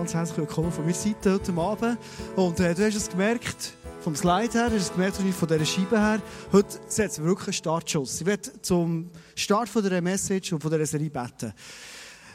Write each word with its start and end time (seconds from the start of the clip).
ganz 0.00 0.14
herzlich 0.14 0.38
willkommen 0.38 0.72
von 0.72 0.84
meiner 0.86 0.96
Seite 0.96 1.34
heute 1.34 1.52
Abend. 1.52 1.98
Und 2.34 2.58
äh, 2.58 2.74
du 2.74 2.86
hast 2.86 2.94
es 2.94 3.10
gemerkt, 3.10 3.74
vom 4.00 4.16
Slide 4.16 4.50
her, 4.50 4.70
du 4.70 4.76
hast 4.76 4.84
es 4.84 4.92
gemerkt 4.92 5.16
von 5.16 5.46
dieser 5.46 5.64
Scheibe 5.66 6.00
her, 6.00 6.22
heute 6.52 6.78
setzen 6.88 7.22
wir 7.22 7.32
wirklich 7.32 7.48
einen 7.48 7.52
Startschuss. 7.52 8.18
Ich 8.18 8.26
werde 8.26 8.50
zum 8.62 9.10
Start 9.34 9.68
von 9.68 9.82
dieser 9.82 10.00
Message 10.00 10.54
und 10.54 10.62
von 10.62 10.70
dieser 10.70 10.86
Serie 10.86 11.10
beten. 11.10 11.52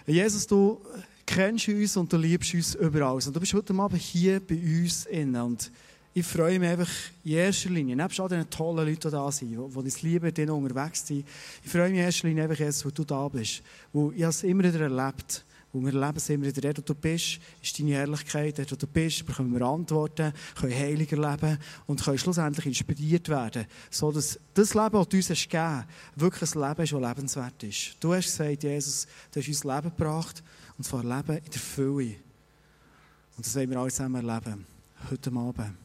Jesus, 0.05 0.45
du 0.45 0.79
kennst 1.25 1.67
uns 1.67 1.97
und 1.97 2.13
du 2.13 2.17
liebst 2.17 2.53
uns 2.53 2.75
überall. 2.75 3.15
Und 3.15 3.35
du 3.35 3.39
bist 3.39 3.55
heute 3.55 3.73
Abend 3.73 3.99
hier 3.99 4.39
bei 4.41 4.57
uns 4.57 5.07
innen. 5.07 5.41
Und 5.41 5.71
ich 6.13 6.23
freue 6.23 6.59
mich 6.59 6.69
einfach 6.69 6.91
in 7.23 7.31
erster 7.31 7.71
Linie, 7.71 7.95
nebst 7.95 8.19
all 8.19 8.29
den 8.29 8.47
tollen 8.47 8.87
Leuten, 8.87 8.99
die 9.01 9.09
da 9.09 9.31
sind, 9.31 9.49
die 9.49 9.83
das 9.83 10.03
Liebe 10.03 10.31
denen 10.31 10.51
unterwegs 10.51 11.07
sind, 11.07 11.25
ich 11.63 11.71
freue 11.71 11.89
mich 11.89 11.97
in 11.97 12.05
erster 12.05 12.27
Linie 12.27 12.43
einfach 12.43 12.85
wo 12.85 12.91
du 12.91 13.03
da 13.03 13.27
bist. 13.27 13.63
Wo 13.91 14.11
ich 14.11 14.21
es 14.21 14.43
immer 14.43 14.65
wieder 14.65 14.81
erlebt 14.81 15.43
wo 15.75 15.83
wir 15.83 15.91
leben 15.91 16.19
sind 16.19 16.41
wir 16.41 16.53
dort, 16.53 16.77
wo 16.77 16.81
du 16.81 16.95
bist, 16.95 17.39
ist 17.61 17.77
deine 17.77 17.91
Ehrlichkeit. 17.91 18.57
Dort, 18.57 18.71
wo 18.71 18.75
du 18.77 18.87
bist, 18.87 19.25
bekommen 19.25 19.53
wir 19.53 19.65
Antworten, 19.65 20.31
können 20.57 20.73
heiliger 20.73 21.17
leben 21.17 21.59
und 21.85 22.01
können 22.01 22.17
schlussendlich 22.17 22.65
inspiriert 22.65 23.27
werden, 23.27 23.65
so 23.91 24.09
dass 24.09 24.39
das 24.53 24.73
Leben, 24.73 24.93
das 24.93 25.09
du 25.09 25.17
uns 25.17 25.29
hast 25.29 25.49
gegeben 25.49 25.83
wirklich 26.15 26.55
ein 26.55 26.61
Leben 26.61 26.81
ist, 26.83 26.93
das 26.93 27.01
lebenswert 27.01 27.63
ist. 27.63 27.97
Du 27.99 28.13
hast 28.13 28.25
gesagt, 28.25 28.63
Jesus, 28.63 29.07
du 29.33 29.41
hast 29.41 29.47
uns 29.49 29.63
Leben 29.65 29.95
gebracht, 29.95 30.43
und 30.77 30.85
zwar 30.85 31.03
Leben 31.03 31.37
in 31.37 31.51
der 31.51 31.61
Fülle. 31.61 32.15
Und 33.35 33.45
das 33.45 33.53
wollen 33.55 33.69
wir 33.69 33.77
alle 33.77 33.91
zusammen 33.91 34.27
erleben, 34.27 34.65
heute 35.11 35.29
Abend. 35.29 35.75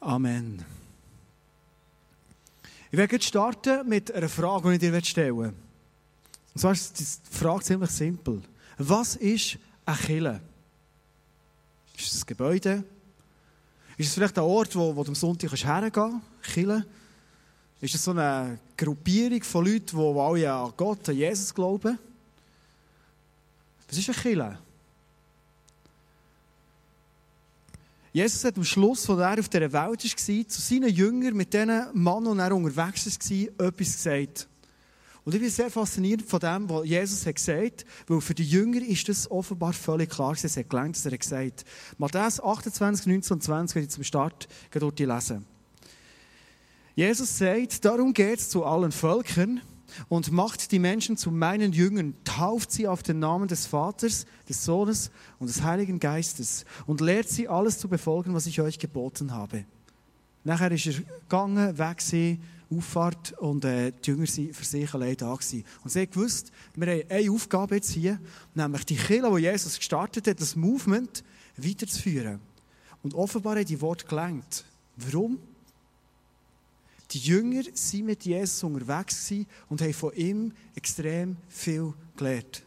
Amen. 0.00 0.64
Ich 2.90 2.98
werde 2.98 3.22
starten 3.22 3.88
mit 3.88 4.12
einer 4.12 4.28
Frage, 4.28 4.76
die 4.76 4.86
ich 4.86 4.92
dir 4.92 5.04
stellen 5.04 5.38
will. 5.38 5.54
Und 6.54 6.60
zwar 6.60 6.72
ist 6.72 6.98
die 6.98 7.36
Frage 7.36 7.64
ziemlich 7.64 7.90
simpel. 7.90 8.42
Was 8.78 9.16
ist 9.16 9.58
eine 9.84 9.96
Kille? 9.96 10.40
Ist 11.96 12.14
es 12.14 12.22
ein 12.22 12.26
Gebäude? 12.26 12.84
Ist 13.96 14.08
es 14.08 14.14
vielleicht 14.14 14.38
ein 14.38 14.44
Ort, 14.44 14.74
wo, 14.74 14.94
wo 14.96 15.04
du 15.04 15.10
am 15.10 15.14
Sonntag 15.14 15.52
hergehen 15.52 15.92
kannst? 15.92 16.54
Kille? 16.54 16.86
Ist 17.80 17.94
es 17.94 18.04
so 18.04 18.10
eine 18.10 18.58
Gruppierung 18.76 19.42
von 19.42 19.64
Leuten, 19.64 19.96
die 19.96 20.18
alle 20.18 20.52
an 20.52 20.72
Gott, 20.76 21.08
an 21.08 21.16
Jesus 21.16 21.54
glauben? 21.54 21.98
Was 23.88 23.98
ist 23.98 24.08
eine 24.08 24.18
Kille? 24.18 24.58
Jesus 28.12 28.44
hat 28.44 28.56
am 28.56 28.64
Schluss, 28.64 29.08
als 29.08 29.20
er 29.20 29.38
auf 29.38 29.48
dieser 29.48 29.72
Welt 29.72 29.74
war, 29.74 29.98
zu 30.48 30.60
seinen 30.60 30.88
Jüngern, 30.88 31.36
mit 31.36 31.54
denen 31.54 31.86
Mann 31.94 32.26
und 32.26 32.40
er 32.40 32.54
unterwegs 32.54 33.06
war, 33.06 33.66
etwas 33.66 33.92
gesagt. 33.92 34.48
Und 35.24 35.34
ich 35.34 35.40
bin 35.40 35.50
sehr 35.50 35.70
fasziniert 35.70 36.22
von 36.22 36.40
dem, 36.40 36.68
was 36.68 36.86
Jesus 36.86 37.26
hat 37.26 37.36
gesagt 37.36 37.60
hat, 37.60 37.84
weil 38.06 38.20
für 38.20 38.34
die 38.34 38.44
Jünger 38.44 38.80
ist 38.80 39.08
das 39.08 39.30
offenbar 39.30 39.72
völlig 39.72 40.10
klar. 40.10 40.32
Es 40.32 40.56
hat 40.56 40.70
gelernt, 40.70 40.96
dass 40.96 41.04
er 41.04 41.16
gesagt 41.16 41.60
hat. 41.60 41.64
Matthäus 41.98 42.40
28, 42.40 43.06
19 43.06 43.34
und 43.34 43.42
20 43.42 43.74
werde 43.74 43.86
ich 43.86 43.90
zum 43.90 44.04
Start 44.04 44.48
dort 44.70 44.98
lesen. 44.98 45.44
Jesus 46.94 47.38
sagt, 47.38 47.84
darum 47.84 48.12
geht 48.12 48.40
es 48.40 48.48
zu 48.48 48.64
allen 48.64 48.92
Völkern 48.92 49.60
und 50.08 50.32
macht 50.32 50.72
die 50.72 50.78
Menschen 50.78 51.16
zu 51.16 51.30
meinen 51.30 51.72
Jüngern, 51.72 52.14
tauft 52.24 52.72
sie 52.72 52.88
auf 52.88 53.02
den 53.02 53.18
Namen 53.18 53.48
des 53.48 53.66
Vaters, 53.66 54.26
des 54.48 54.64
Sohnes 54.64 55.10
und 55.38 55.48
des 55.48 55.62
Heiligen 55.62 56.00
Geistes 56.00 56.64
und 56.86 57.00
lehrt 57.00 57.28
sie 57.28 57.48
alles 57.48 57.78
zu 57.78 57.88
befolgen, 57.88 58.34
was 58.34 58.46
ich 58.46 58.60
euch 58.60 58.78
geboten 58.78 59.32
habe. 59.32 59.64
Nachher 60.44 60.72
ist 60.72 60.86
er 60.86 60.94
gegangen, 60.94 61.78
weg 61.78 62.00
Auffahrt 62.70 63.32
und 63.38 63.64
äh, 63.64 63.92
die 63.92 64.10
Jünger 64.10 64.26
waren 64.26 64.54
für 64.54 64.64
sich 64.64 64.94
allein 64.94 65.16
da. 65.16 65.34
Gewesen. 65.34 65.64
Und 65.82 65.90
sie 65.90 66.06
gewusst, 66.06 66.52
wir 66.74 66.86
haben 66.86 67.02
eine 67.08 67.30
Aufgabe 67.30 67.76
jetzt 67.76 67.90
hier, 67.90 68.20
nämlich 68.54 68.84
die 68.84 68.96
Kirche, 68.96 69.30
die 69.34 69.42
Jesus 69.42 69.76
gestartet 69.76 70.26
hat, 70.28 70.40
das 70.40 70.54
Movement 70.54 71.24
weiterzuführen. 71.56 72.40
Und 73.02 73.14
offenbar 73.14 73.56
haben 73.56 73.64
die 73.64 73.80
Worte 73.80 74.06
gelenkt. 74.06 74.64
Warum? 74.96 75.38
Die 77.10 77.18
Jünger 77.18 77.64
waren 77.64 78.04
mit 78.04 78.24
Jesus 78.24 78.62
unterwegs 78.62 79.32
und 79.68 79.80
haben 79.82 79.94
von 79.94 80.14
ihm 80.14 80.52
extrem 80.76 81.36
viel 81.48 81.92
gelernt. 82.16 82.62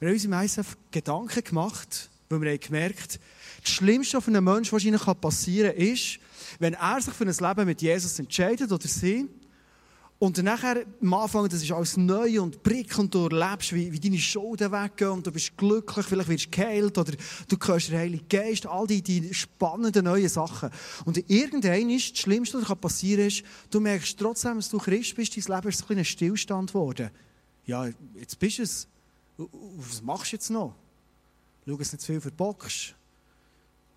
Wir 0.00 0.08
haben 0.08 0.14
uns 0.14 0.24
im 0.24 0.32
ISF 0.32 0.76
Gedanken 0.90 1.44
gemacht, 1.44 2.10
weil 2.28 2.40
wir 2.40 2.50
haben 2.50 2.60
gemerkt, 2.60 3.20
das 3.62 3.70
Schlimmste, 3.70 4.16
was 4.16 4.26
einem 4.26 4.42
Menschen 4.42 4.72
wahrscheinlich 4.72 5.04
passieren 5.20 5.72
kann, 5.72 5.86
ist, 5.86 6.18
wenn 6.58 6.74
er 6.74 7.00
sich 7.00 7.14
für 7.14 7.24
ein 7.24 7.34
Leben 7.34 7.66
mit 7.66 7.82
Jesus 7.82 8.18
entscheidet 8.18 8.70
oder 8.72 8.88
sie, 8.88 9.28
und 10.18 10.38
dann 10.38 10.46
nachher 10.46 10.86
am 11.02 11.14
Anfang, 11.14 11.46
das 11.48 11.62
ist 11.62 11.72
alles 11.72 11.98
neu 11.98 12.40
und 12.40 12.62
prick 12.62 12.98
und 12.98 13.14
du 13.14 13.28
erlebst, 13.28 13.74
wie, 13.74 13.92
wie 13.92 14.00
deine 14.00 14.18
Schulden 14.18 14.72
weggehen 14.72 15.10
und 15.10 15.26
du 15.26 15.30
bist 15.30 15.54
glücklich, 15.58 16.06
vielleicht 16.06 16.28
wirst 16.30 16.46
du 16.46 16.50
geheilt 16.50 16.96
oder 16.96 17.12
du 17.48 17.56
hörst 17.62 17.90
den 17.90 17.98
Heiligen 17.98 18.26
Geist, 18.26 18.66
all 18.66 18.86
die, 18.86 19.02
die 19.02 19.34
spannenden 19.34 20.06
neuen 20.06 20.28
Sachen. 20.30 20.70
Und 21.04 21.22
irgendwann 21.28 21.90
ist 21.90 22.12
das 22.12 22.20
Schlimmste, 22.20 22.62
was 22.66 22.78
passieren 22.78 23.26
ist, 23.26 23.42
du 23.70 23.78
merkst 23.78 24.18
trotzdem, 24.18 24.56
dass 24.56 24.70
du 24.70 24.78
Christ 24.78 25.14
bist, 25.16 25.36
dein 25.36 25.54
Leben 25.54 25.68
ist 25.68 25.90
ein 25.90 26.04
Stillstand 26.04 26.70
geworden. 26.70 27.10
Ja, 27.66 27.86
jetzt 28.14 28.38
bist 28.38 28.58
du 28.58 28.62
es. 28.62 28.88
Was 29.36 30.00
machst 30.00 30.32
du 30.32 30.36
jetzt 30.36 30.48
noch? 30.48 30.74
Schau, 31.66 31.76
dass 31.76 31.90
du 31.90 31.96
nicht 31.96 32.00
zu 32.00 32.12
viel 32.12 32.20
verbockst. 32.22 32.94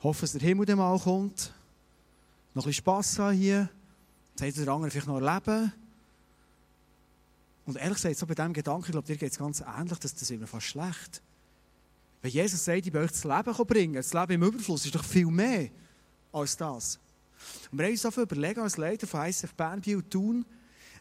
Hoffe, 0.03 0.21
dass 0.21 0.33
der 0.33 0.41
Himmel 0.41 0.65
dem 0.65 0.79
mal 0.79 0.99
kommt 0.99 1.53
noch 2.53 2.63
ein 2.63 2.69
bisschen 2.69 2.83
Spass 2.83 3.19
haben 3.19 3.35
hier. 3.35 3.69
Jetzt 4.39 4.57
hat 4.57 4.65
der 4.65 4.73
andere 4.73 4.91
vielleicht 4.91 5.07
noch 5.07 5.21
erleben. 5.21 5.71
Und 7.65 7.77
ehrlich 7.77 7.97
gesagt, 7.97 8.17
so 8.17 8.25
bei 8.25 8.33
diesem 8.33 8.53
Gedanken, 8.53 8.85
ich 8.85 8.91
glaube, 8.91 9.07
dir 9.07 9.17
geht 9.17 9.31
es 9.31 9.37
ganz 9.37 9.61
ähnlich, 9.61 9.99
dass 9.99 10.15
das 10.15 10.29
immer 10.31 10.47
fast 10.47 10.67
schlecht. 10.67 11.21
Wenn 12.21 12.31
Jesus 12.31 12.65
sagt, 12.65 12.85
ich 12.85 12.93
will 12.93 13.03
euch 13.03 13.11
das 13.11 13.23
Leben 13.23 13.53
bringen, 13.67 13.93
das 13.93 14.13
Leben 14.13 14.31
im 14.33 14.43
Überfluss 14.43 14.85
ist 14.85 14.95
doch 14.95 15.03
viel 15.03 15.27
mehr 15.27 15.69
als 16.31 16.57
das. 16.57 16.99
Und 17.71 17.77
wir 17.77 17.85
haben 17.85 17.91
uns 17.91 18.01
dafür 18.01 18.23
überlegen, 18.23 18.61
als 18.61 18.77
Leiter 18.77 19.07
von 19.07 19.25
ISF 19.25 19.53
Bern, 19.53 19.81
Biel, 19.81 20.03
Thun, 20.03 20.45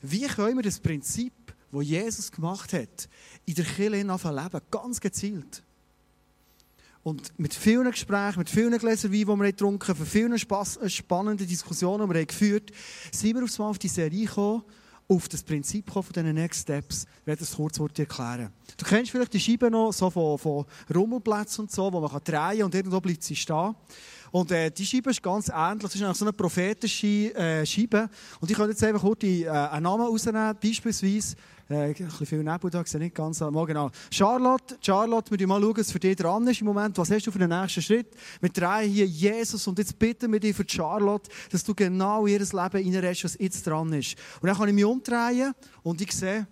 wie 0.03 0.27
können 0.27 0.57
wir 0.57 0.63
das 0.63 0.79
Prinzip, 0.79 1.33
das 1.73 1.85
Jesus 1.85 2.31
gemacht 2.31 2.73
hat, 2.73 3.09
in 3.47 3.55
der 3.55 3.65
Kirche 3.65 3.97
leben, 3.97 4.61
ganz 4.71 5.01
gezielt. 5.01 5.63
Und 7.03 7.39
mit 7.39 7.55
vielen 7.55 7.91
Gesprächen, 7.91 8.39
mit 8.39 8.51
vielen 8.51 8.77
Gläsern 8.79 9.13
Wein, 9.13 9.21
die 9.21 9.27
wir 9.27 9.53
getrunken 9.53 9.89
haben, 9.89 9.99
für 9.99 10.07
viele 10.07 10.35
äh, 10.35 10.89
spannende 10.91 11.47
Diskussionen, 11.47 12.09
die 12.09 12.15
wir 12.15 12.27
geführt 12.27 12.71
haben, 12.71 13.13
sind 13.13 13.37
wir 13.37 13.45
aufs 13.45 13.59
Mal 13.59 13.69
auf 13.69 13.79
die 13.79 13.89
Serie 13.89 14.27
gekommen, 14.27 14.63
auf 15.09 15.29
das 15.29 15.43
Prinzip 15.43 15.91
von 15.91 16.05
den 16.15 16.35
Next 16.35 16.63
Steps. 16.63 17.07
Ich 17.21 17.27
werde 17.27 17.41
das 17.41 17.57
kurz 17.57 17.79
erklären. 17.79 18.53
Du 18.77 18.85
kennst 18.85 19.11
vielleicht 19.11 19.33
die 19.33 19.41
Scheibe 19.41 19.71
noch 19.71 19.93
so 19.93 20.11
von, 20.11 20.39
von 20.39 20.67
Rummelplätzen 20.95 21.65
und 21.65 21.71
so, 21.71 21.91
wo 21.91 22.01
man 22.01 22.11
drehen 22.23 22.59
kann 22.59 22.63
und 22.63 22.75
irgendwo 22.75 23.01
bleibt 23.01 23.23
sie 23.23 23.37
stehen. 23.37 23.75
Und 24.31 24.51
äh, 24.51 24.71
die 24.71 24.87
Scheibe 24.87 25.11
ist 25.11 25.23
ganz 25.23 25.49
ähnlich. 25.49 25.83
Das 25.83 25.95
ist 25.95 26.03
eigentlich 26.03 26.17
so 26.17 26.25
eine 26.25 26.33
prophetische 26.33 27.35
äh, 27.35 27.67
Scheibe. 27.67 28.09
Und 28.41 28.51
ich 28.51 28.57
könnte 28.57 28.73
jetzt 28.73 28.85
einfach 28.85 29.03
kurz 29.03 29.25
äh, 29.25 29.49
einen 29.49 29.85
Namen 29.85 30.07
rausnehmen, 30.07 30.57
beispielsweise 30.63 31.37
äh, 31.69 31.89
ein 31.89 31.95
bisschen 31.95 32.27
viel 32.27 32.43
Nebel 32.43 32.71
da, 32.71 32.83
nicht 32.99 33.15
ganz. 33.15 33.41
Mal 33.41 33.67
genau. 33.67 33.91
Charlotte, 34.11 34.79
Charlotte, 34.81 35.39
wir 35.39 35.47
mal 35.47 35.61
schauen, 35.61 35.77
was 35.77 35.93
für 35.93 35.99
dich 35.99 36.17
dran 36.17 36.47
ist 36.47 36.61
im 36.61 36.67
Moment. 36.67 36.97
Was 36.97 37.11
hast 37.11 37.27
du 37.27 37.31
für 37.31 37.39
den 37.39 37.51
nächsten 37.51 37.83
Schritt? 37.83 38.09
Wir 38.41 38.51
drehen 38.51 38.91
hier 38.91 39.07
Jesus 39.07 39.67
und 39.67 39.79
jetzt 39.79 39.99
bitten 39.99 40.33
wir 40.33 40.41
dich 40.41 40.57
für 40.57 40.65
Charlotte, 40.67 41.31
dass 41.51 41.65
du 41.65 41.75
genau 41.75 42.27
in 42.27 42.33
ihr 42.35 42.39
Leben 42.39 42.55
reinredest, 42.55 43.25
was 43.25 43.37
jetzt 43.39 43.67
dran 43.67 43.93
ist. 43.93 44.17
Und 44.41 44.49
dann 44.49 44.57
kann 44.57 44.69
ich 44.69 44.75
mich 44.75 44.85
umdrehen 44.85 45.53
und 45.83 46.01
ich 46.01 46.13
sehe, 46.13 46.47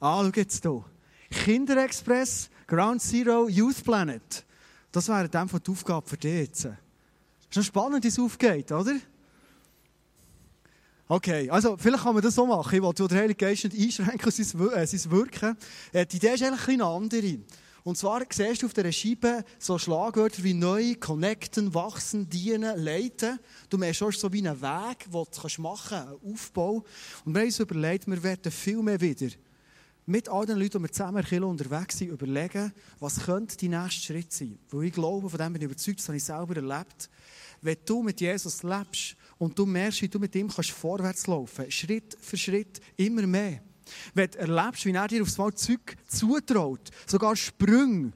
ah, 0.00 0.22
schau 0.22 0.30
jetzt 0.34 0.62
hier. 0.62 0.84
Kinderexpress, 1.30 2.50
Ground 2.66 3.02
Zero, 3.02 3.48
Youth 3.48 3.84
Planet. 3.84 4.44
Das 4.92 5.08
wäre 5.08 5.28
dann 5.28 5.48
die 5.48 5.70
Aufgabe 5.70 6.08
für 6.08 6.16
dich 6.16 6.48
jetzt. 6.48 6.68
Ist 7.50 7.56
noch 7.56 7.64
spannend, 7.64 8.04
wie 8.04 8.08
es 8.08 8.18
aufgeht, 8.18 8.70
oder? 8.72 8.94
Okay, 11.10 11.48
also 11.48 11.76
vielleicht 11.78 12.04
kann 12.04 12.12
man 12.12 12.22
das 12.22 12.34
so 12.34 12.46
machen. 12.46 12.76
Ich 12.76 12.82
will 12.82 13.08
den 13.08 13.16
Heiligen 13.16 13.38
Geist 13.38 13.64
nicht 13.64 13.98
einschränken, 13.98 14.30
sein, 14.30 14.60
äh, 14.72 15.10
Wirken. 15.10 15.56
Äh, 15.92 16.04
die 16.04 16.16
Idee 16.16 16.34
ist 16.34 16.42
eigentlich 16.42 16.68
eine 16.68 16.84
andere. 16.84 17.38
Und 17.82 17.96
zwar 17.96 18.22
siehst 18.30 18.62
du 18.62 18.66
auf 18.66 18.74
dieser 18.74 18.92
Scheibe 18.92 19.42
so 19.58 19.78
Schlagwörter 19.78 20.44
wie 20.44 20.52
neu, 20.52 20.94
connecten, 21.00 21.72
wachsen, 21.72 22.28
dienen, 22.28 22.78
leiten. 22.78 23.38
Du 23.70 23.78
merkst 23.78 24.00
schon 24.00 24.12
so 24.12 24.30
wie 24.30 24.46
einen 24.46 24.60
Weg, 24.60 25.04
den 25.10 25.12
du 25.12 25.62
machen 25.62 25.88
kannst, 25.88 25.92
einen 25.92 26.34
Aufbau. 26.34 26.84
Und 27.24 27.34
wir 27.34 27.40
haben 27.40 27.46
uns 27.46 27.58
überlegt, 27.58 28.06
wir 28.06 28.22
werden 28.22 28.52
viel 28.52 28.82
mehr 28.82 29.00
wieder 29.00 29.28
mit 30.08 30.28
all 30.28 30.46
den 30.46 30.58
Leuten, 30.58 30.78
die 30.78 30.84
wir 30.84 30.92
zusammen 30.92 31.24
in 31.30 31.44
unterwegs 31.44 31.98
sind, 31.98 32.08
überlegen, 32.08 32.72
was 32.98 33.24
könnte 33.26 33.56
die 33.56 33.68
nächste 33.68 34.06
Schritt 34.06 34.32
sein. 34.32 34.58
Weil 34.70 34.84
ich 34.84 34.92
glaube, 34.94 35.28
von 35.28 35.38
dem 35.38 35.52
bin 35.52 35.62
ich 35.62 35.66
überzeugt, 35.66 35.98
das 35.98 36.08
habe 36.08 36.16
ich 36.16 36.24
selber 36.24 36.56
erlebt. 36.56 37.10
Wenn 37.60 37.76
du 37.84 38.02
mit 38.02 38.20
Jesus 38.20 38.62
lebst, 38.62 39.16
und 39.38 39.56
du 39.56 39.66
merkst, 39.66 40.02
wie 40.02 40.08
du 40.08 40.18
mit 40.18 40.34
ihm 40.34 40.48
kannst 40.48 40.70
vorwärts 40.70 41.26
laufen 41.26 41.70
Schritt 41.70 42.16
für 42.20 42.36
Schritt, 42.36 42.80
immer 42.96 43.26
mehr. 43.26 43.62
Wenn 44.12 44.30
du 44.30 44.38
erlebst, 44.38 44.84
wie 44.84 44.92
er 44.92 45.08
dir 45.08 45.22
aufs 45.22 45.38
Mal 45.38 45.54
Zeug 45.54 45.96
zutraut, 46.06 46.90
sogar 47.06 47.36
Sprünge. 47.36 48.12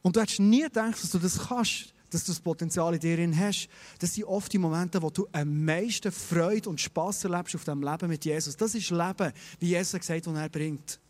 Und 0.00 0.16
du 0.16 0.20
hättest 0.20 0.40
nie 0.40 0.62
gedacht, 0.62 1.02
dass 1.02 1.10
du 1.10 1.18
das 1.18 1.38
kannst, 1.48 1.93
dass 2.14 2.24
du 2.24 2.32
das 2.32 2.40
Potenzial 2.40 2.94
in 2.94 3.00
dir 3.00 3.36
hast. 3.36 3.68
Das 3.98 4.14
sind 4.14 4.24
oft 4.24 4.52
die 4.52 4.58
Momente, 4.58 5.02
wo 5.02 5.10
du 5.10 5.26
am 5.32 5.64
meisten 5.64 6.12
Freude 6.12 6.70
und 6.70 6.80
Spass 6.80 7.24
erlebst 7.24 7.56
auf 7.56 7.64
dem 7.64 7.82
Leben 7.82 8.08
mit 8.08 8.24
Jesus. 8.24 8.56
Das 8.56 8.74
ist 8.74 8.90
Leben, 8.90 9.32
wie 9.58 9.70
Jesus 9.70 9.98
gesagt 9.98 10.26
hat, 10.26 10.36
er 10.36 10.48
bringt. 10.48 11.00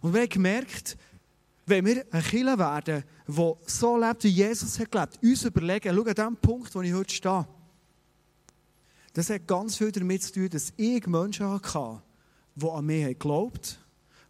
Und 0.00 0.14
wir 0.14 0.22
haben 0.22 0.28
gemerkt, 0.28 0.96
wenn 1.66 1.84
wir 1.84 2.04
ein 2.12 2.22
Killer 2.22 2.56
werden, 2.58 3.02
der 3.26 3.56
so 3.66 3.98
lebt, 3.98 4.22
wie 4.22 4.28
Jesus 4.28 4.78
hat 4.78 4.92
gelebt, 4.92 5.18
uns 5.22 5.44
überlegen, 5.44 5.94
schau 5.94 6.02
an 6.02 6.14
dem 6.14 6.36
Punkt, 6.36 6.74
wo 6.74 6.80
ich 6.82 6.94
heute 6.94 7.12
stehe. 7.12 7.46
Das 9.12 9.30
hat 9.30 9.46
ganz 9.46 9.76
viel 9.76 9.90
damit 9.90 10.22
zu 10.22 10.32
tun, 10.32 10.50
dass 10.50 10.72
ich 10.76 11.06
Menschen 11.06 11.48
hatte, 11.48 12.02
die 12.54 12.68
an 12.68 12.86
mich 12.86 13.06
geglaubt 13.06 13.78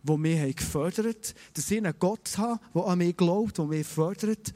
haben, 0.04 0.16
die 0.16 0.16
mich 0.16 0.56
gefördert 0.56 1.06
haben, 1.06 1.38
dass 1.52 1.70
ich 1.70 1.78
einen 1.78 1.98
Gott 1.98 2.38
habe, 2.38 2.60
der 2.74 2.84
an 2.84 2.98
mich 2.98 3.16
glaubt, 3.16 3.58
der 3.58 3.64
mich 3.66 3.86
fördert, 3.86 4.54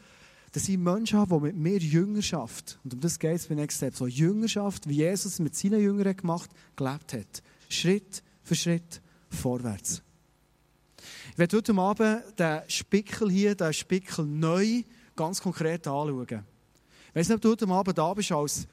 dass 0.52 0.68
ich 0.68 0.78
Menschen 0.78 1.18
habe, 1.18 1.36
die 1.36 1.42
mit 1.42 1.56
mir 1.56 1.78
Jüngerschaft, 1.78 2.78
und 2.84 2.94
um 2.94 3.00
das 3.00 3.18
geht 3.18 3.36
es 3.36 3.46
bei 3.46 3.54
Next 3.54 3.76
Step, 3.76 3.94
so 3.94 4.06
Jüngerschaft, 4.06 4.88
wie 4.88 4.96
Jesus 4.96 5.38
mit 5.38 5.54
seinen 5.54 5.80
Jüngern 5.80 6.16
gemacht, 6.16 6.50
gelebt 6.76 7.12
hat. 7.12 7.42
Schritt 7.68 8.22
für 8.42 8.56
Schritt 8.56 9.00
vorwärts. 9.28 10.02
Ich 11.32 11.38
werde 11.38 11.56
heute 11.56 11.74
Abend 11.74 12.22
den 12.38 12.60
Spickel 12.68 13.30
hier, 13.30 13.54
den 13.54 13.72
Spickel 13.72 14.26
neu, 14.26 14.82
ganz 15.14 15.40
konkret 15.40 15.86
anschauen. 15.86 16.26
Ich 16.28 17.14
weiß 17.14 17.28
nicht, 17.28 17.36
ob 17.36 17.40
du 17.42 17.50
heute 17.50 17.68
Abend 17.68 17.96
da 17.96 18.12
bist 18.12 18.32
als 18.32 18.66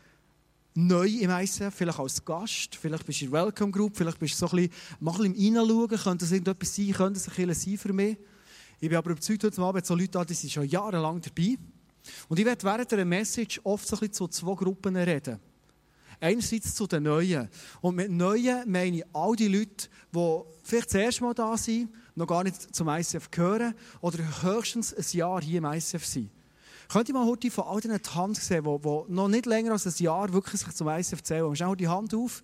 neu 0.74 1.08
im 1.08 1.32
ICF, 1.32 1.74
vielleicht 1.74 2.00
als 2.00 2.24
Gast, 2.24 2.76
vielleicht 2.76 3.06
bist 3.06 3.22
du 3.22 3.26
in 3.26 3.32
der 3.32 3.46
Welcome 3.46 3.72
Group, 3.72 3.98
vielleicht 3.98 4.20
bist 4.20 4.36
du 4.36 4.48
so 4.48 4.56
ein 4.56 4.68
bisschen, 4.68 4.72
mal 5.00 5.22
ein 5.22 5.34
bisschen 5.34 5.58
reinschauen, 5.58 5.90
könnte 5.90 6.26
das 6.26 6.32
irgendetwas 6.32 6.76
sein, 6.76 6.92
könnte 6.92 7.20
es 7.20 7.28
ein 7.28 7.36
bisschen 7.36 7.54
sein 7.54 7.78
für 7.78 7.94
mich. 7.94 8.18
Ich 8.80 8.90
bin 8.90 8.98
aber 8.98 9.12
überzeugt, 9.12 9.44
heute 9.44 9.62
Abend 9.62 9.86
so 9.86 9.96
Leute 9.96 10.12
da, 10.12 10.24
die 10.24 10.36
sind 10.36 10.52
schon 10.52 10.68
jahrelang 10.68 11.20
dabei. 11.20 11.58
Und 12.30 12.38
ich 12.38 12.46
werde 12.46 12.64
während 12.64 12.94
einer 12.94 13.06
Message 13.06 13.60
oft 13.64 13.88
so 13.88 13.96
ein 13.96 14.00
bisschen 14.02 14.14
zu 14.14 14.28
zwei 14.28 14.54
Gruppen 14.54 14.96
reden. 14.96 15.40
Einerseits 16.20 16.76
zu 16.76 16.86
den 16.86 17.04
Neuen. 17.04 17.50
Und 17.82 17.96
mit 17.96 18.12
Neuen 18.12 18.70
meine 18.70 18.98
ich 18.98 19.04
all 19.14 19.36
die 19.36 19.48
Leute, 19.48 19.90
die 20.14 20.42
vielleicht 20.64 20.88
das 20.88 20.94
erste 20.96 21.24
Mal 21.24 21.34
da 21.34 21.58
sind, 21.58 21.90
noch 22.16 22.28
gar 22.28 22.44
nicht 22.44 22.76
zum 22.76 22.88
ICF 22.88 23.32
gehören 23.32 23.74
oder 24.02 24.20
höchstens 24.44 24.94
ein 24.94 25.06
Jahr 25.12 25.42
hier 25.42 25.58
im 25.58 25.66
ICF 25.66 26.06
sind. 26.06 26.30
Könnt 26.88 27.10
ihr 27.10 27.16
mal 27.16 27.26
heute 27.26 27.52
von 27.52 27.66
all 27.66 27.82
diesen 27.82 28.00
die 28.02 28.10
Hand 28.12 28.38
sehen, 28.38 28.64
die, 28.64 28.82
die 28.82 29.14
noch 29.14 29.28
nicht 29.28 29.46
länger 29.48 29.72
als 29.72 29.88
ein 29.88 30.04
Jahr 30.04 30.32
wirklich 30.32 30.62
sich 30.62 30.74
zum 30.74 30.88
ICF 30.88 31.24
zählen? 31.24 31.56
Schau 31.56 31.74
die 31.74 31.88
Hand 31.88 32.14
auf. 32.14 32.44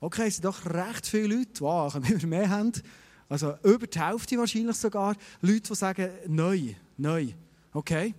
Okay, 0.00 0.28
es 0.28 0.36
sind 0.36 0.44
doch 0.44 0.64
recht 0.64 1.06
viele 1.06 1.36
Leute. 1.36 1.60
Wow, 1.60 1.94
wenn 1.94 2.20
wir 2.20 2.28
mehr 2.28 2.48
haben. 2.48 2.72
Also 3.30 3.54
über 3.62 3.86
die 3.86 3.98
Hälfte 3.98 4.36
wahrscheinlich 4.36 4.76
sogar. 4.76 5.14
Leute, 5.40 5.60
die 5.60 5.74
sagen, 5.76 6.10
neu, 6.26 6.74
neu. 6.96 7.28
Okay. 7.72 8.12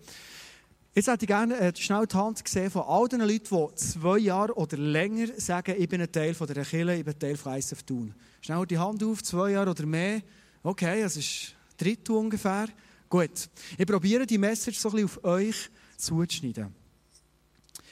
Jetzt 0.96 1.08
hätte 1.08 1.26
ich 1.26 1.28
gerne 1.28 1.58
äh, 1.58 1.74
schnell 1.76 2.08
die 2.08 2.16
Hand 2.16 2.44
gesehen 2.44 2.72
von 2.72 2.84
all 2.84 3.10
den 3.10 3.20
Leuten, 3.20 3.44
die 3.44 3.76
zwei 3.76 4.20
Jahre 4.20 4.54
oder 4.56 4.78
länger 4.78 5.28
sagen, 5.38 5.76
ich 5.78 5.88
bin 5.90 6.02
ein 6.02 6.12
Teil 6.12 6.34
von 6.34 6.48
der 6.48 6.64
Kirche, 6.64 6.96
ich 6.96 7.04
bin 7.04 7.14
ein 7.14 7.20
Teil 7.20 7.36
von 7.36 7.54
ISF 7.54 7.84
Thun. 7.84 8.16
Schnell 8.42 8.66
die 8.66 8.78
Hand 8.78 9.04
auf, 9.04 9.22
zwei 9.22 9.52
Jahre 9.52 9.72
oder 9.72 9.86
mehr. 9.86 10.22
Okay, 10.64 11.02
das 11.02 11.18
ist 11.18 11.56
ein 11.72 11.78
Drittel 11.78 12.16
ungefähr. 12.16 12.68
Gut. 13.10 13.50
Ich 13.78 13.86
probiere 13.86 14.26
die 14.26 14.38
Message 14.38 14.80
so 14.80 14.90
ein 14.90 14.96
bisschen 14.96 15.10
auf 15.10 15.24
euch 15.26 15.70
zuzuschneiden. 15.98 16.74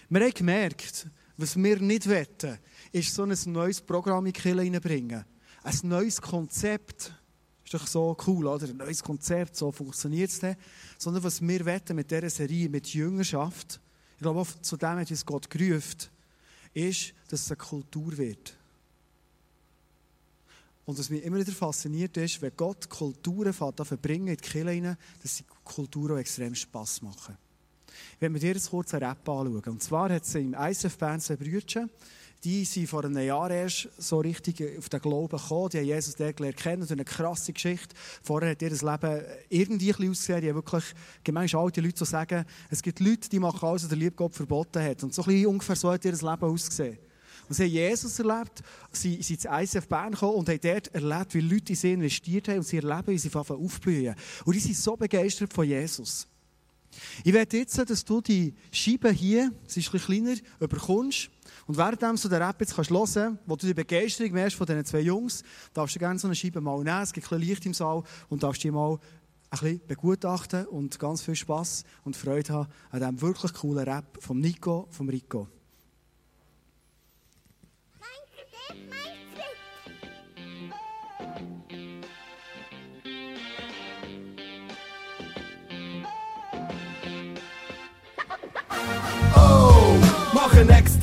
Wir 0.10 0.21
haben 0.21 0.33
gemerkt, 0.33 1.07
was 1.36 1.57
wir 1.57 1.80
nicht 1.81 2.10
wollen, 2.10 2.60
ist 2.94 3.13
so 3.13 3.24
ein 3.24 3.38
neues 3.48 3.81
Programm 3.81 4.25
in 4.25 4.31
die 4.31 4.39
Kirche 4.39 4.57
reinbringen. 4.57 5.25
Ein 5.63 5.79
neues 5.83 6.21
Konzept 6.21 7.13
ist 7.63 7.73
doch 7.73 7.88
so 7.88 8.17
cool, 8.25 8.47
oder? 8.47 8.67
Ein 8.67 8.77
neues 8.77 9.03
Konzept, 9.03 9.56
so 9.56 9.71
funktioniert 9.71 10.29
es 10.29 10.41
nicht. 10.41 10.59
Sondern 10.97 11.23
was 11.23 11.41
wir 11.41 11.65
wetten 11.65 11.95
mit 11.95 12.09
dieser 12.09 12.29
Serie, 12.29 12.69
mit 12.69 12.88
Jüngerschaft, 12.94 13.79
ich 14.15 14.21
glaube, 14.21 14.41
auch 14.41 14.61
zu 14.61 14.75
dem 14.75 14.97
hat 14.97 15.09
uns 15.09 15.25
Gott 15.25 15.50
gerufen, 15.50 16.09
ist, 16.73 17.13
dass 17.29 17.41
es 17.41 17.51
eine 17.51 17.57
Kultur 17.57 18.17
wird. 18.17 18.57
Und 20.85 20.97
was 20.97 21.09
mich 21.11 21.23
immer 21.23 21.38
wieder 21.38 21.51
fasziniert 21.51 22.17
ist, 22.17 22.41
wenn 22.41 22.51
Gott 22.57 22.89
Kulturen 22.89 23.53
verbringen 23.53 24.29
in 24.29 24.38
die 24.38 24.41
Kirche 24.41 24.97
dass 25.21 25.38
die 25.38 25.45
Kulturen 25.63 26.15
auch 26.15 26.19
extrem 26.19 26.56
Spass 26.56 27.01
machen. 27.03 27.38
Ich 28.15 28.21
werde 28.21 28.33
mir 28.33 28.39
dir 28.39 28.53
jetzt 28.53 28.71
kurz 28.71 28.94
einen 28.94 29.03
Rap 29.03 29.29
anschauen. 29.29 29.61
Und 29.65 29.83
zwar 29.83 30.09
hat 30.11 30.23
es 30.23 30.33
im 30.35 30.56
ISF 30.56 30.97
Bern 30.97 31.21
zwei 31.21 31.35
Brüdchen, 31.35 31.89
die 32.44 32.63
sind 32.63 32.88
vor 32.88 33.03
einem 33.03 33.21
Jahr 33.25 33.51
erst 33.51 33.89
so 33.97 34.19
richtig 34.19 34.77
auf 34.77 34.88
den 34.88 35.01
Glauben 35.01 35.38
gekommen. 35.38 35.69
Die 35.69 35.77
haben 35.80 35.86
Jesus 35.86 36.15
gelernt 36.15 36.57
kennen. 36.57 36.83
Ist 36.83 36.91
eine 36.91 37.03
krasse 37.03 37.51
Geschichte. 37.51 37.95
Vorher 38.24 38.51
hat 38.51 38.62
ihr 38.62 38.69
das 38.69 38.81
Leben 38.81 39.21
irgendwie 39.50 39.94
ein 39.94 40.09
ausgesehen. 40.09 40.41
Die 40.41 40.50
haben 40.50 40.56
wirklich, 40.56 40.86
gemeinhin 41.24 41.59
alte 41.59 41.81
Leute 41.81 42.00
so 42.00 42.06
sagen, 42.06 42.45
es 42.69 42.81
gibt 42.81 43.01
Leute, 43.01 43.30
die 43.30 43.39
machen 43.39 43.68
alles, 43.68 43.83
was 43.83 43.89
der 43.89 43.97
liebe 43.97 44.15
Gott 44.15 44.36
verboten 44.36 44.81
hat. 44.81 45.03
Und 45.03 45.13
so 45.13 45.21
ein 45.24 45.27
bisschen 45.27 45.47
ungefähr 45.47 45.75
so 45.75 45.91
hat 45.91 46.06
ihr 46.06 46.12
das 46.12 46.21
Leben 46.21 46.44
ausgesehen. 46.44 46.97
Und 47.50 47.56
sie 47.56 47.63
haben 47.63 47.71
Jesus 47.71 48.19
erlebt, 48.19 48.62
sie 48.92 49.21
sind 49.21 49.44
ins 49.44 49.74
ICF 49.74 49.88
Bern 49.88 50.12
gekommen 50.12 50.35
und 50.35 50.50
haben 50.50 50.59
dort 50.62 50.94
erlebt, 50.94 51.33
wie 51.33 51.42
Leute 51.42 51.74
in 51.74 51.75
sie 51.75 51.94
investiert 51.94 52.47
haben 52.47 52.59
und 52.59 52.68
sie 52.68 52.77
erleben, 52.77 53.07
wie 53.07 53.18
sie 53.18 53.31
aufblühen. 53.33 54.15
Und 54.45 54.56
die 54.56 54.59
sind 54.59 54.77
so 54.77 54.95
begeistert 54.95 55.51
von 55.51 55.65
Jesus. 55.68 56.27
Ich 57.24 57.33
werde 57.33 57.57
jetzt, 57.57 57.77
dass 57.77 58.06
du 58.06 58.21
die 58.21 58.53
Scheibe 58.71 59.12
hier, 59.12 59.51
sie 59.68 59.80
ist 59.80 59.88
ein 59.88 59.92
bisschen 59.94 60.24
kleiner, 60.25 60.39
überkommst. 60.59 61.30
Und 61.69 61.77
während 61.77 62.01
du 62.01 62.30
den 62.30 62.42
Rap 62.42 62.60
jetzt 62.62 62.75
kannst 62.75 62.89
hören, 62.89 63.38
wo 63.45 63.56
du 63.56 63.68
die 63.68 63.75
Begeisterung 63.75 64.31
merkst 64.31 64.57
von 64.57 64.66
diesen 64.66 64.86
zwei 64.86 65.01
Jungs, 65.01 65.44
darfst 65.71 65.94
du 65.94 66.00
gerne 66.00 66.18
so 66.18 66.27
eine 66.27 66.33
Scheibe 66.33 66.62
mal 66.62 66.83
nehmen, 66.83 67.04
es 67.04 67.13
gibt 67.13 67.31
ein 67.31 67.39
Licht 67.39 67.63
im 67.63 67.75
Saal 67.75 68.01
und 68.27 68.42
darfst 68.42 68.63
die 68.63 68.71
mal 68.71 68.94
ein 68.94 69.00
bisschen 69.51 69.81
begutachten 69.86 70.66
und 70.66 70.98
ganz 70.98 71.21
viel 71.21 71.36
Spass 71.36 71.83
und 72.04 72.18
Freude 72.18 72.54
haben 72.54 72.69
an 72.89 73.00
diesem 73.01 73.21
wirklich 73.21 73.54
coolen 73.54 73.88
Rap 73.88 74.18
von 74.19 74.39
Nico, 74.39 74.88
vom 74.89 75.10
Rico. 75.10 75.48
Oh, 89.36 89.98
mach 90.33 90.51
einen 90.56 90.66
Next 90.66 90.98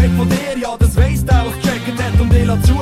Schritt 0.00 0.16
von 0.16 0.28
dir, 0.30 0.58
ja, 0.58 0.76
das 0.78 0.96
weiss 0.96 1.24
der, 1.24 1.44
was 1.44 1.54
gecheckt 1.56 2.02
hat 2.02 2.20
und 2.20 2.32
ich 2.32 2.46
lass 2.46 2.62
zu. 2.62 2.74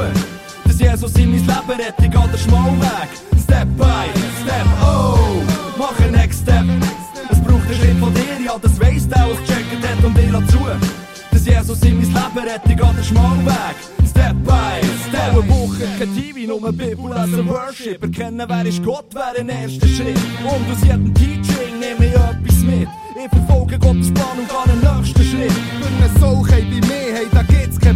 Dass 0.65 0.79
Jesus 0.79 1.12
in 1.17 1.31
mein 1.31 1.41
Leben 1.41 1.81
rettet, 1.81 2.12
geht 2.12 2.32
der 2.32 2.38
Schmalweg. 2.38 3.11
Step 3.43 3.69
by 3.76 4.06
Step, 4.43 4.67
oh, 4.81 5.43
mach 5.76 5.99
einen 6.00 6.12
Next 6.12 6.43
Step. 6.43 6.65
Es 7.31 7.41
braucht 7.41 7.67
einen 7.67 7.75
Schritt 7.75 7.99
von 7.99 8.15
dir, 8.15 8.38
ja, 8.44 8.56
das 8.62 8.79
weiss 8.81 9.09
der, 9.09 9.26
was 9.29 9.38
gecheckt 9.41 9.88
hat 9.88 10.05
und 10.05 10.17
ich 10.17 10.31
lass 10.31 10.47
zu. 10.47 10.61
Dass 11.32 11.44
Jesus 11.44 11.82
in 11.82 11.97
mein 11.97 12.06
Leben 12.06 12.49
rettet, 12.49 12.65
geht 12.67 12.99
der 12.99 13.03
Schmalweg. 13.03 13.76
Step 14.09 14.37
by 14.44 14.79
Step. 15.09 15.32
Eine 15.32 15.49
Woche 15.49 15.88
kein 15.99 16.14
TV, 16.14 16.47
nur 16.47 16.73
Bibel 16.73 17.12
lesen 17.12 17.49
Worship. 17.49 18.00
Erkennen, 18.00 18.47
wer 18.47 18.64
ist 18.64 18.85
Gott, 18.85 19.12
wäre 19.12 19.41
ein 19.41 19.49
erster 19.49 19.88
Schritt. 19.88 20.19
Und 20.44 20.73
aus 20.73 20.85
jedem 20.85 21.12
Teaching 21.14 21.81
nehme 21.81 22.06
ich 22.06 22.14
etwas 22.14 22.59
mit. 22.62 22.88
Ich 23.19 23.31
verfolge 23.31 23.76
Gottes 23.76 24.14
Plan 24.14 24.38
und 24.38 24.49
gehe 24.49 24.73
den 24.73 24.99
nächsten 24.99 25.25
Schritt. 25.25 25.52
Für 25.52 26.04
eine 26.04 26.21
Solche 26.21 26.88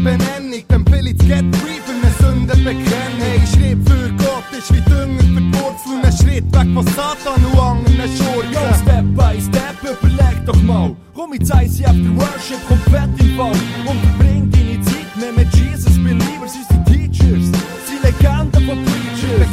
wie 0.04 0.16
mir, 0.16 0.18
hey, 0.18 0.18
da 0.18 0.18
gibt's 0.18 0.18
keine 0.18 0.18
Benennung. 0.18 0.64
Dann 0.68 0.92
will 0.92 1.06
ich 1.06 1.18
get 1.18 1.56
free 1.56 1.80
für 1.84 1.92
eine 1.92 2.12
Sünde 2.20 2.56
bekennen. 2.56 3.18
Hey, 3.18 3.40
Schritt 3.46 3.88
für 3.88 4.10
Gott 4.18 4.44
ist 4.56 4.72
wie 4.72 4.80
Dünger 4.80 5.20
für 5.20 5.40
die 5.40 5.54
Wurzel. 5.54 6.02
Ein 6.02 6.12
Schritt 6.12 6.44
weg 6.52 6.68
von 6.74 6.86
Satan 6.86 7.44
und 7.44 7.58
anderen 7.58 8.16
Schurken. 8.16 8.52
Yo, 8.52 8.60
Step 8.82 9.04
by 9.14 9.40
Step, 9.40 9.76
überleg 9.82 10.46
doch 10.46 10.62
mal. 10.62 10.96
Komm 11.14 11.32
ins 11.34 11.50
ICF, 11.50 11.92
der 11.92 12.16
Worship 12.16 12.68
kommt 12.68 12.82
fett 12.84 13.10
im 13.18 13.36
Fall. 13.36 13.52
Und 13.86 14.11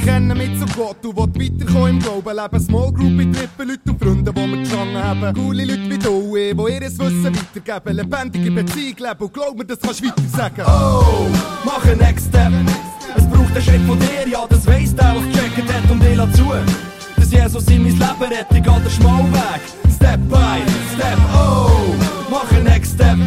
Bekennen 0.09 0.37
mit 0.39 0.59
zu 0.59 0.65
Gott, 0.75 0.97
du 1.03 1.15
willst 1.15 1.39
weiterkommen 1.39 1.89
im 1.89 1.99
Glauben. 1.99 2.35
Leben 2.35 2.59
Small 2.59 2.91
Group 2.91 3.11
mit 3.11 3.35
Treffen, 3.35 3.67
Leute 3.69 3.91
und 3.91 3.99
Freunde, 4.03 4.33
die 4.33 4.41
wir 4.41 4.57
gefangen 4.57 4.97
haben. 4.97 5.33
Coole 5.35 5.65
Leute 5.65 5.89
wie 5.89 5.97
du, 5.99 6.35
die 6.35 6.73
ihr 6.73 6.81
Wissen 6.81 7.25
weitergeben. 7.25 7.95
Lebendige 7.95 8.51
Beziehung 8.51 8.97
leben 8.97 9.19
und 9.19 9.33
glaub 9.33 9.55
mir, 9.55 9.65
das 9.65 9.79
kannst 9.79 10.01
du 10.01 10.07
weiter 10.07 10.23
sagen. 10.35 10.63
Oh, 10.65 11.27
mach 11.63 11.85
einen 11.85 11.99
Next 11.99 12.29
Step. 12.29 12.51
Es 13.15 13.27
braucht 13.27 13.53
einen 13.53 13.61
Schritt 13.61 13.81
von 13.81 13.99
dir, 13.99 14.27
ja, 14.31 14.47
das 14.49 14.65
weiss 14.65 14.95
der, 14.95 15.15
was 15.15 15.25
gecheckt 15.25 15.73
hat 15.73 15.91
und 15.91 16.03
ich 16.03 16.35
zu. 16.35 16.45
Dass 17.15 17.31
Jesus 17.31 17.67
in 17.67 17.83
mein 17.83 17.91
Leben 17.91 18.33
rettet, 18.33 18.49
geht 18.49 18.65
der 18.65 18.89
Schmalweg. 18.89 19.61
Step 19.95 20.19
by 20.27 20.63
Step, 20.95 21.19
oh, 21.35 21.93
mach 22.31 22.51
einen 22.51 22.63
Next 22.63 22.95
Step. 22.95 23.17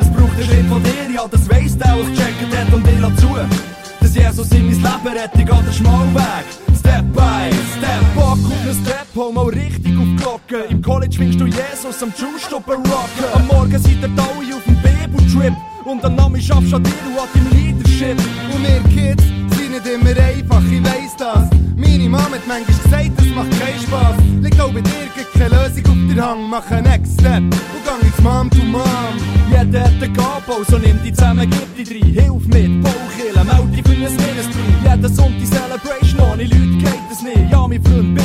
Es 0.00 0.10
braucht 0.10 0.34
einen 0.34 0.44
Schritt 0.44 0.66
von 0.66 0.82
dir, 0.82 1.14
ja, 1.14 1.24
das 1.30 1.48
weiss 1.48 1.78
der, 1.78 1.96
was 1.96 2.08
gecheckt 2.08 2.56
hat 2.56 2.74
und 2.74 2.84
ich 2.84 3.20
zu. 3.20 3.65
Jesus 4.16 4.50
in 4.52 4.66
mein 4.66 4.74
Leben 4.74 5.18
rettet, 5.18 5.46
geht 5.46 5.66
der 5.66 5.72
Schmalweg. 5.72 6.46
Step 6.78 7.04
by 7.12 7.50
Step, 7.76 8.14
Bock 8.14 8.32
auf 8.32 8.64
ne 8.64 8.74
Step, 8.74 9.06
hol 9.14 9.32
mal 9.32 9.46
richtig 9.46 9.96
auf 9.98 10.04
die 10.04 10.16
Glocke. 10.16 10.64
Im 10.70 10.80
College 10.80 11.16
findest 11.16 11.40
du 11.40 11.46
Jesus 11.46 12.02
am 12.02 12.12
Schuhstoppen 12.18 12.76
rocken. 12.76 13.24
Am 13.34 13.46
Morgen 13.46 13.78
seid 13.78 14.00
ihr 14.00 14.10
alle 14.16 14.56
auf 14.56 14.64
dem 14.64 14.76
Bibeltrip. 14.82 15.54
Und 15.84 16.04
am 16.04 16.14
Namen 16.16 16.40
schaffst 16.40 16.72
an 16.74 16.82
dir 16.82 16.92
und 17.06 17.18
an 17.18 17.28
deinem 17.34 17.50
Leadership. 17.52 18.18
Und 18.54 18.62
wir 18.62 18.82
Kids 18.94 19.24
nicht 19.80 19.94
immer 19.94 20.10
einfach, 20.10 20.62
ich 20.70 20.82
weiss 20.82 21.16
das. 21.18 21.48
Meine 21.76 22.08
Mama 22.08 22.36
hat 22.36 22.46
manchmal 22.46 22.64
gesagt, 22.64 23.10
das 23.16 23.26
macht 23.34 23.50
keinen 23.60 23.80
Spaß. 23.80 24.16
Liegt 24.40 24.60
auch 24.60 24.72
bei 24.72 24.80
dir, 24.80 25.08
gibt 25.14 25.32
keine 25.32 25.48
Lösung 25.50 25.86
auf 25.86 26.14
der 26.14 26.24
Hang. 26.24 26.50
Mach 26.50 26.70
einen 26.70 26.84
Next 26.84 27.20
Step 27.20 27.42
und 27.42 27.84
gang 27.84 28.02
ins 28.02 28.20
Mom 28.22 28.50
to 28.50 28.64
Mom. 28.64 28.84
Jeder 29.50 29.80
hat 29.80 29.92
eine 30.00 30.12
Gabe, 30.12 30.54
also 30.58 30.78
nimm 30.78 30.98
die 31.04 31.12
zusammen, 31.12 31.50
gib 31.50 31.76
die 31.76 31.84
drei. 31.84 32.22
Hilf 32.22 32.46
mit, 32.46 32.82
Bauchkillen, 32.82 33.46
melde 33.46 33.68
dich 33.72 33.82
für 33.82 33.92
ein 33.92 34.16
Ministry. 34.16 34.60
Jeden 34.84 35.14
Sonntag 35.14 35.46
Celebration, 35.46 36.20
ohne 36.20 36.44
Leute 36.44 36.78
geht 36.78 37.10
es 37.12 37.22
nicht. 37.22 37.50
Ja, 37.50 37.68
mein 37.68 37.82
Freund, 37.82 38.20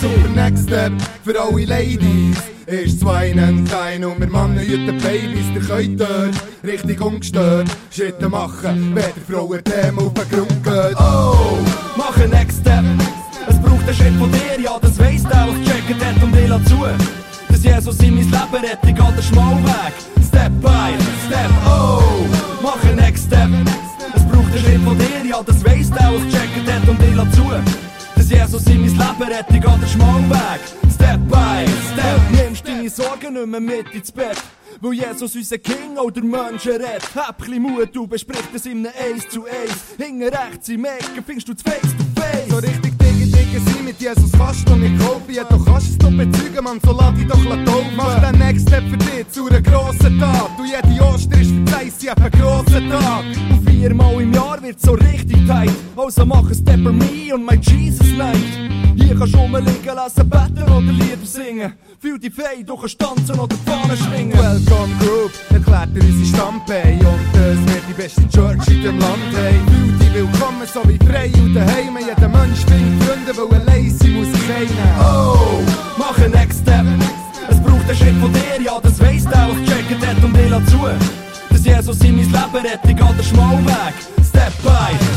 super 0.00 0.28
Next 0.34 0.68
Step 0.68 0.92
für 1.24 1.40
alle 1.40 1.64
Ladies. 1.64 2.59
Ist 2.70 3.00
zwei 3.00 3.32
einen 3.32 3.64
klein 3.64 4.04
und 4.04 4.20
wir 4.20 4.28
Mann 4.28 4.56
hüten 4.56 4.96
Babys, 4.98 5.66
könnt 5.66 6.00
dort 6.00 6.34
richtig 6.62 7.00
ungestört 7.00 7.66
Schritte 7.90 8.28
machen, 8.28 8.94
wenn 8.94 9.02
der 9.02 9.24
Frauen 9.28 9.64
Themen 9.64 9.98
auf 9.98 10.14
den 10.14 10.28
Grund 10.30 10.62
geht. 10.62 10.96
Oh, 10.96 11.58
mach 11.96 12.16
einen 12.16 12.30
Next 12.30 12.60
Step. 12.60 12.84
Es 13.48 13.60
braucht 13.60 13.82
einen 13.82 13.94
Schritt 13.94 14.14
von 14.14 14.30
dir, 14.30 14.60
ja, 14.62 14.78
das 14.80 14.96
weiss 15.00 15.24
der, 15.24 15.48
was 15.48 15.58
gecheckt 15.58 16.04
hat 16.04 16.22
und 16.22 16.32
will 16.32 16.60
zu. 16.66 16.86
Dass 17.48 17.64
Jesus 17.64 17.98
in 17.98 18.14
mein 18.14 18.24
Leben 18.24 18.64
rettet, 18.64 18.82
geht 18.84 19.16
der 19.16 19.22
Schmalweg. 19.22 19.94
Step 20.28 20.52
by 20.62 20.94
Step, 21.26 21.50
oh, 21.66 22.02
mach 22.62 22.82
einen 22.84 22.96
Next 22.96 23.24
Step. 23.24 23.48
Es 24.14 24.22
braucht 24.26 24.52
einen 24.52 24.58
Schritt 24.64 24.80
von 24.82 24.96
dir, 24.96 25.28
ja, 25.28 25.42
das 25.44 25.64
weiss 25.64 25.90
der, 25.90 26.12
was 26.14 26.22
gecheckt 26.22 26.72
hat 26.72 26.88
und 26.88 27.00
will 27.00 27.32
zu. 27.32 27.50
Dass 28.14 28.30
Jesus 28.30 28.64
in 28.66 28.82
mein 28.82 28.90
Leben 28.90 29.32
rettet, 29.32 29.60
geht 29.60 29.82
der 29.82 29.86
Schmalweg. 29.88 30.89
Step 31.00 31.20
by 31.30 31.64
Step, 31.92 32.20
nimmst 32.30 32.68
deine 32.68 32.90
Sorgen 32.90 33.32
nicht 33.32 33.46
mehr 33.46 33.60
mit 33.60 33.94
ins 33.94 34.12
Bett. 34.12 34.36
Weil 34.82 34.92
Jesus 34.92 35.34
unser 35.34 35.56
King 35.56 35.96
oder 35.96 36.20
Menschen 36.20 36.72
redet. 36.72 37.14
Hab 37.14 37.42
chli 37.42 37.58
Mut, 37.58 37.88
du 37.94 38.06
besprichst 38.06 38.50
es 38.54 38.66
in 38.66 38.86
einem 38.86 39.16
Ace 39.16 39.28
zu 39.30 39.46
Ace. 39.46 39.96
Hinten 39.96 40.24
rechts 40.24 40.68
im 40.68 40.84
Ecken 40.84 41.24
findest 41.24 41.48
du 41.48 41.54
das 41.54 41.62
Face 41.62 41.80
to 41.96 42.20
Face. 42.20 42.50
So 42.50 42.56
richtig 42.56 42.98
dicke, 42.98 43.26
dicke 43.26 43.60
sein 43.64 43.84
mit 43.84 43.98
Jesus 43.98 44.30
kannst 44.32 44.68
du 44.68 44.76
nicht 44.76 44.98
kaufen. 45.00 45.32
Ja, 45.32 45.44
du 45.44 45.64
kannst 45.64 45.88
es 45.88 45.98
doch 45.98 46.10
bezeugen, 46.10 46.64
man, 46.64 46.78
so 46.84 46.92
lass 46.92 47.14
dich 47.14 47.26
doch 47.26 47.64
taufen. 47.64 47.96
Mach 47.96 48.20
den 48.20 48.38
Next 48.38 48.68
Step 48.68 48.84
für 48.90 48.98
dich 48.98 49.28
zu 49.30 49.48
einer 49.48 49.62
grossen 49.62 50.20
Tat. 50.20 50.50
Du, 50.58 50.64
jede 50.64 51.02
Oster 51.02 51.40
ist 51.40 51.50
für 51.50 51.64
die 51.64 51.90
sie 51.90 52.10
einen 52.10 52.30
grossen 52.30 52.90
Tag. 52.90 53.24
Und 53.50 53.68
viermal 53.68 54.20
im 54.20 54.34
Jahr 54.34 54.62
wird 54.62 54.78
so 54.80 54.92
richtig 54.92 55.46
tight. 55.46 55.70
Also 55.96 56.26
mach 56.26 56.46
ein 56.46 56.54
Step 56.54 56.82
for 56.82 56.92
me 56.92 57.34
und 57.34 57.46
my 57.46 57.56
Jesus 57.56 58.06
Night. 58.18 58.39
Kannst 59.30 59.52
du 59.52 59.56
rumliegen 59.56 59.94
lassen, 59.94 60.28
beten 60.28 60.62
oder 60.64 60.92
Lieder 60.92 61.24
singen. 61.24 61.72
Fühl 62.00 62.18
dich 62.18 62.34
frei, 62.34 62.62
du 62.64 62.76
kannst 62.76 62.98
tanzen 62.98 63.38
oder 63.38 63.54
die 63.54 63.70
Fahne 63.70 63.96
schwingen. 63.96 64.32
Welcome 64.32 64.94
Group 64.98 65.32
erklärt 65.50 65.94
dir 65.94 66.02
unsere 66.02 66.26
Stammpay 66.26 66.98
und 66.98 67.40
es 67.40 67.74
wird 67.74 67.84
die 67.88 67.92
beste 67.92 68.28
Church 68.28 68.66
in 68.68 68.82
dem 68.82 68.98
Land. 68.98 69.18
Hey, 69.34 69.54
fühl 69.68 69.98
dich 69.98 70.14
willkommen, 70.14 70.66
so 70.72 70.80
wie 70.88 70.98
frei 71.06 71.30
und 71.42 71.54
daheim. 71.54 71.98
Jeder 71.98 72.28
Mensch 72.28 72.60
findet 72.66 73.04
Freunde, 73.04 73.36
weil 73.36 73.60
allein 73.60 73.90
sie 73.90 74.10
muss 74.10 74.28
keiner. 74.46 75.00
Oh, 75.00 75.62
mach 75.96 76.18
einen 76.18 76.32
Next 76.32 76.60
Step. 76.62 76.86
Es 77.48 77.60
braucht 77.60 77.88
einen 77.88 77.96
Schritt 77.96 78.16
von 78.20 78.32
dir, 78.32 78.62
ja, 78.64 78.80
das 78.80 78.98
weiss 79.00 79.24
der, 79.24 79.48
was 79.50 79.58
gecheckt 79.60 80.06
hat 80.06 80.24
und 80.24 80.36
will 80.36 80.66
zu. 80.66 80.78
Dass 81.50 81.64
Jesus 81.64 82.00
in 82.00 82.16
mein 82.16 82.24
Leben 82.24 82.66
rettet, 82.66 82.82
geht 82.84 83.18
der 83.18 83.22
Schmalweg. 83.22 83.94
Step 84.24 84.52
by 84.62 85.09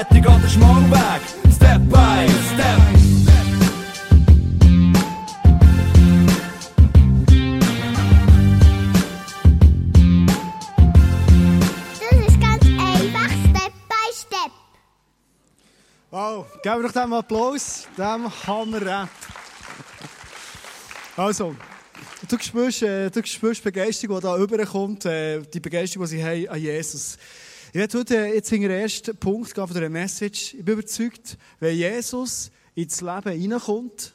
rettet, 0.00 0.22
geht 0.22 0.42
der 0.42 0.48
Schmalweg. 0.48 1.22
Step 1.54 1.82
by 1.88 2.26
Step. 2.52 2.80
Das 12.00 12.18
ist 12.28 12.40
ganz 12.40 12.64
einfach, 12.64 13.30
Step 13.48 13.72
by 13.88 14.06
Step. 14.14 14.52
Wow, 16.10 16.46
geben 16.62 16.76
wir 16.76 16.88
doch 16.88 16.92
dem 16.92 17.12
Applaus, 17.12 17.86
dem 17.96 18.46
Hammer-Rap. 18.46 19.08
Also, 21.16 21.54
du 22.26 22.38
spürst, 22.38 22.82
äh, 22.82 23.10
du 23.10 23.24
spürst 23.26 23.60
die 23.60 23.64
Begeisterung, 23.64 24.16
die 24.16 24.22
da 24.22 24.34
rüberkommt, 24.34 25.04
äh, 25.04 25.42
die 25.42 25.60
Begeisterung, 25.60 26.06
die 26.06 26.16
sie 26.16 26.24
haben 26.24 26.48
an 26.48 26.60
Jesus. 26.60 27.18
Ich 27.72 27.76
werde 27.76 27.98
heute 27.98 28.16
jetzt 28.16 28.50
in 28.50 28.62
den 28.62 28.72
ersten 28.72 29.16
Punkt 29.16 29.54
gehen 29.54 29.64
von 29.64 29.76
dieser 29.76 29.88
Message. 29.88 30.54
Ich 30.54 30.64
bin 30.64 30.74
überzeugt, 30.74 31.38
wenn 31.60 31.76
Jesus 31.76 32.50
ins 32.74 33.00
Leben 33.00 33.30
hineinkommt, 33.30 34.12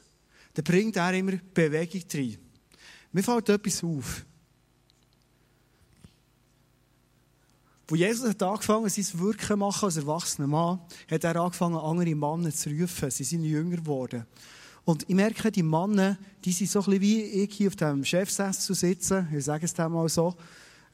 dann 0.55 0.63
bringt 0.65 0.97
er 0.97 1.13
immer 1.13 1.38
Bewegung 1.53 2.03
rein. 2.13 2.38
Mir 3.13 3.24
fällt 3.24 3.47
etwas 3.47 3.81
auf. 3.81 4.25
Wo 7.88 7.95
Jesus 7.95 8.27
hat 8.27 8.43
angefangen, 8.43 8.89
sein 8.89 9.19
Wirken 9.21 9.47
zu 9.47 9.55
machen 9.55 9.85
als 9.85 9.95
erwachsener 9.95 10.47
Mann, 10.47 10.81
hat 11.09 11.24
er 11.24 11.38
angefangen, 11.38 11.77
andere 11.77 12.13
Männer 12.13 12.53
zu 12.53 12.69
rufen. 12.71 13.09
Sie 13.09 13.24
sind 13.24 13.45
Jünger 13.45 13.77
geworden. 13.77 14.25
Und 14.83 15.03
ich 15.07 15.15
merke, 15.15 15.50
die 15.50 15.63
Männer, 15.63 16.17
die 16.43 16.51
sind 16.51 16.69
so 16.69 16.79
ein 16.79 16.85
bisschen 16.85 17.01
wie 17.01 17.21
ich 17.21 17.53
hier 17.53 17.69
auf 17.69 17.77
dem 17.77 18.03
Chefsessel 18.03 18.75
sitzen, 18.75 19.29
ich 19.33 19.45
sage 19.45 19.63
es 19.63 19.74
dem 19.74 19.93
mal 19.93 20.09
so, 20.09 20.35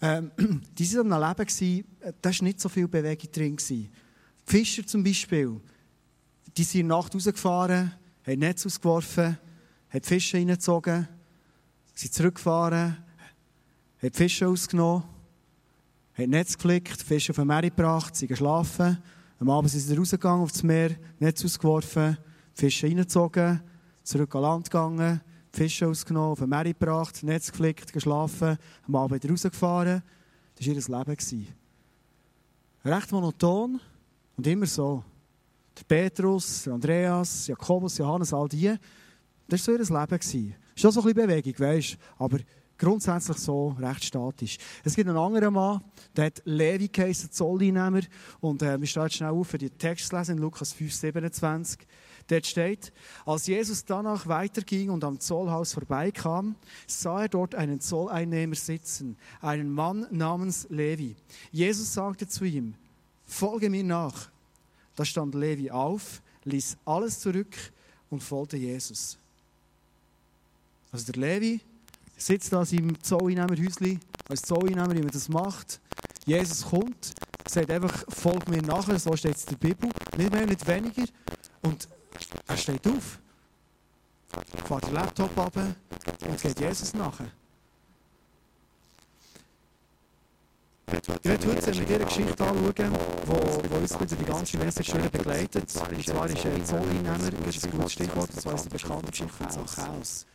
ähm, 0.02 0.32
die 0.78 0.96
waren 0.96 1.14
am 1.14 1.22
Leben, 1.22 1.46
gewesen, 1.46 1.86
da 2.22 2.30
war 2.30 2.44
nicht 2.44 2.60
so 2.60 2.70
viel 2.70 2.88
Bewegung 2.88 3.32
drin. 3.32 3.56
Gewesen. 3.56 3.90
Die 4.48 4.52
Fischer 4.52 4.86
zum 4.86 5.04
Beispiel, 5.04 5.62
die 6.58 6.64
sind 6.64 6.82
in 6.82 6.88
der 6.88 6.98
Nacht 6.98 7.14
rausgefahren, 7.14 7.94
haben 8.26 8.40
Netz 8.40 8.66
ausgeworfen, 8.66 9.38
haben 9.90 10.04
Fische 10.04 10.38
reingezogen, 10.38 11.08
sind 11.94 12.14
zurückgefahren, 12.14 12.98
haben 14.02 14.14
Fische 14.14 14.48
ausgenommen, 14.48 15.04
haben 16.14 16.30
Netz 16.30 16.56
geflickt, 16.56 17.02
Fische 17.02 17.32
auf 17.32 17.38
den 17.38 17.48
Meer 17.48 17.62
gebracht, 17.62 18.16
sind 18.16 18.30
geschlafen. 18.30 18.98
Am 19.40 19.50
Abend 19.50 19.72
sind 19.72 19.82
sie 19.82 19.96
rausgegangen 19.96 20.44
aufs 20.44 20.64
Meer, 20.64 20.96
Netz 21.20 21.44
ausgeworfen, 21.46 22.18
Fische 22.54 22.88
reingezogen, 22.88 23.62
zurück 24.04 24.36
an 24.36 24.42
Land 24.42 24.70
gegangen, 24.70 25.22
Fische 25.54 25.88
ausgenommen, 25.88 26.32
auf 26.32 26.40
den 26.40 26.50
Meer 26.50 26.64
gebracht, 26.64 27.24
Netz 27.24 27.52
geflickt, 27.52 27.92
geschlafen, 27.92 28.58
am 28.88 28.96
Abend 28.96 29.30
rausgefahren. 29.30 30.02
Das 30.56 30.68
war 30.68 30.74
ihr 30.74 31.06
Leben. 31.06 31.48
Recht 32.86 33.12
monoton 33.12 33.80
und 34.38 34.48
immer 34.48 34.66
so. 34.66 35.04
Der 35.78 35.84
Petrus, 35.84 36.64
der 36.64 36.74
Andreas, 36.74 37.48
Jakobus, 37.48 37.98
Johannes, 37.98 38.34
all 38.34 38.48
die, 38.48 38.76
das 39.48 39.68
war 39.68 39.76
so 39.76 39.94
ihr 39.94 40.00
Leben. 40.00 40.56
auch 40.86 40.92
so 40.92 41.02
ein 41.02 41.14
bisschen 41.14 41.28
Bewegung, 41.28 41.60
weißt 41.60 41.98
aber 42.18 42.40
grundsätzlich 42.82 43.38
so 43.38 43.76
recht 43.80 44.06
statisch. 44.06 44.58
Es 44.84 44.96
gibt 44.96 45.08
einen 45.08 45.18
anderen 45.18 45.54
Mann, 45.54 45.82
der 46.16 46.26
hat 46.26 46.42
Levi 46.46 46.88
geheißen, 46.88 47.32
Zolleinnehmer. 47.32 48.02
Und 48.40 48.64
äh, 48.64 48.80
wir 48.80 48.88
starten 48.88 49.14
schnell 49.14 49.30
auf 49.30 49.48
für 49.48 49.60
die 49.60 49.70
Text 49.70 50.12
lesen 50.12 50.38
in 50.38 50.42
Lukas 50.42 50.74
5, 50.74 50.92
27. 50.92 51.80
Dort 52.28 52.46
steht, 52.46 52.94
als 53.26 53.48
Jesus 53.48 53.86
danach 53.86 54.28
weiterging 54.28 54.90
und 54.90 55.04
am 55.04 55.20
Zollhaus 55.20 55.74
vorbeikam, 55.74 56.56
sah 56.88 57.24
er 57.24 57.30
dort 57.30 57.56
einen 57.56 57.80
Zolleinnehmer 57.80 58.56
sitzen, 58.56 59.18
einen 59.42 59.72
Mann 59.72 60.08
namens 60.12 60.68
Levi. 60.70 61.16
Jesus 61.52 61.94
sagte 61.94 62.28
zu 62.28 62.46
ihm, 62.46 62.76
folge 63.26 63.70
mir 63.70 63.84
nach. 63.84 64.30
Da 64.96 65.06
stand 65.06 65.36
Levi 65.36 65.72
auf, 65.72 66.22
ließ 66.44 66.78
alles 66.86 67.20
zurück 67.20 67.56
und 68.10 68.22
folgte 68.22 68.58
Jesus. 68.58 69.18
Also 70.92 71.12
der 71.12 71.22
Levi 71.22 71.62
sitzt 72.18 72.52
da 72.54 72.66
seinem 72.66 73.02
Zolleinnehmerhäuschen, 73.02 74.00
als 74.28 74.42
Zolleinnehmer, 74.44 74.94
wie 74.94 75.00
man 75.00 75.12
das 75.12 75.30
macht. 75.30 75.80
Jesus 76.26 76.64
kommt, 76.66 77.14
sagt 77.48 77.72
einfach, 77.72 78.06
folg 78.10 78.48
mir 78.48 78.62
nachher, 78.62 79.00
so 79.00 79.16
steht 79.16 79.36
es 79.36 79.46
in 79.46 79.58
der 79.58 79.68
Bibel. 79.70 79.90
Nicht 80.18 80.32
mehr, 80.32 80.46
nicht 80.46 80.68
weniger. 80.68 81.06
Und 81.62 81.88
er 82.48 82.58
steht 82.58 82.88
auf, 82.88 83.20
fährt 84.66 84.88
den 84.88 84.94
Laptop 84.94 85.38
ab 85.38 85.56
und 85.56 86.42
geht 86.42 86.60
Jesus 86.60 86.94
nachher. 86.94 87.32
Ich 90.88 91.08
werde 91.08 91.48
heute 91.48 91.48
mit 91.48 91.88
dieser 91.88 92.00
Geschichte 92.00 92.44
anschauen, 92.44 92.74
die 92.76 92.92
wo, 93.26 93.34
wo 93.70 93.76
uns 93.78 93.98
die 93.98 94.26
ganze 94.26 94.58
Message 94.58 94.92
begleitet. 95.10 95.56
Und 95.56 95.70
zwar 95.70 96.28
ist 96.28 96.46
er 96.46 96.66
Zolleinnehmer, 96.66 97.32
das 97.46 97.56
ist 97.56 97.66
ein 97.66 97.72
gutes 97.72 97.94
Stichwort, 97.94 98.30
und 98.30 98.42
zwar 98.42 98.56
ist 98.56 98.66
die 98.66 98.70
bekannte 98.70 99.10
Geschichte 99.10 99.34
von 99.34 99.50
Zachäus. 99.50 100.26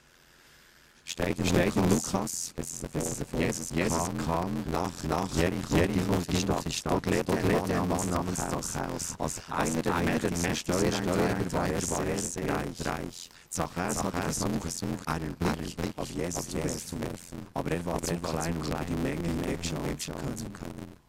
Steht 1.08 1.38
in, 1.38 1.46
Steht 1.46 1.76
in 1.76 1.88
Lukas, 1.88 2.52
Lukas, 2.56 3.24
Jesus, 3.38 3.70
Jesus 3.70 4.10
kam 4.26 4.50
nach, 4.72 4.90
nach 5.08 5.32
Jericho, 5.36 5.76
Jericho, 5.76 6.14
die 6.28 6.36
Stadt, 6.36 6.64
die 6.64 6.72
Stadt, 6.72 6.92
dort 6.94 7.06
lebte 7.06 7.80
ein 7.80 7.88
Mann 7.88 8.10
namens 8.10 8.38
Zachäus. 8.38 9.14
Als 9.16 9.40
einer 9.48 9.82
der 9.82 9.94
mächtigsten 10.30 10.56
Steuereintreiber 10.56 11.52
war 11.52 11.68
er 11.70 11.80
sehr, 11.80 12.18
sehr 12.18 12.56
reich. 12.84 13.30
Zachäus 13.48 13.94
Zachäus 13.94 14.44
versucht, 14.60 15.06
einen 15.06 15.36
Blick 15.36 15.96
auf 15.96 16.10
Jesus 16.10 16.48
zu 16.48 17.00
werfen, 17.00 17.46
aber 17.54 17.70
er 17.70 17.86
war 17.86 18.02
zu 18.02 18.16
klein, 18.16 18.56
um 18.56 18.64
die 18.64 19.02
Menge 19.02 19.28
hinwegschauen 19.28 20.36
zu 20.36 20.50
können. 20.50 21.05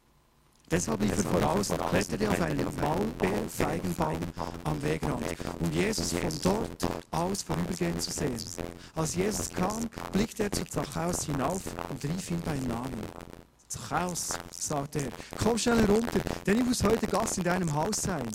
Deshalb 0.70 1.00
lief 1.02 1.12
er 1.12 1.24
voraus 1.24 1.70
und 1.70 1.80
kletterte 1.90 2.30
auf 2.30 2.42
einen 2.42 2.66
Maulbeerfeigenbaum 2.82 4.18
am 4.66 4.84
Wegrand, 4.84 5.24
um 5.62 5.72
Jesus 5.72 6.12
von 6.12 6.42
dort 6.44 6.88
aus 7.12 7.42
vorübergehend 7.42 8.02
zu 8.02 8.12
sehen. 8.12 8.36
Als 8.94 9.16
Jesus 9.16 9.50
kam, 9.50 9.90
blickte 10.12 10.44
er 10.44 10.52
zu 10.52 10.66
Zachäus 10.66 11.24
hinauf 11.24 11.62
und 11.90 12.04
rief 12.04 12.32
ihn 12.32 12.42
beim 12.42 12.68
Namen. 12.68 13.00
Zachäus, 13.70 14.38
sagte 14.52 15.00
er, 15.00 15.12
komm 15.42 15.58
schnell 15.58 15.80
herunter, 15.88 16.20
denn 16.46 16.60
ich 16.60 16.66
muss 16.66 16.84
heute 16.84 17.08
Gast 17.08 17.38
in 17.38 17.46
deinem 17.46 17.74
Haus 17.74 18.02
sein. 18.02 18.28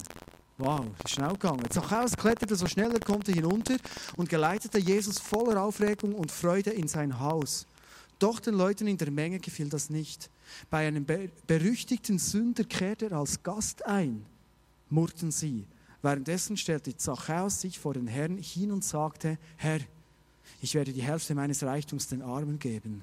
Wow, 0.57 0.87
schnell 1.07 1.33
gegangen. 1.33 1.69
Zachäus 1.69 2.17
kletterte 2.17 2.57
so 2.57 2.67
schnell 2.67 2.93
er 2.93 3.01
konnte 3.01 3.33
hinunter 3.33 3.77
und 4.17 4.31
geleitete 4.31 4.79
Jesus 4.79 5.19
voller 5.19 5.63
Aufregung 5.63 6.15
und 6.15 6.33
Freude 6.33 6.71
in 6.71 6.89
sein 6.89 7.21
Haus. 7.21 7.67
Doch 8.19 8.41
den 8.41 8.55
Leuten 8.55 8.87
in 8.87 8.97
der 8.97 9.11
Menge 9.11 9.41
gefiel 9.41 9.69
das 9.69 9.91
nicht. 9.91 10.31
Bei 10.71 10.87
einem 10.87 11.05
be 11.05 11.31
berüchtigten 11.47 12.19
Sünder 12.19 12.65
kehrte 12.65 13.07
er 13.07 13.19
als 13.19 13.43
Gast 13.43 13.87
ein, 13.87 14.25
murrten 14.89 15.31
sie. 15.31 15.67
Währenddessen 16.03 16.57
stellte 16.57 16.97
Zachäus 16.97 17.61
sich 17.61 17.79
vor 17.79 17.95
den 17.95 18.07
Herrn 18.09 18.37
hin 18.37 18.73
und 18.73 18.85
sagte, 18.85 19.39
Herr, 19.57 19.81
ich 20.61 20.75
werde 20.75 20.93
die 20.93 21.03
Hälfte 21.03 21.35
meines 21.35 21.63
Reichtums 21.63 22.09
den 22.09 22.23
Armen 22.23 22.59
geben. 22.59 23.03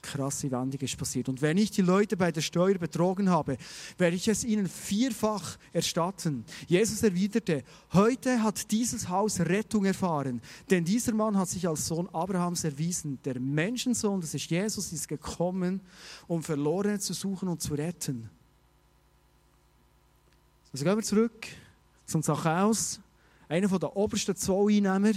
Krass, 0.00 0.44
wie 0.44 0.50
wendig 0.50 0.82
ist 0.82 0.96
passiert. 0.96 1.28
Und 1.28 1.42
wenn 1.42 1.58
ich 1.58 1.72
die 1.72 1.82
Leute 1.82 2.16
bei 2.16 2.30
der 2.30 2.40
Steuer 2.40 2.74
betrogen 2.74 3.30
habe, 3.30 3.56
werde 3.96 4.14
ich 4.14 4.28
es 4.28 4.44
ihnen 4.44 4.68
vierfach 4.68 5.58
erstatten. 5.72 6.44
Jesus 6.68 7.02
erwiderte, 7.02 7.64
heute 7.92 8.42
hat 8.42 8.70
dieses 8.70 9.08
Haus 9.08 9.40
Rettung 9.40 9.84
erfahren, 9.84 10.40
denn 10.70 10.84
dieser 10.84 11.14
Mann 11.14 11.36
hat 11.36 11.48
sich 11.48 11.66
als 11.66 11.86
Sohn 11.86 12.08
Abrahams 12.12 12.62
erwiesen. 12.62 13.18
Der 13.24 13.40
Menschensohn, 13.40 14.20
das 14.20 14.34
ist 14.34 14.48
Jesus, 14.48 14.92
ist 14.92 15.08
gekommen, 15.08 15.80
um 16.28 16.42
Verlorene 16.42 17.00
zu 17.00 17.12
suchen 17.12 17.48
und 17.48 17.60
zu 17.60 17.74
retten. 17.74 18.30
Also 20.72 20.84
gehen 20.84 20.96
wir 20.96 21.02
zurück 21.02 21.46
zum 22.06 22.22
Zachäus, 22.22 23.00
einer 23.48 23.78
der 23.78 23.96
obersten 23.96 24.36
Zolleinnehmer 24.36 25.12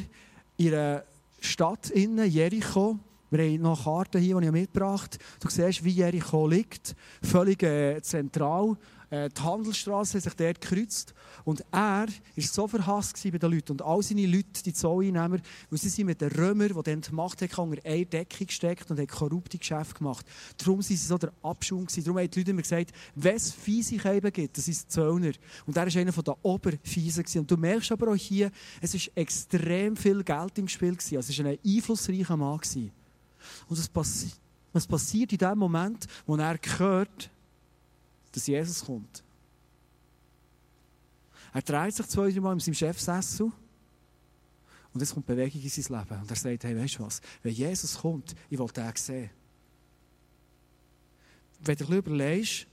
in 0.57 0.73
einer 0.73 1.03
Stadt 1.39 1.89
innen, 1.91 2.29
Jericho. 2.29 2.97
Wir 3.31 3.45
haben 3.45 3.61
noch 3.61 3.85
Karten 3.85 4.21
hier, 4.21 4.37
die 4.39 4.45
ich 4.45 4.51
mitgebracht 4.51 5.13
habe. 5.13 5.39
Du 5.39 5.49
siehst, 5.49 5.85
wie 5.85 5.91
Jericho 5.91 6.45
liegt. 6.47 6.95
Völlig 7.23 7.63
äh, 7.63 8.01
zentral. 8.01 8.75
Äh, 9.09 9.29
die 9.29 9.41
Handelsstraße 9.41 10.17
hat 10.17 10.23
sich 10.23 10.33
dort 10.33 10.59
gekreuzt. 10.59 11.13
Und 11.45 11.63
er 11.71 12.07
war 12.07 12.07
so 12.37 12.67
verhasst 12.67 13.23
bei 13.23 13.37
den 13.37 13.51
Leuten. 13.51 13.71
Und 13.71 13.81
all 13.83 14.03
seine 14.03 14.25
Leute, 14.25 14.61
die 14.65 14.73
Zolleinnehmer, 14.73 15.39
weil 15.69 15.79
sie 15.79 15.87
sind 15.87 16.07
mit 16.07 16.19
den 16.19 16.29
Römern, 16.31 16.73
die 16.75 16.83
dann 16.83 16.99
die 16.99 17.11
Macht 17.13 17.41
hatten, 17.41 17.61
unter 17.61 17.85
eine 17.85 18.05
Decke 18.05 18.45
gesteckt 18.45 18.91
und 18.91 18.99
haben 18.99 19.07
korrupte 19.07 19.57
Geschäfte 19.57 19.93
gemacht. 19.93 20.25
Darum 20.57 20.81
sind 20.81 20.97
sie 20.97 21.07
so 21.07 21.17
der 21.17 21.31
gewesen. 21.41 22.03
Darum 22.03 22.19
haben 22.19 22.29
die 22.29 22.39
Leute 22.39 22.51
immer 22.51 22.61
gesagt, 22.61 22.91
wenn 23.15 23.35
es 23.35 23.53
fiese 23.53 23.95
Käben 23.95 24.33
gibt, 24.33 24.57
das 24.57 24.67
ist 24.67 24.91
Zöllner. 24.91 25.31
Und 25.65 25.77
er 25.77 25.87
war 25.87 26.01
einer 26.01 26.11
der 26.11 26.45
Oberfiesen. 26.45 27.25
Und 27.39 27.49
du 27.49 27.55
merkst 27.55 27.93
aber 27.93 28.11
auch 28.11 28.15
hier, 28.15 28.51
es 28.81 28.93
war 28.93 29.01
extrem 29.15 29.95
viel 29.95 30.21
Geld 30.21 30.57
im 30.57 30.67
Spiel. 30.67 30.97
Also 30.97 31.17
es 31.17 31.39
war 31.39 31.45
ein 31.45 31.59
einflussreicher 31.65 32.35
Mann. 32.35 32.59
Und 33.67 33.77
was, 33.77 33.89
passi 33.89 34.31
was 34.73 34.87
passiert 34.87 35.31
in 35.33 35.37
dem 35.37 35.57
Moment, 35.57 36.07
wo 36.25 36.35
er 36.35 36.57
hört, 36.77 37.29
dass 38.31 38.47
Jesus 38.47 38.85
kommt? 38.85 39.23
Er 41.53 41.61
dreht 41.61 41.95
sich 41.95 42.07
zwei, 42.07 42.31
drei 42.31 42.39
Mal 42.39 42.53
in 42.53 42.59
seinem 42.59 42.75
Chefsessel 42.75 43.51
und 44.93 45.01
es 45.01 45.13
kommt 45.13 45.25
Bewegung 45.25 45.61
in 45.61 45.69
sein 45.69 45.99
Leben. 45.99 46.21
Und 46.21 46.29
er 46.29 46.35
sagt, 46.35 46.63
hey, 46.63 46.77
weißt 46.77 46.99
du 46.99 47.03
was, 47.03 47.21
wenn 47.43 47.53
Jesus 47.53 47.97
kommt, 47.97 48.35
ich 48.49 48.57
will 48.57 48.67
den 48.67 48.95
sehen. 48.95 49.29
Wenn 51.59 51.77
du 51.77 51.93
überlegst, 51.93 52.67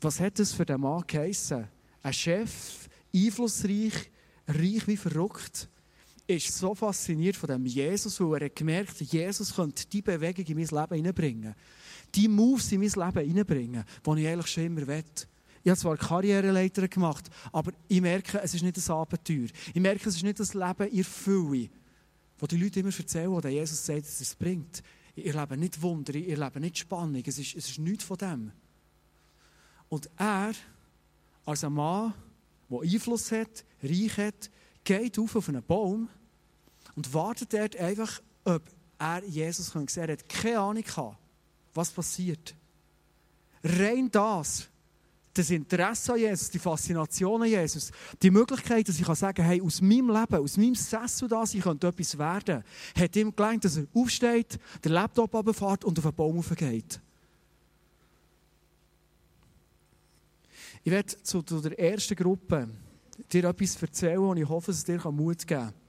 was 0.00 0.20
hat 0.20 0.38
das 0.38 0.52
für 0.52 0.66
den 0.66 0.80
Mann 0.80 1.04
geheissen? 1.06 1.68
Ein 2.02 2.12
Chef, 2.12 2.88
einflussreich, 3.14 4.10
reich 4.46 4.86
wie 4.86 4.96
verrückt, 4.96 5.68
ist 6.26 6.56
so 6.56 6.74
fasziniert 6.74 7.36
von 7.36 7.48
dem 7.48 7.66
Jesus, 7.66 8.20
weil 8.20 8.40
er 8.40 8.46
hat 8.46 8.56
gemerkt, 8.56 9.00
Jesus 9.00 9.54
könnte 9.54 9.86
die 9.86 10.02
Bewegung 10.02 10.44
in 10.44 10.56
mein 10.56 10.66
Leben 10.66 10.94
hineinbringen. 10.96 11.54
Die 12.14 12.28
Moves 12.28 12.72
in 12.72 12.80
mein 12.80 12.88
Leben 12.90 13.26
hineinbringen, 13.26 13.84
die 14.04 14.20
ich 14.20 14.28
eigentlich 14.28 14.46
schon 14.46 14.64
immer 14.64 14.86
will. 14.86 15.04
Ich 15.62 15.70
habe 15.70 15.80
zwar 15.80 15.96
Karriereleiter 15.96 16.86
gemacht, 16.88 17.28
aber 17.52 17.72
ich 17.88 18.00
merke, 18.00 18.40
es 18.40 18.54
ist 18.54 18.62
nicht 18.62 18.76
ein 18.76 18.92
Abenteuer. 18.92 19.48
Ich 19.74 19.80
merke, 19.80 20.08
es 20.08 20.16
ist 20.16 20.22
nicht 20.22 20.38
das 20.38 20.54
Leben 20.54 20.88
in 20.88 21.04
Fülle, 21.04 21.68
wo 22.38 22.46
die 22.46 22.56
Leute 22.56 22.80
immer 22.80 22.96
erzählen, 22.96 23.30
wo 23.30 23.40
Jesus 23.40 23.84
sagt, 23.84 24.02
dass 24.02 24.20
es 24.20 24.34
bringt. 24.34 24.82
Ich 25.14 25.26
erlebe 25.26 25.56
nicht 25.56 25.80
Wunder, 25.80 26.14
ich 26.14 26.28
erlebe 26.28 26.60
nicht 26.60 26.78
Spannung, 26.78 27.22
es 27.26 27.38
ist, 27.38 27.56
es 27.56 27.70
ist 27.70 27.78
nichts 27.78 28.04
von 28.04 28.16
dem. 28.16 28.52
Und 29.88 30.10
er, 30.16 30.52
als 31.44 31.64
ein 31.64 31.72
Mann, 31.72 32.14
der 32.68 32.80
Einfluss 32.80 33.32
hat, 33.32 33.64
reich 33.82 34.18
hat, 34.18 34.50
geht 34.84 35.18
auf 35.18 35.34
auf 35.34 35.48
einen 35.48 35.62
Baum 35.62 36.08
und 36.96 37.12
wartet 37.14 37.52
dort 37.52 37.76
einfach, 37.76 38.20
ob 38.44 38.62
er 38.98 39.22
Jesus 39.24 39.68
sehen 39.68 39.86
kann. 39.86 40.08
Er 40.08 40.12
hat 40.12 40.28
keine 40.28 40.58
Ahnung 40.58 40.84
was 41.74 41.90
passiert. 41.90 42.54
Rein 43.62 44.10
das, 44.10 44.68
das 45.34 45.50
Interesse 45.50 46.14
an 46.14 46.18
Jesus, 46.18 46.50
die 46.50 46.58
Faszination 46.58 47.42
an 47.42 47.48
Jesus, 47.48 47.90
die 48.22 48.30
Möglichkeit, 48.30 48.88
dass 48.88 48.98
ich 48.98 49.06
sagen 49.06 49.36
kann, 49.36 49.46
hey, 49.46 49.60
aus 49.60 49.82
meinem 49.82 50.08
Leben, 50.08 50.36
aus 50.36 50.56
meinem 50.56 50.74
Sessel 50.74 51.28
da, 51.28 51.44
ich 51.44 51.60
könnte 51.60 51.88
etwas 51.88 52.16
werden, 52.16 52.64
hat 52.98 53.16
ihm 53.16 53.34
gelangt, 53.34 53.64
dass 53.64 53.76
er 53.76 53.86
aufsteht, 53.92 54.58
den 54.82 54.92
Laptop 54.92 55.34
runterfährt 55.34 55.84
und 55.84 55.98
auf 55.98 56.04
den 56.04 56.14
Baum 56.14 56.42
geht. 56.56 57.00
Ich 60.84 60.92
werde 60.92 61.22
zu 61.22 61.42
der 61.42 61.78
ersten 61.78 62.14
Gruppe 62.14 62.68
dir 63.32 63.44
etwas 63.44 63.82
erzählen 63.82 64.18
und 64.18 64.36
ich 64.36 64.48
hoffe, 64.48 64.70
dass 64.70 64.78
es 64.78 64.84
dir 64.84 65.10
Mut 65.10 65.46
geben 65.46 65.60
kann. 65.60 65.85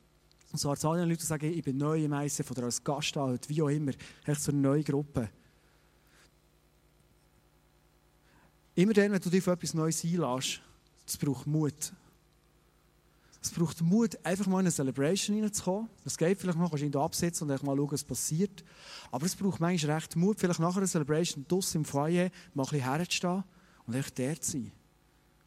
Und 0.52 0.60
so 0.60 0.74
zu 0.76 0.90
allen 0.90 1.10
Leuten 1.10 1.24
sagen, 1.24 1.52
ich 1.52 1.64
bin 1.64 1.78
neu 1.78 2.04
im 2.04 2.14
ICF 2.14 2.52
oder 2.52 2.64
als 2.64 2.84
Gast 2.84 3.16
da, 3.16 3.36
wie 3.48 3.62
auch 3.62 3.68
immer, 3.68 3.92
echt 4.26 4.42
so 4.42 4.52
eine 4.52 4.62
neue 4.62 4.84
Gruppe. 4.84 5.30
Immer 8.76 8.94
dann, 8.94 9.12
wenn 9.12 9.22
du 9.22 9.30
dich 9.30 9.44
für 9.44 9.52
etwas 9.52 9.74
Neues 9.74 10.04
einlässt, 10.04 10.62
es 11.06 11.18
braucht 11.18 11.48
Mut. 11.48 11.94
Es 13.42 13.52
braucht 13.52 13.82
Mut, 13.82 14.18
einfach 14.24 14.46
mal 14.48 14.60
in 14.60 14.66
eine 14.66 14.72
Celebration 14.72 15.42
reinzukommen. 15.42 15.90
Das 16.04 16.18
geht 16.18 16.38
vielleicht 16.38 16.58
noch, 16.58 16.70
kannst 16.70 16.84
du 16.84 16.88
ihn 16.88 16.96
absetzen 16.96 17.50
und 17.50 17.64
mal 17.64 17.76
schauen, 17.76 17.92
was 17.92 18.04
passiert. 18.04 18.64
Aber 19.12 19.26
es 19.26 19.36
braucht 19.36 19.60
manchmal 19.60 19.96
recht 19.96 20.16
Mut, 20.16 20.40
vielleicht 20.40 20.60
nach 20.60 20.76
einer 20.76 20.88
Celebration 20.88 21.46
draussen 21.48 21.78
im 21.78 21.86
Foyer 21.86 22.30
mal 22.54 22.64
ein 22.64 22.70
bisschen 22.70 22.84
herzustehen 22.84 23.44
und 23.86 23.96
einfach 23.96 24.12
der 24.12 24.42
zu 24.42 24.52
sein. 24.52 24.72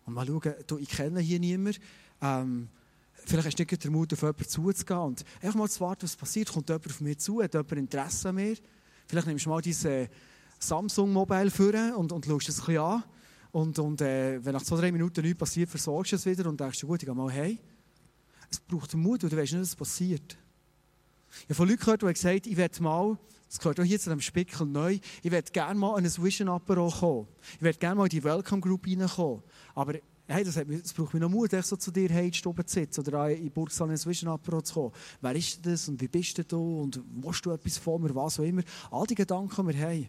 Und 0.07 0.15
mal 0.15 0.27
schauen, 0.27 0.55
du, 0.67 0.79
ich 0.79 0.89
kenne 0.89 1.21
hier 1.21 1.39
niemanden. 1.39 1.81
Ähm, 2.23 2.69
vielleicht 3.31 3.47
hast 3.47 3.59
du 3.59 3.63
nicht 3.63 3.85
den 3.85 3.93
Mut, 3.93 4.13
auf 4.13 4.21
jemanden 4.21 4.49
zuzugehen. 4.49 5.01
Und 5.01 5.25
einfach 5.41 5.59
mal 5.59 5.69
zu 5.69 5.81
warten, 5.81 6.03
was 6.03 6.17
passiert. 6.17 6.53
Kommt 6.53 6.69
jemand 6.69 6.87
auf 6.87 7.01
mich 7.01 7.19
zu? 7.19 7.43
Hat 7.43 7.55
jemand 7.55 7.73
Interesse 7.73 8.29
an 8.29 8.35
mir? 8.35 8.57
Vielleicht 9.07 9.27
nimmst 9.27 9.47
du 9.47 9.51
mal 9.51 9.61
dein 9.61 10.09
Samsung-Mobile 10.59 11.51
vor 11.51 11.97
und, 11.97 12.13
und 12.13 12.27
schaust 12.27 12.49
es 12.49 12.61
ein 12.61 12.67
bisschen 12.67 12.83
an. 12.83 13.05
Und, 13.53 13.79
und 13.79 14.01
äh, 14.01 14.45
wenn 14.45 14.53
nach 14.53 14.63
zwei, 14.63 14.77
drei 14.77 14.93
Minuten 14.93 15.23
nichts 15.23 15.39
passiert, 15.39 15.69
versorgst 15.69 16.13
du 16.13 16.17
es 16.17 16.27
wieder 16.27 16.49
und 16.49 16.61
denkst, 16.61 16.81
gut, 16.83 17.03
ich 17.03 17.07
gehe 17.07 17.15
mal 17.15 17.31
hey. 17.31 17.59
Es 18.51 18.61
braucht 18.61 18.95
Mut, 18.95 19.23
weil 19.23 19.31
du 19.31 19.37
weißt 19.37 19.53
nicht, 19.53 19.63
was 19.63 19.77
passiert. 19.77 20.37
Ich 21.31 21.45
habe 21.45 21.55
von 21.55 21.69
Leuten 21.69 21.81
gehört, 21.81 22.03
die 22.03 22.07
gesagt 22.13 22.47
haben, 22.47 22.53
ich 22.53 22.57
werde 22.57 22.83
mal, 22.83 23.19
das 23.49 23.59
gehört 23.59 23.81
auch 23.81 23.85
hier 23.85 23.99
zu 24.01 24.11
dem 24.11 24.21
Spickel 24.21 24.67
neu, 24.67 24.99
ich 25.23 25.31
werde 25.31 25.51
gerne 25.51 25.79
mal 25.79 25.97
an 25.97 26.05
ein 26.05 26.23
Vision 26.23 26.49
Apero 26.49 26.89
kommen. 26.91 27.29
Ich 27.57 27.63
werde 27.63 27.79
gerne 27.79 27.97
mal 27.97 28.05
in 28.05 28.11
die 28.11 28.23
Welcome 28.23 28.61
Group 28.61 28.87
reinkommen. 28.87 29.43
Aber 29.75 29.95
hey, 30.31 30.45
das, 30.45 30.57
hat, 30.57 30.67
das 30.71 30.93
braucht 30.93 31.15
mir 31.15 31.21
noch 31.21 31.29
Mut, 31.29 31.51
so 31.51 31.77
zu 31.77 31.91
dir 31.91 32.09
hey, 32.09 32.31
zu 32.31 32.55
sitzen 32.67 33.01
oder 33.01 33.31
in 33.31 33.51
Burgsan 33.51 33.91
ins 33.91 34.07
Vision 34.07 34.33
Apero 34.33 34.63
zu 34.63 34.75
kommen. 34.75 34.93
Wer 35.21 35.35
ist 35.35 35.65
das 35.65 35.89
und 35.89 36.01
wie 36.01 36.09
bist 36.09 36.41
du 36.53 36.83
und 36.83 37.01
willst 37.23 37.45
du 37.45 37.51
etwas 37.51 37.79
von 37.79 38.03
mir, 38.03 38.15
was 38.15 38.39
auch 38.39 38.45
immer. 38.45 38.63
All 38.91 39.07
die 39.07 39.15
Gedanken, 39.15 39.69
die 39.69 39.75
wir 39.75 39.87
haben. 39.87 40.09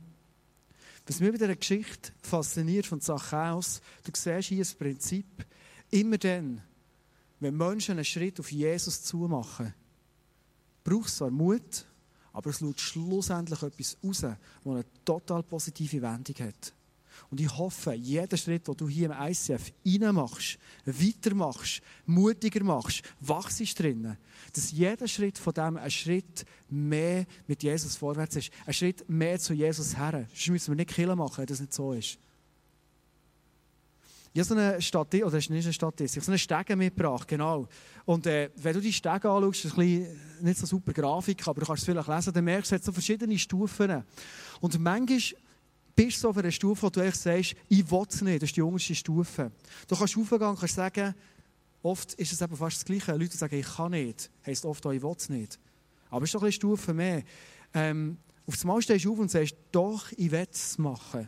Was 1.07 1.19
mich 1.19 1.31
bei 1.31 1.38
dieser 1.38 1.55
Geschichte 1.55 2.12
fasziniert 2.21 2.86
von 2.86 3.01
Zachäus, 3.01 3.81
du 4.03 4.12
siehst 4.15 4.47
hier 4.49 4.60
das 4.60 4.73
Prinzip, 4.73 5.25
immer 5.89 6.17
dann, 6.17 6.62
wenn 7.39 7.57
Menschen 7.57 7.93
einen 7.93 8.05
Schritt 8.05 8.39
auf 8.39 8.51
Jesus 8.51 9.01
zu 9.03 9.17
machen, 9.17 9.73
braucht 10.84 11.07
es 11.07 11.17
zwar 11.17 11.31
Mut, 11.31 11.86
aber 12.34 12.51
es 12.51 12.60
schaut 12.60 12.79
schlussendlich 12.79 13.62
etwas 13.62 13.97
raus, 14.03 14.21
das 14.21 14.38
eine 14.63 14.86
total 15.03 15.43
positive 15.43 16.01
Wendung 16.01 16.36
hat. 16.47 16.73
Und 17.29 17.39
ich 17.39 17.57
hoffe, 17.57 17.93
jeder 17.93 18.36
Schritt, 18.38 18.67
den 18.67 18.75
du 18.75 18.89
hier 18.89 19.05
im 19.07 19.29
ICF 19.29 19.71
reinmachst, 19.86 20.57
weitermachst, 20.86 21.81
mutiger 22.05 22.63
machst, 22.63 23.03
wachst 23.19 23.79
drinnen, 23.79 24.17
dass 24.53 24.71
jeder 24.71 25.07
Schritt 25.07 25.38
von 25.38 25.53
dem 25.53 25.77
ein 25.77 25.91
Schritt 25.91 26.45
mehr 26.69 27.25
mit 27.47 27.63
Jesus 27.63 27.95
vorwärts 27.95 28.36
ist. 28.36 28.51
Ein 28.65 28.73
Schritt 28.73 29.07
mehr 29.10 29.39
zu 29.39 29.53
Jesus 29.53 29.97
her. 29.97 30.27
Sonst 30.29 30.49
müssen 30.49 30.71
wir 30.71 30.75
nicht 30.75 30.93
Killen 30.93 31.17
machen, 31.17 31.38
wenn 31.38 31.45
das 31.45 31.60
nicht 31.60 31.73
so 31.73 31.93
ist. 31.93 32.17
Ich 34.34 34.39
habe 34.39 34.47
so 34.47 34.55
eine 34.55 34.81
Statistik, 34.81 35.23
oder 35.23 35.31
das 35.31 35.43
ist 35.43 35.49
nicht 35.49 35.65
eine 35.65 35.73
Statistik, 35.73 36.10
ich 36.10 36.15
habe 36.17 36.25
so 36.25 36.31
eine 36.31 36.63
Stege 36.63 36.75
mitgebracht, 36.77 37.27
genau. 37.27 37.67
Und 38.05 38.25
äh, 38.27 38.49
wenn 38.55 38.73
du 38.73 38.79
die 38.79 38.93
Stege 38.93 39.29
anschaust, 39.29 39.65
ist 39.65 39.77
ein 39.77 40.07
nicht 40.39 40.57
so 40.57 40.65
super 40.65 40.93
Grafik, 40.93 41.45
aber 41.45 41.60
du 41.60 41.67
kannst 41.67 41.81
es 41.81 41.86
vielleicht 41.86 42.07
lesen, 42.07 42.34
dann 42.34 42.45
merkst 42.45 42.71
du, 42.71 42.75
es 42.75 42.81
hat 42.81 42.86
so 42.86 42.93
verschiedene 42.93 43.38
Stufen. 43.38 44.03
Und 44.62 44.79
manchmal 44.79 45.19
bist 45.95 46.19
so 46.19 46.30
auf 46.30 46.38
einer 46.38 46.51
Stufe, 46.51 46.84
wo 46.84 46.89
du 46.89 47.01
echt 47.01 47.17
sagst, 47.17 47.56
ich 47.67 47.89
will 47.89 48.06
es 48.08 48.21
nicht, 48.21 48.41
das 48.41 48.49
ist 48.49 48.58
die 48.58 48.62
unterste 48.62 48.95
Stufe. 48.95 49.51
Du 49.88 49.95
kannst 49.95 50.17
aufgehen 50.17 50.41
und 50.41 50.60
kannst 50.60 50.75
sagen, 50.75 51.13
oft 51.84 52.13
ist 52.13 52.32
es 52.32 52.41
eben 52.41 52.56
fast 52.56 52.77
das 52.77 52.86
Gleiche. 52.86 53.15
Leute 53.15 53.38
sagen, 53.38 53.56
ich 53.56 53.67
kann 53.67 53.91
nicht, 53.91 54.30
heisst 54.45 54.65
oft 54.65 54.86
auch, 54.86 54.91
ich 54.91 55.01
will 55.01 55.15
es 55.17 55.30
nicht. 55.30 55.60
Aber 56.10 56.23
es 56.23 56.30
ist 56.30 56.36
doch 56.36 56.43
eine 56.43 56.51
Stufe 56.51 56.93
mehr. 56.93 57.23
Ähm, 57.73 58.17
auf 58.45 58.56
das 58.56 58.63
Mal 58.63 58.82
stehst 58.82 59.06
du 59.06 59.13
auf 59.13 59.19
und 59.19 59.32
sagst, 59.32 59.56
doch, 59.71 60.12
ich 60.13 60.32
will 60.32 60.47
es 60.51 60.77
machen. 60.77 61.27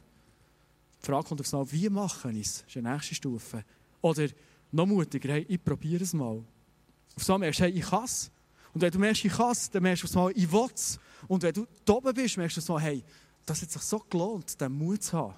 Die 1.02 1.06
Frage 1.06 1.28
kommt 1.28 1.42
aufs 1.42 1.52
Mal, 1.52 1.72
wie 1.72 1.90
mache 1.90 2.32
ich 2.32 2.48
es? 2.48 2.54
Das 2.60 2.68
ist 2.68 2.76
die 2.76 2.82
nächste 2.82 3.16
Stufe. 3.16 3.64
Oder 4.02 4.28
noch 4.72 4.86
mutiger, 4.86 5.34
hey, 5.34 5.46
ich 5.48 5.64
probiere 5.64 6.04
es 6.04 6.14
mal. 6.14 6.38
Auf 6.38 6.46
das 7.16 7.28
Mal 7.28 7.40
merkst 7.40 7.60
du, 7.60 7.64
hey, 7.64 7.72
ich 7.72 7.86
kann 7.86 8.06
es. 8.06 8.32
Und 8.74 8.82
wenn 8.82 8.92
du 8.92 9.00
merkst, 9.00 9.24
ich 9.24 9.32
kann 9.32 9.52
es, 9.52 9.70
dann 9.70 9.84
merkst 9.84 10.04
du 10.04 10.08
aufs 10.08 10.16
Mal, 10.16 10.32
ich 10.36 10.52
will 10.52 10.68
es. 10.74 11.00
Und 11.28 11.44
wenn 11.44 11.54
du 11.54 11.68
da 11.86 11.94
oben 11.94 12.14
bist, 12.14 12.38
merkst 12.38 12.58
du 12.58 12.62
so, 12.62 12.80
hey, 12.80 13.04
das 13.46 13.62
hat 13.62 13.72
sich 13.72 13.82
so 13.82 14.00
gelohnt, 14.00 14.60
den 14.60 14.72
Mut 14.72 15.04
zu 15.04 15.18
haben. 15.18 15.36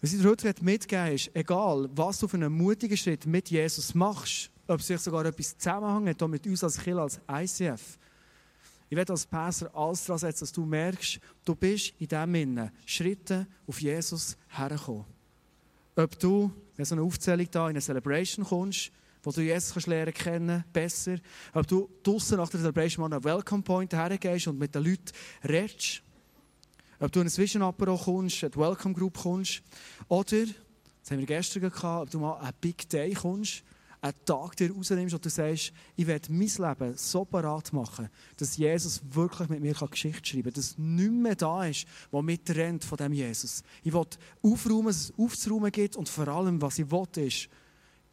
Was 0.00 0.12
ich 0.12 0.20
dir 0.20 0.28
heute 0.28 0.54
mitgeben 0.62 1.12
ist, 1.12 1.30
egal, 1.34 1.88
was 1.92 2.18
du 2.18 2.28
für 2.28 2.36
einen 2.36 2.52
mutigen 2.52 2.96
Schritt 2.96 3.26
mit 3.26 3.50
Jesus 3.50 3.94
machst, 3.94 4.50
ob 4.66 4.80
sich 4.80 5.00
sogar 5.00 5.24
etwas 5.24 5.56
zusammenhängt 5.56 6.20
mit 6.28 6.46
uns 6.46 6.62
als 6.62 6.78
Kiel, 6.78 6.98
als 6.98 7.20
ICF, 7.28 7.98
ich 8.90 8.96
werde 8.96 9.12
als 9.12 9.26
Pastor 9.26 9.70
alles 9.74 10.04
daran 10.04 10.18
setzen, 10.18 10.40
dass 10.40 10.52
du 10.52 10.64
merkst, 10.64 11.20
du 11.44 11.54
bist 11.54 11.92
in 11.98 12.08
diesem 12.08 12.34
Sinne 12.34 12.72
Schritte 12.86 13.46
auf 13.66 13.80
Jesus 13.80 14.36
hergekommen. 14.48 15.04
Ob 15.96 16.18
du, 16.18 16.50
wenn 16.76 16.84
so 16.84 16.94
eine 16.94 17.02
Aufzählung 17.02 17.48
da 17.50 17.64
in 17.64 17.70
eine 17.70 17.82
Celebration 17.82 18.46
kommst, 18.46 18.90
wo 19.22 19.30
du 19.30 19.42
Jesus 19.42 19.72
kannst 19.72 19.86
lernen 19.86 20.14
kennen, 20.14 20.64
besser, 20.72 21.16
ob 21.52 21.66
du 21.66 21.88
draussen 22.02 22.38
nach 22.38 22.48
der 22.48 22.60
Celebration 22.60 23.08
mal 23.08 23.14
einen 23.14 23.24
Welcome 23.24 23.62
Point 23.62 23.92
hergehst 23.92 24.46
und 24.48 24.58
mit 24.58 24.74
den 24.74 24.84
Leuten 24.84 25.12
redest, 25.48 26.02
ob 27.00 27.12
du 27.12 27.20
in 27.20 27.26
ein 27.26 27.36
Vision 27.36 27.62
Apero 27.62 27.96
kommst, 27.96 28.44
eine 28.44 28.56
Welcome 28.56 28.94
Group 28.94 29.18
kommst, 29.18 29.62
oder, 30.08 30.46
das 31.02 31.10
haben 31.10 31.18
wir 31.18 31.26
gestern 31.26 31.62
gehabt, 31.62 31.84
ob 31.84 32.10
du 32.10 32.18
mal 32.18 32.38
einen 32.38 32.52
Big 32.60 32.88
Day 32.88 33.12
kommst, 33.14 33.62
einen 34.00 34.14
Tag 34.24 34.56
dir 34.56 34.72
rausnimmst 34.72 35.14
und 35.14 35.24
du 35.24 35.28
sagst, 35.28 35.72
ich 35.96 36.06
werde 36.06 36.32
mein 36.32 36.48
Leben 36.48 36.96
so 36.96 37.24
parat 37.24 37.72
machen, 37.72 38.08
dass 38.36 38.56
Jesus 38.56 39.00
wirklich 39.10 39.48
mit 39.48 39.60
mir 39.60 39.74
Geschichte 39.74 40.24
schreiben 40.24 40.44
kann, 40.44 40.52
dass 40.52 40.78
nichts 40.78 41.12
mehr 41.12 41.34
da 41.34 41.64
ist, 41.64 41.86
was 42.10 42.22
mich 42.22 42.40
trennt 42.44 42.84
von 42.84 42.98
dem 42.98 43.12
Jesus. 43.12 43.62
Ich 43.82 43.92
will 43.92 44.06
aufräumen, 44.42 44.86
dass 44.86 45.10
es 45.10 45.14
aufzuräumen 45.18 45.72
gibt 45.72 45.96
und 45.96 46.08
vor 46.08 46.28
allem, 46.28 46.62
was 46.62 46.78
ich 46.78 46.90
will, 46.90 47.06
ist, 47.16 47.48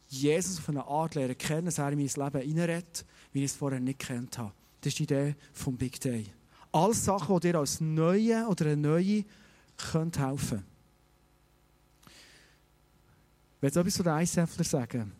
Jesus 0.08 0.58
auf 0.58 0.68
eine 0.68 0.86
Art 0.86 1.14
lernen 1.14 1.36
kennen, 1.36 1.66
dass 1.66 1.78
er 1.78 1.90
in 1.90 1.98
mein 1.98 2.06
Leben 2.06 2.58
reinredet, 2.60 3.04
wie 3.32 3.40
ich 3.44 3.50
es 3.50 3.56
vorher 3.56 3.80
nicht 3.80 3.98
kennt 3.98 4.38
habe. 4.38 4.52
Das 4.80 4.92
ist 4.92 4.98
die 4.98 5.04
Idee 5.04 5.34
vom 5.52 5.76
Big 5.76 6.00
Day. 6.00 6.26
Alles 6.72 7.04
Sachen, 7.04 7.40
die 7.40 7.52
dir 7.52 7.58
als 7.58 7.80
Neue 7.80 8.46
oder 8.46 8.66
eine 8.66 8.76
Neue 8.76 9.24
helfen 9.92 10.12
können. 10.12 10.64
Ich 13.56 13.62
will 13.62 13.80
etwas 13.80 13.94
zu 13.94 14.02
den 14.02 14.12
Eissäffler 14.12 14.64
sagen. 14.64 15.12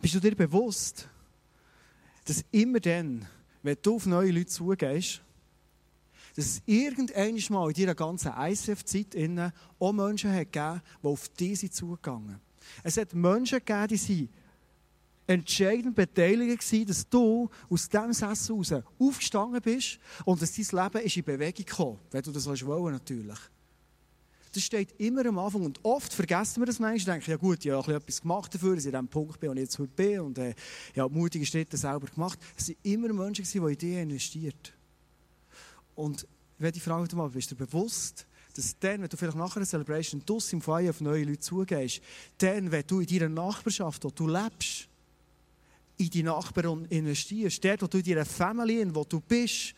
Bist 0.00 0.14
du 0.14 0.20
dir 0.20 0.34
bewusst, 0.34 1.08
dass 2.24 2.44
immer 2.50 2.80
dann, 2.80 3.26
wenn 3.62 3.76
du 3.82 3.96
auf 3.96 4.06
neue 4.06 4.32
Leute 4.32 4.46
zugehst, 4.46 5.20
dass 6.34 6.46
es 6.46 6.62
irgendwann 6.64 7.38
mal 7.50 7.68
in 7.68 7.74
deiner 7.74 7.94
ganzen 7.94 8.32
ICF-Zeit 8.36 9.52
auch 9.78 9.92
Menschen 9.92 10.32
hat 10.32 10.52
gegeben, 10.52 10.80
die 11.02 11.06
auf 11.06 11.28
diese 11.28 11.70
zugegangen 11.70 12.28
sind. 12.28 12.49
Es 12.82 12.96
hat 12.96 13.14
Menschen 13.14 13.58
gegeben, 13.58 13.88
die 13.88 13.96
sind 13.96 14.30
entscheidend 15.26 15.94
beteiligt 15.94 16.72
waren, 16.72 16.86
dass 16.86 17.08
du 17.08 17.48
aus 17.68 17.88
diesem 17.88 18.12
Sessel 18.12 18.56
raus 18.56 18.74
aufgestanden 18.98 19.62
bist 19.62 19.98
und 20.24 20.42
dass 20.42 20.52
dein 20.52 20.84
Leben 20.84 21.06
ist 21.06 21.16
in 21.16 21.24
Bewegung 21.24 21.64
kam, 21.66 21.98
wenn 22.10 22.22
du 22.22 22.32
das 22.32 22.46
wollen 22.46 22.92
natürlich. 22.94 23.38
Das 24.52 24.64
steht 24.64 24.98
immer 24.98 25.24
am 25.26 25.38
Anfang 25.38 25.62
und 25.62 25.78
oft 25.84 26.12
vergessen 26.12 26.60
wir 26.60 26.66
das 26.66 26.80
manchmal. 26.80 27.14
Denken, 27.14 27.30
ja 27.30 27.36
gut, 27.36 27.64
ich 27.64 27.70
habe 27.70 27.94
etwas 27.94 28.20
gemacht 28.20 28.52
dafür, 28.52 28.74
dass 28.74 28.84
ich 28.84 28.94
an 28.94 29.06
dem 29.06 29.08
Punkt 29.08 29.38
bin, 29.38 29.50
wo 29.50 29.54
ich 29.54 29.60
jetzt 29.60 29.78
heute 29.78 29.92
bin 29.94 30.20
und 30.20 30.38
äh, 30.38 30.54
ich 30.92 30.98
habe 30.98 31.14
mutige 31.14 31.46
Schritte 31.46 31.76
selber 31.76 32.08
gemacht. 32.08 32.36
Es 32.56 32.68
waren 32.68 32.76
immer 32.82 33.12
Menschen, 33.12 33.44
die 33.44 33.58
in 33.58 33.78
dich 33.78 33.96
investiert 33.96 34.72
Und 35.94 36.26
wenn 36.58 36.72
die 36.72 36.80
Frage 36.80 37.14
mal, 37.14 37.28
bist 37.28 37.52
du 37.52 37.54
dir 37.54 37.64
bewusst, 37.64 38.26
dass 38.54 38.78
dann, 38.78 39.02
wenn 39.02 39.08
du 39.08 39.16
vielleicht 39.16 39.36
nach 39.36 39.56
einer 39.56 39.66
Celebration 39.66 40.22
draussen 40.24 40.56
im 40.56 40.62
Feuer 40.62 40.90
auf 40.90 41.00
neue 41.00 41.24
Leute 41.24 41.40
zugehst, 41.40 42.00
dann, 42.38 42.70
wenn 42.70 42.86
du 42.86 43.00
in 43.00 43.06
deiner 43.06 43.28
Nachbarschaft, 43.28 44.04
wo 44.04 44.10
du 44.10 44.26
lebst, 44.26 44.88
in 45.96 46.10
die 46.10 46.22
Nachbarn 46.22 46.86
investierst, 46.86 47.62
dort, 47.64 47.82
wo 47.82 47.86
du 47.86 47.98
in 47.98 48.04
deiner 48.04 48.24
Familie, 48.24 48.94
wo 48.94 49.04
du 49.04 49.20
bist, 49.20 49.74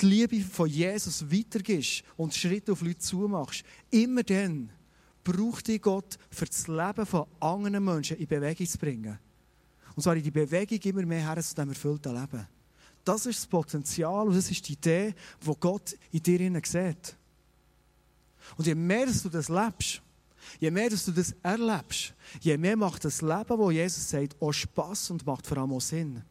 die 0.00 0.06
Liebe 0.06 0.40
von 0.40 0.68
Jesus 0.68 1.24
weitergibst 1.30 2.02
und 2.16 2.34
Schritte 2.34 2.72
auf 2.72 2.82
Leute 2.82 2.98
zumachst, 2.98 3.64
immer 3.90 4.22
dann 4.22 4.70
braucht 5.24 5.66
dich 5.66 5.80
Gott 5.80 6.18
für 6.30 6.44
das 6.44 6.68
Leben 6.68 7.06
von 7.06 7.26
anderen 7.40 7.84
Menschen 7.84 8.18
in 8.18 8.26
Bewegung 8.26 8.66
zu 8.66 8.78
bringen. 8.78 9.18
Und 9.94 10.02
zwar 10.02 10.14
in 10.14 10.22
die 10.22 10.30
Bewegung 10.30 10.78
immer 10.78 11.06
mehr 11.06 11.26
her 11.26 11.42
zu 11.42 11.54
diesem 11.54 11.70
erfüllten 11.70 12.14
Leben. 12.14 12.46
Das 13.04 13.24
ist 13.24 13.38
das 13.38 13.46
Potenzial 13.46 14.26
und 14.26 14.36
das 14.36 14.50
ist 14.50 14.68
die 14.68 14.74
Idee, 14.74 15.14
die 15.44 15.52
Gott 15.58 15.96
in 16.12 16.22
dir 16.22 16.60
sieht. 16.64 17.16
Und 18.56 18.66
je 18.66 18.74
mehr 18.74 19.06
dass 19.06 19.22
du 19.22 19.28
das 19.28 19.48
lebst, 19.48 20.02
je 20.60 20.70
mehr 20.70 20.90
dass 20.90 21.04
du 21.04 21.12
das 21.12 21.34
erlebst, 21.42 22.14
je 22.40 22.56
mehr 22.56 22.76
macht 22.76 23.04
das 23.04 23.22
Leben, 23.22 23.58
wo 23.58 23.70
Jesus 23.70 24.08
sagt, 24.08 24.40
auch 24.40 24.52
Spass 24.52 25.10
und 25.10 25.26
macht 25.26 25.46
vor 25.46 25.58
allem 25.58 25.72
auch 25.72 25.80
Sinn. 25.80 26.22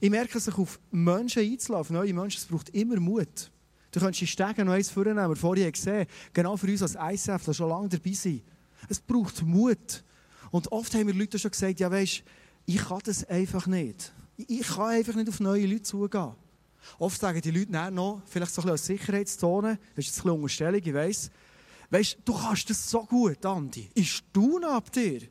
Ich 0.00 0.10
merke, 0.10 0.38
sich 0.38 0.56
auf 0.56 0.78
Menschen 0.90 1.42
einzulassen, 1.42 1.74
auf 1.80 1.90
neue 1.90 2.14
Menschen, 2.14 2.38
es 2.38 2.46
braucht 2.46 2.68
immer 2.70 3.00
Mut. 3.00 3.50
Du 3.90 4.00
kannst 4.00 4.20
die 4.20 4.26
Stege 4.26 4.64
noch 4.64 4.72
eins 4.72 4.90
vornehmen, 4.90 5.36
vorhin 5.36 5.70
gesehen 5.70 6.06
genau 6.32 6.56
für 6.56 6.66
uns 6.66 6.82
als 6.82 6.96
ICF, 6.96 7.54
schon 7.54 7.68
lange 7.68 7.88
dabei 7.88 8.12
sind. 8.12 8.42
Es 8.88 9.00
braucht 9.00 9.42
Mut. 9.42 10.02
Und 10.50 10.70
oft 10.72 10.94
haben 10.94 11.06
wir 11.06 11.14
Leute 11.14 11.38
schon 11.38 11.50
gesagt, 11.50 11.80
ja 11.80 11.90
weisst, 11.90 12.22
ich 12.66 12.76
kann 12.76 13.00
das 13.04 13.24
einfach 13.24 13.66
nicht. 13.66 14.12
Ich 14.36 14.66
kann 14.66 14.90
einfach 14.90 15.14
nicht 15.14 15.28
auf 15.28 15.40
neue 15.40 15.66
Leute 15.66 15.82
zugehen. 15.82 16.32
Oft 16.98 17.20
sagen 17.20 17.40
die 17.40 17.50
Leute 17.50 17.72
dann 17.72 17.94
noch, 17.94 18.22
vielleicht 18.26 18.52
so 18.52 18.62
ein 18.62 18.64
bisschen 18.64 18.72
als 18.72 18.86
Sicherheitszone, 18.86 19.78
das 19.94 20.04
ist 20.04 20.06
jetzt 20.06 20.18
ein 20.18 20.22
bisschen 20.22 20.30
Unterstellung, 20.30 20.80
ich 20.84 20.94
weiss, 20.94 21.30
weisst, 21.90 22.18
du 22.24 22.34
kannst 22.34 22.70
das 22.70 22.90
so 22.90 23.04
gut, 23.04 23.44
Andi. 23.44 23.90
Ich 23.94 24.12
staune 24.12 24.68
ab 24.68 24.90
dir. 24.92 25.22
Ich 25.22 25.30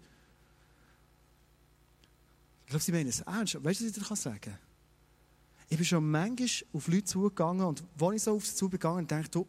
glaube, 2.67 2.83
sie 2.83 2.91
meinen 2.91 3.09
es 3.09 3.21
ernst. 3.21 3.55
Weißt 3.63 3.81
du, 3.81 3.85
was 3.85 3.97
ich 3.97 4.03
dir 4.03 4.15
sagen 4.15 4.41
kann? 4.41 4.57
Ich 5.69 5.77
bin 5.77 5.85
schon 5.85 6.09
manchmal 6.09 6.49
auf 6.73 6.87
Leute 6.87 7.05
zugegangen 7.05 7.65
und 7.65 7.83
als 7.99 8.15
ich 8.15 8.23
so 8.23 8.35
auf 8.35 8.45
sie 8.45 8.55
zugegangen 8.55 9.05
bin, 9.05 9.19
dachte 9.19 9.45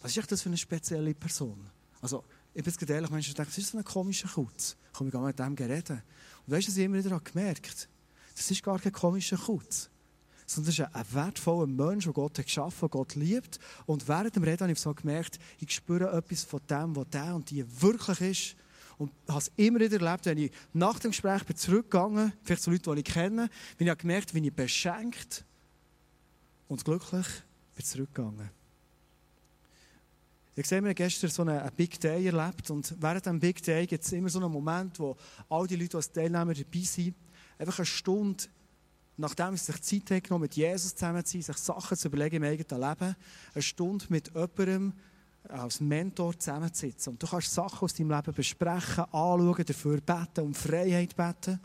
was 0.00 0.16
ist 0.16 0.30
das 0.30 0.42
für 0.42 0.50
eine 0.50 0.58
spezielle 0.58 1.14
Person? 1.14 1.70
Also, 2.02 2.24
ich 2.52 2.62
bin 2.62 2.72
jetzt 2.72 2.90
ehrlich, 2.90 3.10
Menschen 3.10 3.34
denken, 3.34 3.50
das 3.50 3.58
ist 3.58 3.70
so 3.70 3.78
ein 3.78 3.84
komischer 3.84 4.28
Kutz. 4.28 4.76
Ich 4.92 4.98
gehe 4.98 5.20
mit 5.20 5.38
dem 5.38 5.54
reden. 5.54 6.02
Und 6.46 6.52
weißt 6.52 6.68
du, 6.68 6.70
was 6.70 6.76
ich 6.76 6.84
immer 6.84 7.02
wieder 7.02 7.18
gemerkt 7.18 7.88
Das 8.36 8.50
ist 8.50 8.62
gar 8.62 8.78
kein 8.78 8.92
komischer 8.92 9.38
Kutz. 9.38 9.88
Sondern 10.46 10.66
das 10.66 10.78
ist 10.78 10.94
ein 10.94 11.14
wertvoller 11.14 11.66
Mensch, 11.66 12.04
den 12.04 12.12
Gott 12.12 12.38
hat 12.38 12.46
geschaffen 12.46 12.88
Gott 12.90 13.14
liebt. 13.14 13.58
Und 13.86 14.06
während 14.08 14.36
dem 14.36 14.42
Reden 14.42 14.62
habe 14.62 14.72
ich 14.72 14.80
so 14.80 14.92
gemerkt, 14.94 15.38
ich 15.58 15.74
spüre 15.74 16.12
etwas 16.12 16.44
von 16.44 16.60
dem, 16.68 16.94
was 16.96 17.08
der 17.10 17.34
und 17.34 17.50
die 17.50 17.64
wirklich 17.80 18.20
ist. 18.20 18.56
Und 18.98 19.10
habe 19.28 19.38
es 19.38 19.50
immer 19.56 19.80
wieder 19.80 20.00
erlebt, 20.00 20.26
wenn 20.26 20.38
ich 20.38 20.52
nach 20.72 20.98
dem 20.98 21.10
Gespräch 21.10 21.44
bin 21.44 21.56
zurückgegangen, 21.56 22.32
vielleicht 22.42 22.62
zu 22.62 22.70
Leuten, 22.70 22.94
die 22.94 23.00
ich 23.00 23.04
kenne, 23.04 23.48
bin 23.76 23.88
ich 23.88 23.98
gemerkt, 23.98 24.34
wie 24.34 24.46
ich 24.46 24.52
beschenkt 24.52 25.44
und 26.68 26.84
glücklich 26.84 27.26
bin 27.74 27.84
zurückgegangen. 27.84 28.50
Ich 30.56 30.66
sehe, 30.66 30.84
wir 30.84 30.94
gestern 30.94 31.30
so 31.30 31.42
einen 31.42 31.68
Big 31.76 31.98
Day 31.98 32.26
erlebt 32.26 32.70
und 32.70 32.94
während 33.00 33.24
diesem 33.24 33.40
Big 33.40 33.60
Day 33.62 33.86
gibt 33.86 34.04
es 34.04 34.12
immer 34.12 34.28
so 34.28 34.38
einen 34.38 34.52
Moment, 34.52 35.00
wo 35.00 35.16
all 35.48 35.66
die 35.66 35.74
Leute, 35.74 35.88
die 35.88 35.96
als 35.96 36.12
Teilnehmer 36.12 36.54
dabei 36.54 36.80
sind, 36.80 37.16
einfach 37.58 37.78
eine 37.80 37.86
Stunde, 37.86 38.44
nachdem 39.16 39.56
sie 39.56 39.72
sich 39.72 39.82
Zeit 39.82 40.10
haben 40.10 40.22
genommen, 40.22 40.42
mit 40.42 40.56
Jesus 40.56 40.94
zusammen 40.94 41.24
zu 41.24 41.32
sein, 41.32 41.42
sich 41.42 41.56
Sachen 41.56 41.96
zu 41.96 42.08
überlegen 42.08 42.36
im 42.36 42.42
eigenen 42.44 42.80
Leben, 42.80 43.16
eine 43.54 43.62
Stunde 43.62 44.06
mit 44.08 44.28
jemandem 44.34 44.92
als 45.48 45.80
Mentor 45.80 46.38
zusammenzusitzen. 46.38 47.12
Und 47.12 47.22
du 47.22 47.26
kannst 47.26 47.52
Sachen 47.52 47.80
aus 47.80 47.94
deinem 47.94 48.10
Leben 48.10 48.32
besprechen, 48.32 49.04
anschauen, 49.04 49.64
dafür 49.66 50.00
beten, 50.00 50.40
um 50.40 50.54
Freiheit 50.54 51.14
beten. 51.16 51.60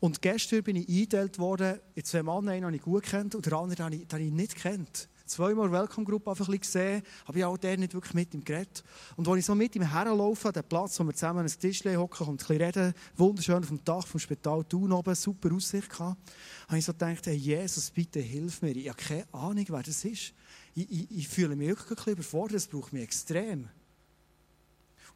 Und 0.00 0.22
gestern 0.22 0.62
bin 0.62 0.76
ich 0.76 0.88
eingeteilt 0.88 1.38
worden 1.38 1.80
in 1.94 2.04
zwei 2.04 2.22
Männer, 2.22 2.52
einen 2.52 2.64
habe 2.64 2.76
ich 2.76 2.82
gut 2.82 3.02
kennt 3.02 3.34
und 3.34 3.44
den 3.44 3.52
anderen 3.52 3.84
habe 3.84 3.94
ich, 3.96 4.06
den 4.06 4.12
habe 4.12 4.22
ich 4.22 4.32
nicht 4.32 4.56
kennt. 4.56 5.08
Zweimal 5.28 5.70
Welcome 5.70 6.04
Group 6.04 6.26
einfach 6.26 6.48
gesehen, 6.48 7.02
habe 7.26 7.38
ich 7.38 7.44
auch 7.44 7.56
der 7.56 7.76
nicht 7.76 7.94
wirklich 7.94 8.14
mit 8.14 8.34
ihm 8.34 8.44
geredet. 8.44 8.82
Und 9.16 9.28
als 9.28 9.38
ich 9.38 9.44
so 9.44 9.54
mit 9.54 9.76
ihm 9.76 9.82
herlaufe, 9.82 10.48
an 10.48 10.54
den 10.54 10.64
Platz, 10.64 10.98
wo 10.98 11.04
wir 11.04 11.14
zusammen 11.14 11.40
an 11.40 11.46
Tisch 11.46 11.84
hocken 11.84 12.26
und 12.26 12.34
ein 12.34 12.36
bisschen 12.36 12.62
reden, 12.62 12.94
wunderschön 13.16 13.56
auf 13.56 13.68
dem 13.68 13.84
Dach 13.84 14.06
vom 14.06 14.18
Spital 14.18 14.64
Thun 14.64 14.92
oben, 14.92 15.14
super 15.14 15.52
Aussicht 15.54 15.90
gehabt, 15.90 16.18
habe 16.66 16.78
ich 16.78 16.84
so 16.84 16.92
gedacht, 16.92 17.26
hey, 17.26 17.36
Jesus, 17.36 17.90
bitte 17.90 18.20
hilf 18.20 18.62
mir. 18.62 18.74
Ich 18.74 18.88
habe 18.88 18.98
keine 18.98 19.26
Ahnung, 19.32 19.64
wer 19.68 19.82
das 19.82 20.04
ist 20.04 20.32
ich, 20.78 20.90
ich, 20.90 21.18
ich 21.18 21.28
fühle 21.28 21.56
mich 21.56 21.68
wirklich 21.68 21.90
ein 21.90 21.96
bisschen 21.96 22.12
überfordert, 22.12 22.54
das 22.54 22.66
braucht 22.66 22.92
mich 22.92 23.02
extrem. 23.02 23.60
Und 23.60 23.68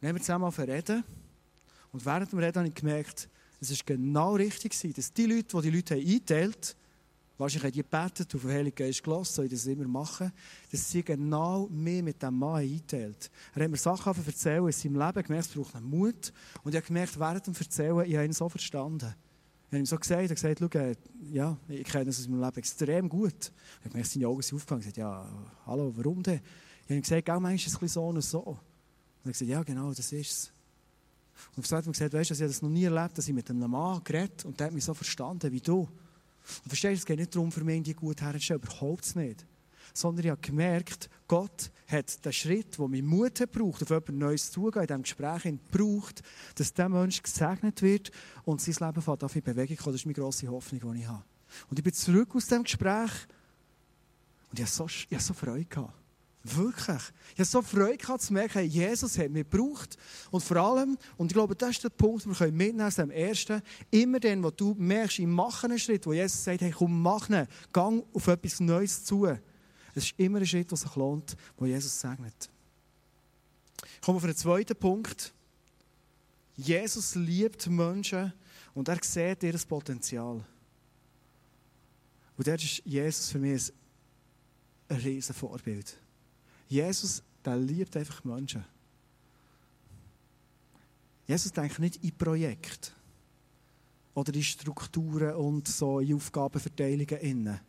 dann 0.00 0.08
haben 0.08 0.16
wir 0.16 0.22
zusammen 0.22 0.50
reden. 0.50 1.04
Und 1.92 2.04
während 2.04 2.32
dem 2.32 2.38
Reden 2.38 2.58
habe 2.58 2.68
ich 2.68 2.74
gemerkt, 2.74 3.28
es 3.60 3.70
war 3.70 3.78
genau 3.84 4.34
richtig, 4.34 4.72
dass 4.96 5.12
die 5.12 5.26
Leute, 5.26 5.56
die 5.56 5.70
die 5.70 5.76
Leute 5.76 5.94
eingeteilt 5.94 6.74
haben, 6.74 6.81
wahrscheinlich 7.42 7.64
haben 7.64 7.72
die 7.72 7.82
gebetet, 7.82 8.34
auf 8.34 8.40
den 8.42 8.50
Heiligen 8.50 8.74
Geist 8.74 9.02
gelassen, 9.02 9.34
so 9.34 9.42
ich 9.42 9.50
das 9.50 9.66
immer 9.66 9.86
machen, 9.86 10.32
dass 10.70 10.90
sie 10.90 11.02
genau 11.02 11.68
mehr 11.70 12.02
mit 12.02 12.22
dem 12.22 12.38
Mann 12.38 12.56
eingeteilt. 12.56 13.30
Er 13.54 13.64
hat 13.64 13.70
mir 13.70 13.76
Sachen 13.76 14.14
erzählt 14.24 14.64
in 14.64 14.72
seinem 14.72 15.06
Leben, 15.06 15.22
gemerkt, 15.22 15.48
es 15.48 15.54
braucht 15.54 15.74
einen 15.74 15.86
Mut. 15.86 16.32
Und 16.62 16.72
ich 16.72 16.76
habe 16.76 16.86
gemerkt, 16.86 17.18
während 17.18 17.46
dem 17.46 17.54
Erzählen, 17.54 18.04
ich 18.06 18.14
habe 18.14 18.24
ihn 18.24 18.32
so 18.32 18.48
verstanden. 18.48 19.14
Ich 19.66 19.72
habe 19.72 19.78
ihm 19.78 19.86
so 19.86 19.98
gesagt, 19.98 20.22
er 20.22 20.56
gesagt, 20.56 20.74
äh, 20.74 20.94
ja, 21.30 21.56
ich 21.68 21.84
kenne 21.84 22.04
das 22.06 22.20
aus 22.20 22.28
meinem 22.28 22.42
Leben 22.42 22.56
extrem 22.56 23.08
gut. 23.08 23.32
Ich 23.34 23.80
habe 23.80 23.90
gemerkt, 23.90 24.10
seine 24.10 24.28
Augen 24.28 24.42
sind 24.42 24.56
aufgegangen. 24.56 24.80
Ich 24.82 24.86
habe 24.88 24.94
gesagt, 24.94 25.26
ja, 25.28 25.46
hallo, 25.66 25.92
warum 25.96 26.22
denn? 26.22 26.40
Ich 26.82 26.84
habe 26.84 26.94
ihm 26.94 27.02
gesagt, 27.02 27.24
gell, 27.24 27.34
manchmal 27.34 27.54
ist 27.54 27.66
es 27.66 27.74
ein 27.74 27.80
bisschen 27.80 27.88
so 27.88 28.06
und 28.06 28.20
so. 28.22 28.40
Und 28.40 28.58
er 29.24 29.26
hat 29.26 29.32
gesagt, 29.32 29.50
ja, 29.50 29.62
genau, 29.62 29.88
das 29.88 30.12
ist 30.12 30.30
es. 30.30 30.52
Und 31.56 31.64
auf 31.64 31.72
hat 31.72 31.86
mir 31.86 31.92
gesagt, 31.92 32.12
weißt 32.12 32.30
du, 32.30 32.34
ich 32.34 32.40
habe 32.40 32.48
das 32.48 32.62
noch 32.62 32.68
nie 32.68 32.84
erlebt, 32.84 33.18
dass 33.18 33.28
ich 33.28 33.34
mit 33.34 33.48
einem 33.50 33.70
Mann 33.70 34.02
geredet 34.04 34.44
und 34.44 34.58
der 34.58 34.66
hat 34.68 34.74
mich 34.74 34.84
so 34.84 34.94
verstanden 34.94 35.50
wie 35.52 35.60
du. 35.60 35.88
Und 36.64 36.68
verstehst 36.68 36.92
du, 36.92 36.98
es 36.98 37.06
geht 37.06 37.18
nicht 37.18 37.34
darum, 37.34 37.52
für 37.52 37.64
mich 37.64 37.82
die 37.82 37.94
gut 37.94 38.20
herzustellen, 38.20 38.62
überhaupt 38.62 39.16
nicht. 39.16 39.46
Sondern 39.94 40.24
ich 40.24 40.30
habe 40.30 40.40
gemerkt, 40.40 41.10
Gott 41.28 41.70
hat 41.86 42.24
den 42.24 42.32
Schritt, 42.32 42.78
der 42.78 42.88
mir 42.88 43.02
Mut 43.02 43.52
braucht, 43.52 43.82
auf 43.82 43.90
jemand 43.90 44.18
Neues 44.18 44.50
zugehen, 44.50 44.82
in 44.82 44.86
diesem 44.86 45.02
Gespräch 45.02 45.54
braucht, 45.70 46.22
dass 46.54 46.72
dieser 46.72 46.88
Mensch 46.88 47.22
gesegnet 47.22 47.82
wird 47.82 48.10
und 48.44 48.60
sein 48.60 48.86
Leben 48.86 49.02
fährt 49.02 49.24
auf 49.24 49.36
in 49.36 49.42
Bewegung 49.42 49.76
kommen. 49.76 49.92
Das 49.92 50.00
ist 50.00 50.06
meine 50.06 50.14
grosse 50.14 50.48
Hoffnung, 50.48 50.94
die 50.94 51.00
ich 51.00 51.06
habe. 51.06 51.24
Und 51.68 51.78
ich 51.78 51.84
bin 51.84 51.92
zurück 51.92 52.34
aus 52.34 52.46
diesem 52.46 52.64
Gespräch 52.64 53.10
und 54.50 54.58
ich 54.58 54.64
hatte 54.64 54.72
so, 54.72 54.86
so 55.18 55.34
Freude. 55.34 55.64
Gehabt. 55.66 56.01
Wirklich. 56.44 57.02
Ich 57.34 57.38
hatte 57.38 57.44
so 57.44 57.62
Freude 57.62 57.98
gehabt, 57.98 58.22
zu 58.22 58.32
merken, 58.32 58.64
Jesus 58.64 59.16
hat 59.16 59.30
mich 59.30 59.48
gebraucht. 59.48 59.96
Und 60.30 60.42
vor 60.42 60.56
allem, 60.56 60.98
und 61.16 61.28
ich 61.28 61.34
glaube, 61.34 61.54
das 61.54 61.70
ist 61.70 61.84
der 61.84 61.90
Punkt, 61.90 62.24
den 62.24 62.38
wir 62.38 62.46
mitnehmen 62.48 62.80
aus 62.80 62.96
dem 62.96 63.10
Ersten, 63.10 63.62
immer 63.90 64.18
dann, 64.18 64.42
wo 64.42 64.50
du 64.50 64.74
merkst, 64.76 65.20
ich 65.20 65.26
mache 65.26 65.66
einen 65.66 65.78
Schritt, 65.78 66.04
wo 66.04 66.12
Jesus 66.12 66.42
sagt, 66.42 66.62
hey, 66.62 66.72
komm, 66.72 67.00
mach 67.00 67.30
ihn, 67.30 67.46
gang 67.72 68.04
auf 68.12 68.26
etwas 68.26 68.58
Neues 68.58 69.04
zu. 69.04 69.26
Es 69.94 70.04
ist 70.04 70.14
immer 70.18 70.38
ein 70.38 70.46
Schritt, 70.46 70.70
der 70.70 70.78
sich 70.78 70.94
lohnt, 70.96 71.36
wo 71.56 71.66
Jesus 71.66 72.00
segnet. 72.00 72.50
Ich 73.94 74.00
komme 74.00 74.16
auf 74.16 74.24
den 74.24 74.36
zweiten 74.36 74.76
Punkt. 74.76 75.32
Jesus 76.56 77.14
liebt 77.14 77.68
Menschen 77.68 78.32
und 78.74 78.88
er 78.88 78.98
sieht 79.00 79.42
ihr 79.44 79.58
Potenzial. 79.68 80.44
Und 82.36 82.46
das 82.46 82.64
ist 82.64 82.82
Jesus 82.84 83.30
für 83.30 83.38
mich 83.38 83.72
ein 84.88 84.96
riesen 84.96 85.34
Vorbild. 85.34 86.01
Jesus, 86.72 87.22
der 87.44 87.56
liebt 87.58 87.94
einfach 87.98 88.24
Menschen. 88.24 88.64
Jesus 91.26 91.52
denkt 91.52 91.78
nicht 91.78 92.02
in 92.02 92.16
Projekte 92.16 92.92
oder 94.14 94.34
in 94.34 94.42
Strukturen 94.42 95.34
und 95.34 95.68
so 95.68 96.00
in 96.00 96.14
Aufgabenverteilungen 96.14 97.20
innen. 97.20 97.60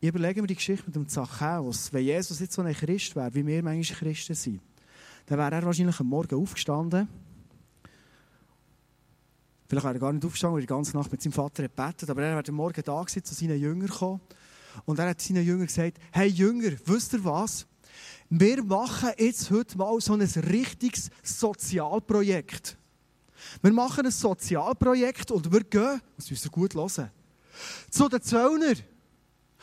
Ich 0.00 0.08
überlege 0.08 0.40
mir 0.40 0.46
die 0.46 0.54
Geschichte 0.54 0.86
mit 0.86 0.94
dem 0.94 1.08
Zachäus. 1.08 1.92
Wenn 1.92 2.04
Jesus 2.04 2.38
jetzt 2.38 2.54
so 2.54 2.62
ein 2.62 2.74
Christ 2.74 3.16
wäre, 3.16 3.34
wie 3.34 3.44
wir 3.44 3.62
manchmal 3.62 3.98
Christen 3.98 4.34
sind, 4.34 4.60
dann 5.26 5.38
wäre 5.38 5.52
er 5.52 5.64
wahrscheinlich 5.64 5.98
am 5.98 6.06
Morgen 6.06 6.40
aufgestanden. 6.40 7.08
Vielleicht 9.68 9.84
wäre 9.84 9.94
er 9.94 10.00
gar 10.00 10.12
nicht 10.12 10.24
aufgestanden, 10.24 10.54
weil 10.54 10.62
er 10.62 10.66
die 10.66 10.74
ganze 10.74 10.96
Nacht 10.96 11.10
mit 11.10 11.20
seinem 11.22 11.32
Vater 11.32 11.64
gebetet 11.64 12.08
aber 12.08 12.22
er 12.22 12.36
wäre 12.36 12.48
am 12.48 12.54
Morgen 12.54 12.82
da 12.84 13.02
gewesen, 13.02 13.24
zu 13.24 13.34
seinen 13.34 13.60
Jüngern 13.60 13.88
gekommen. 13.88 14.20
Und 14.84 14.98
er 14.98 15.10
hat 15.10 15.20
seinen 15.20 15.44
Jüngern 15.44 15.66
gesagt, 15.66 15.98
hey 16.10 16.28
Jünger, 16.28 16.72
wisst 16.84 17.12
ihr 17.12 17.24
was? 17.24 17.66
Wir 18.30 18.62
machen 18.64 19.10
jetzt 19.18 19.50
heute 19.50 19.76
mal 19.76 20.00
so 20.00 20.14
ein 20.14 20.22
richtiges 20.22 21.10
Sozialprojekt. 21.22 22.76
Wir 23.60 23.72
machen 23.72 24.06
ein 24.06 24.12
Sozialprojekt 24.12 25.30
und 25.30 25.52
wir 25.52 25.64
gehen, 25.64 26.00
das 26.16 26.30
müsst 26.30 26.46
ihr 26.46 26.50
gut 26.50 26.74
hören, 26.74 27.10
zu 27.90 28.08
den 28.08 28.22
Zöllner. 28.22 28.74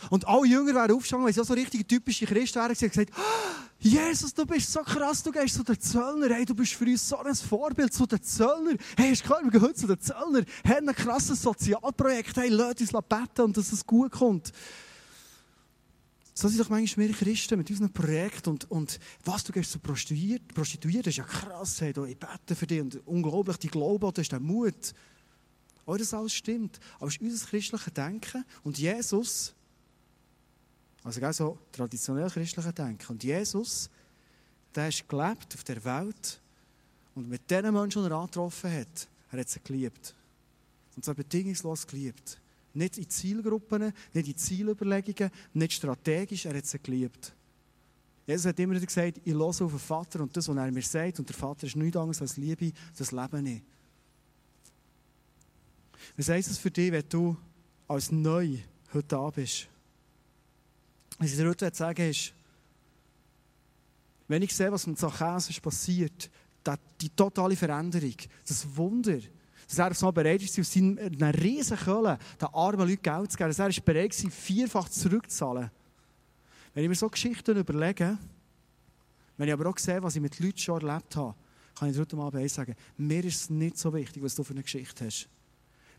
Und 0.09 0.27
alle 0.27 0.47
Jünger 0.47 0.75
wären 0.75 0.91
aufgestanden, 0.91 1.25
weil 1.25 1.33
sie 1.33 1.41
auch 1.41 1.45
so 1.45 1.53
richtig 1.53 1.87
typische 1.87 2.25
Christen 2.25 2.59
wären, 2.59 2.69
und 2.69 2.79
gesagt, 2.79 3.11
oh, 3.17 3.59
Jesus, 3.79 4.33
du 4.33 4.45
bist 4.45 4.71
so 4.71 4.81
krass, 4.81 5.23
du 5.23 5.31
gehst 5.31 5.55
zu 5.55 5.63
den 5.63 5.79
Zöllner, 5.79 6.33
hey, 6.33 6.45
du 6.45 6.55
bist 6.55 6.73
für 6.73 6.85
uns 6.85 7.09
so 7.09 7.17
ein 7.17 7.35
Vorbild 7.35 7.93
zu 7.93 8.05
den 8.05 8.21
Zöllner. 8.21 8.75
Hey, 8.95 9.11
ist 9.11 9.23
klar, 9.23 9.41
wir 9.43 9.59
gehen 9.59 9.75
zu 9.75 9.87
den 9.87 9.99
Zöllner, 9.99 10.43
haben 10.65 10.89
ein 10.89 10.95
krasses 10.95 11.41
Sozialprojekt, 11.41 12.37
hey, 12.37 12.49
lass 12.49 12.79
uns 12.79 12.91
beten 12.91 13.41
und 13.41 13.57
dass 13.57 13.71
es 13.71 13.85
gut 13.85 14.11
kommt. 14.11 14.53
So 16.33 16.47
sind 16.47 16.59
doch 16.59 16.69
manchmal 16.69 17.09
wir 17.09 17.15
Christen 17.15 17.57
mit 17.57 17.69
unserem 17.69 17.91
Projekt 17.91 18.47
und, 18.47 18.69
und 18.71 18.99
was, 19.25 19.43
du 19.43 19.51
gehst 19.51 19.71
zu 19.71 19.79
Prostituiert, 19.79 20.41
das 20.55 20.67
ist 21.07 21.17
ja 21.17 21.23
krass, 21.23 21.81
hey, 21.81 21.93
ich 22.07 22.17
bete 22.17 22.55
für 22.55 22.67
dich 22.67 22.81
und 22.81 23.07
unglaublich, 23.07 23.57
die 23.57 23.67
Glaube, 23.67 24.11
das 24.13 24.23
ist 24.23 24.31
der 24.31 24.39
Mut. 24.39 24.93
Oh, 25.85 25.97
das 25.97 26.13
alles 26.13 26.33
stimmt, 26.33 26.79
aber 26.97 27.07
es 27.07 27.15
ist 27.15 27.21
unser 27.21 27.47
christliches 27.47 27.93
Denken 27.93 28.45
und 28.63 28.77
Jesus, 28.77 29.53
also 31.03 31.25
auch 31.25 31.33
so 31.33 31.57
traditionell 31.71 32.29
christliche 32.29 32.73
Denken, 32.73 33.11
und 33.11 33.23
Jesus, 33.23 33.89
der 34.75 34.89
ist 34.89 35.07
gelebt 35.09 35.55
auf 35.55 35.63
der 35.63 35.83
Welt 35.83 36.39
und 37.15 37.27
mit 37.27 37.49
den 37.49 37.73
Menschen, 37.73 38.03
die 38.03 38.09
er 38.09 38.17
angetroffen 38.17 38.71
hat, 38.71 39.07
er 39.31 39.39
hat 39.39 39.49
sie 39.49 39.59
geliebt. 39.63 40.15
Und 40.95 41.03
zwar 41.03 41.15
bedingungslos 41.15 41.87
geliebt. 41.87 42.39
Nicht 42.79 42.97
in 42.97 43.09
Zielgruppen, 43.09 43.93
nicht 44.13 44.27
in 44.29 44.37
Zielüberlegungen, 44.37 45.31
nicht 45.53 45.73
strategisch, 45.73 46.45
er 46.45 46.55
hat 46.55 46.65
sie 46.65 46.79
geliebt. 46.79 47.33
Jesus 48.25 48.45
hat 48.45 48.57
immer 48.57 48.73
wieder 48.73 48.85
gesagt, 48.85 49.19
ich 49.25 49.33
höre 49.33 49.41
auf 49.41 49.57
den 49.57 49.79
Vater 49.79 50.21
und 50.21 50.37
das, 50.37 50.47
was 50.47 50.55
er 50.55 50.71
mir 50.71 50.81
sagt, 50.81 51.19
und 51.19 51.27
der 51.27 51.35
Vater 51.35 51.67
ist 51.67 51.75
nichts 51.75 51.97
anderes 51.97 52.21
als 52.21 52.37
Liebe, 52.37 52.71
das 52.97 53.11
Leben 53.11 53.43
nicht. 53.43 53.65
Was 56.15 56.29
heisst 56.29 56.51
es 56.51 56.57
für 56.57 56.71
dich, 56.71 56.89
wenn 56.89 57.03
du 57.09 57.35
als 57.85 58.13
neu 58.13 58.57
heute 58.93 59.07
da 59.07 59.29
bist? 59.29 59.67
Was 61.17 61.31
ich 61.31 61.37
dir 61.37 61.49
heute 61.49 61.75
sagen 61.75 62.09
ist, 62.09 62.31
wenn 64.29 64.41
ich 64.41 64.55
sehe, 64.55 64.71
was 64.71 64.87
mit 64.87 65.01
ist 65.01 65.61
passiert, 65.61 66.29
die 67.01 67.09
totale 67.09 67.57
Veränderung, 67.57 68.15
das 68.47 68.65
Wunder, 68.77 69.19
dass 69.69 69.77
er 69.77 69.93
so 69.93 70.11
bereit 70.11 70.41
ist, 70.41 70.59
aus 70.59 70.73
seiner 70.73 71.33
riesen 71.35 71.77
Kölle 71.77 72.17
den 72.41 72.47
armen 72.47 72.89
Leuten 72.89 73.03
Geld 73.03 73.31
zu 73.31 73.37
geben. 73.37 73.49
Dass 73.49 73.59
er 73.59 73.83
bereit 73.83 74.23
war, 74.23 74.31
vierfach 74.31 74.89
zurückzuzahlen. 74.89 75.69
Wenn 76.73 76.83
ich 76.83 76.89
mir 76.89 76.95
so 76.95 77.07
Geschichten 77.07 77.55
überlege, 77.55 78.17
wenn 79.37 79.47
ich 79.47 79.53
aber 79.53 79.69
auch 79.69 79.77
sehe, 79.77 80.01
was 80.01 80.15
ich 80.15 80.21
mit 80.21 80.39
Leuten 80.39 80.57
schon 80.57 80.81
erlebt 80.81 81.15
habe, 81.15 81.35
kann 81.75 81.89
ich 81.89 81.97
heute 81.97 82.17
Abend 82.17 82.51
sagen, 82.51 82.75
mir 82.97 83.23
ist 83.23 83.41
es 83.41 83.49
nicht 83.49 83.77
so 83.77 83.93
wichtig, 83.93 84.23
was 84.23 84.35
du 84.35 84.43
für 84.43 84.53
eine 84.53 84.63
Geschichte 84.63 85.05
hast. 85.05 85.29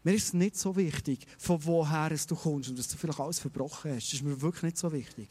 Mir 0.03 0.15
ist 0.15 0.25
es 0.25 0.33
nicht 0.33 0.57
so 0.57 0.75
wichtig, 0.77 1.27
von 1.39 1.65
woher 1.65 2.11
du 2.11 2.35
kommst 2.35 2.71
und 2.71 2.79
dass 2.79 2.89
du 2.89 2.97
vielleicht 2.97 3.21
alles 3.21 3.39
verbrochen 3.39 3.93
hast. 3.93 4.09
Das 4.09 4.15
ist 4.15 4.23
mir 4.23 4.41
wirklich 4.41 4.65
nicht 4.65 4.79
so 4.79 4.93
wichtig. 4.93 5.29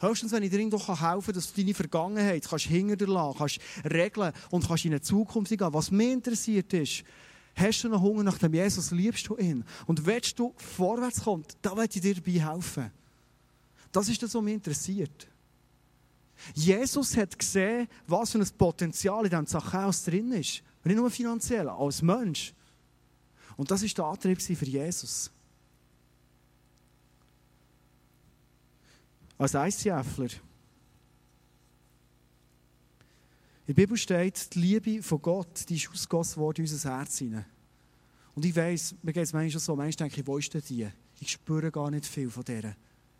Höchstens, 0.00 0.32
wenn 0.32 0.42
ich 0.42 0.50
dir 0.50 0.68
doch 0.68 0.88
helfen 0.88 1.26
kann, 1.26 1.34
dass 1.34 1.52
du 1.52 1.60
deine 1.60 1.74
Vergangenheit 1.74 2.46
kannst 2.48 2.66
hinter 2.66 2.96
dir 2.96 3.06
lassen, 3.06 3.38
kannst 3.38 3.60
regeln 3.88 4.32
und 4.50 4.66
kannst 4.66 4.84
in 4.84 4.92
eine 4.92 5.00
Zukunft 5.00 5.50
gehen. 5.50 5.72
Was 5.72 5.90
mich 5.90 6.10
interessiert 6.12 6.72
ist, 6.74 7.04
Hast 7.54 7.84
du 7.84 7.88
noch 7.88 8.00
Hunger 8.00 8.22
nach 8.22 8.38
dem 8.38 8.54
Jesus? 8.54 8.90
Liebst 8.90 9.28
du 9.28 9.36
ihn? 9.36 9.64
Und 9.86 10.04
willst 10.06 10.38
du 10.38 10.54
vorwärts 10.56 11.22
kommen, 11.22 11.44
da 11.60 11.76
werde 11.76 11.94
ich 11.94 12.00
dir 12.00 12.14
dabei 12.14 12.54
helfen. 12.54 12.90
Das 13.90 14.08
ist 14.08 14.22
das, 14.22 14.34
was 14.34 14.42
mich 14.42 14.54
interessiert. 14.54 15.28
Jesus 16.54 17.16
hat 17.16 17.38
gesehen, 17.38 17.86
was 18.06 18.32
für 18.32 18.38
ein 18.38 18.48
Potenzial 18.56 19.24
in 19.24 19.30
diesem 19.30 19.46
Zachäus 19.46 20.04
drin 20.04 20.32
ist. 20.32 20.62
nicht 20.84 20.96
nur 20.96 21.10
finanziell, 21.10 21.68
als 21.68 22.02
Mensch. 22.02 22.52
Und 23.56 23.70
das 23.70 23.82
war 23.82 23.88
der 23.88 24.04
Antrieb 24.06 24.40
für 24.40 24.64
Jesus. 24.64 25.30
Als 29.38 29.54
ICFler 29.54 30.28
In 33.72 33.76
der 33.76 33.84
Bibel 33.84 33.96
steht, 33.96 34.54
die 34.54 34.60
Liebe 34.60 35.02
von 35.02 35.22
Gott, 35.22 35.66
die 35.66 35.76
ist 35.76 35.88
ausgegossen 35.90 36.42
worden 36.42 36.62
in 36.62 36.70
unser 36.70 36.94
Herz. 36.98 37.22
Und 37.22 38.44
ich 38.44 38.54
weiss, 38.54 38.94
mir 39.00 39.14
geht 39.14 39.22
es 39.22 39.32
manchmal 39.32 39.60
so, 39.60 39.74
manchmal 39.74 40.08
denke 40.10 40.20
ich, 40.20 40.26
wo 40.26 40.36
ist 40.36 40.52
denn 40.52 40.62
die? 40.68 40.86
Ich 41.20 41.30
spüre 41.30 41.70
gar 41.70 41.90
nicht 41.90 42.04
viel 42.04 42.28
von 42.28 42.44
der. 42.44 42.76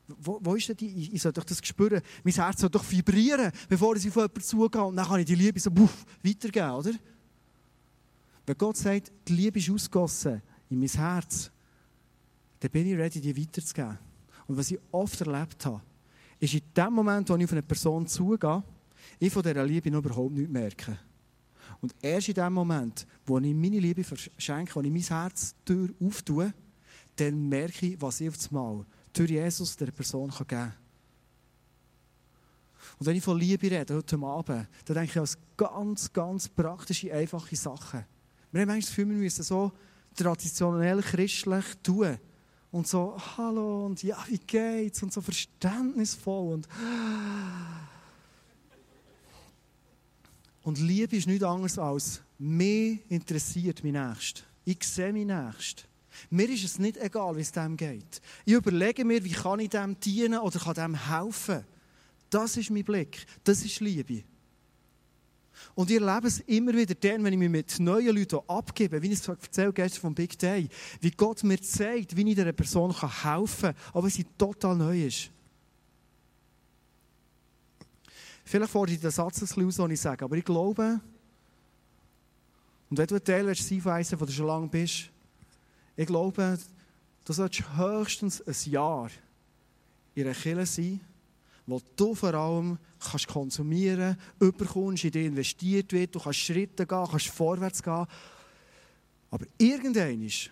Wo, 0.09 0.38
wo 0.43 0.55
ist 0.55 0.69
denn 0.69 0.77
die? 0.77 0.88
Ich, 0.88 1.15
ich 1.15 1.23
soll 1.23 1.33
doch 1.33 1.45
das 1.45 1.67
spüren. 1.67 2.03
Mein 2.23 2.35
Herz 2.35 2.61
soll 2.61 2.69
doch 2.69 2.85
vibrieren, 2.91 3.51
bevor 3.67 3.97
ich 3.97 4.07
auf 4.07 4.15
jemanden 4.15 4.43
zugehe. 4.43 4.83
Und 4.83 4.97
dann 4.97 5.07
kann 5.07 5.21
ich 5.21 5.25
die 5.25 5.37
Liebe 5.37 5.59
so 5.59 5.71
buff, 5.71 6.05
weitergeben, 6.23 6.73
oder? 6.73 6.93
Wenn 8.45 8.59
Gott 8.59 8.77
sagt, 8.77 9.11
die 9.27 9.33
Liebe 9.33 9.59
ist 9.59 9.71
ausgegossen 9.71 10.43
in 10.69 10.81
mein 10.81 10.88
Herz, 10.91 11.51
dann 12.61 12.71
bin 12.71 12.88
ich 12.88 12.99
ready, 12.99 13.23
die 13.23 13.35
weiterzugeben. 13.35 13.99
Und 14.47 14.59
was 14.59 14.71
ich 14.71 14.79
oft 14.91 15.19
erlebt 15.19 15.65
habe, 15.65 15.81
ist 16.38 16.53
in 16.53 16.61
dem 16.77 16.93
Moment, 16.93 17.31
wo 17.31 17.37
ich 17.37 17.45
auf 17.45 17.53
eine 17.53 17.62
Person 17.62 18.07
zugehe, 18.07 18.62
ich 19.19 19.33
von 19.33 19.43
dieser 19.43 19.65
Liebe 19.65 19.88
überhaupt 19.88 20.33
nicht 20.33 20.51
merke. 20.51 20.99
Und 21.81 21.95
erst 22.01 22.29
in 22.29 22.35
dem 22.35 22.53
Moment, 22.53 23.07
wo 23.27 23.38
ich 23.38 23.55
meine 23.55 23.79
Liebe 23.79 24.05
verschenke, 24.05 24.75
wo 24.75 24.81
ich 24.81 24.91
mein 24.91 25.03
Herz 25.03 25.55
Tür 25.65 25.88
auftue, 26.01 26.53
dann 27.17 27.49
merke 27.49 27.87
ich, 27.87 28.01
was 28.01 28.21
ich 28.21 28.29
auf 28.29 28.37
das 28.37 28.51
Mal 28.51 28.85
durch 29.12 29.31
Jesus 29.31 29.77
der 29.77 29.91
Person 29.91 30.31
geben 30.31 30.47
kann. 30.47 30.75
Und 32.99 33.07
wenn 33.07 33.17
ich 33.17 33.25
von 33.25 33.38
Liebe 33.38 33.71
rede, 33.71 33.95
heute 33.95 34.19
Abend, 34.19 34.69
dann 34.85 34.95
denke 34.95 35.11
ich 35.11 35.19
an 35.19 35.29
ganz, 35.57 36.12
ganz 36.12 36.49
praktische, 36.49 37.12
einfache 37.12 37.57
Sachen. 37.57 38.05
Wir 38.51 38.61
haben 38.61 38.69
manchmal 38.69 38.81
das 38.81 38.88
Gefühl, 38.88 39.09
wir 39.09 39.17
müssen 39.17 39.43
so 39.43 39.73
traditionell 40.15 41.01
christlich 41.01 41.65
tun. 41.83 42.19
Und 42.71 42.87
so, 42.87 43.17
hallo, 43.37 43.87
und 43.87 44.03
ja, 44.03 44.17
wie 44.29 44.38
geht's? 44.38 45.03
Und 45.03 45.12
so 45.12 45.21
verständnisvoll. 45.21 46.55
Und 46.55 46.69
Und 50.62 50.79
Liebe 50.79 51.16
ist 51.16 51.27
nichts 51.27 51.44
anderes 51.44 51.79
als, 51.79 52.22
mich 52.38 53.01
interessiert 53.09 53.83
mein 53.83 53.92
Nächster. 53.92 54.42
Ich 54.64 54.85
sehe 54.85 55.12
mein 55.12 55.27
Nächster. 55.27 55.85
Mir 56.31 56.48
ist 56.48 56.64
es 56.64 56.79
nicht 56.79 56.98
egal, 56.98 57.37
wie 57.37 57.40
es 57.40 57.53
dem 57.53 57.77
geht. 57.77 58.20
Ich 58.44 58.53
überlege 58.53 59.05
mir, 59.05 59.25
wie 59.25 59.33
kann 59.33 59.61
ich 59.61 59.70
dem 59.70 59.98
dienen 59.98 60.38
oder 60.38 60.59
kann 60.59 60.75
dem 60.75 60.94
helfen. 60.94 61.64
Das 62.31 62.57
ist 62.57 62.70
mein 62.70 62.85
Blick. 62.85 63.27
Das 63.44 63.64
ist 63.64 63.81
Liebe. 63.81 64.22
Und 65.75 65.90
ich 65.90 66.01
erlebe 66.01 66.29
es 66.29 66.40
immer 66.40 66.72
wieder 66.75 66.94
dann, 66.94 67.25
wenn 67.25 67.33
ich 67.33 67.38
mich 67.38 67.48
mit 67.48 67.81
neuen 67.81 68.14
Leuten 68.14 68.40
abgebe, 68.46 69.01
wie 69.03 69.12
ich 69.12 69.20
es 69.27 69.31
gestern 69.75 70.01
vom 70.01 70.14
Big 70.14 70.38
Day, 70.38 70.68
wie 71.01 71.11
Gott 71.11 71.42
mir 71.44 71.61
zeigt, 71.61 72.16
wie 72.16 72.29
ich 72.29 72.35
dieser 72.35 72.53
Person 72.53 72.92
helfen 72.92 73.72
kann, 73.72 73.75
aber 73.92 74.11
sie 74.11 74.25
total 74.37 74.77
neu 74.77 75.07
ist. 75.07 75.31
Vielleicht 78.53 78.71
fordere 78.71 78.97
ich 78.97 79.01
den 79.01 79.11
Satz 79.11 79.38
ein 79.38 79.47
bisschen 79.47 79.67
aus, 79.67 79.77
den 79.77 79.91
ich 79.93 80.01
sage, 80.03 80.27
aber 80.27 80.37
ich 80.37 80.45
glaube, 80.45 81.01
und 82.91 82.99
wenn 82.99 83.07
du 83.07 83.15
ein 83.15 83.25
Teil 83.25 83.55
sein 83.55 83.83
willst, 83.83 84.21
wo 84.21 84.27
du 84.27 84.31
schon 84.31 84.47
lange 84.47 84.69
bist, 84.69 85.09
ich 85.97 86.07
glaube, 86.07 86.59
du 87.25 87.33
solltest 87.33 87.65
höchstens 87.79 88.43
ein 88.47 88.71
Jahr 88.71 89.11
in 90.15 90.27
einer 90.27 90.35
Kirche 90.35 90.67
sein, 90.67 91.01
wo 91.67 91.81
du 91.97 92.15
vor 92.15 92.35
allem 92.35 92.77
kannst 93.01 93.27
konsumieren, 93.27 94.19
überkommst, 94.38 95.05
in 95.05 95.12
dich 95.12 95.25
investiert 95.25 95.91
wird, 95.91 96.15
du 96.15 96.21
kannst 96.21 96.41
Schritte 96.41 96.87
gehen, 96.87 97.07
kannst 97.11 97.29
vorwärts 97.29 97.83
gehen. 97.83 98.07
Aber 99.31 99.47
irgendwann 99.57 100.27
ist, 100.27 100.51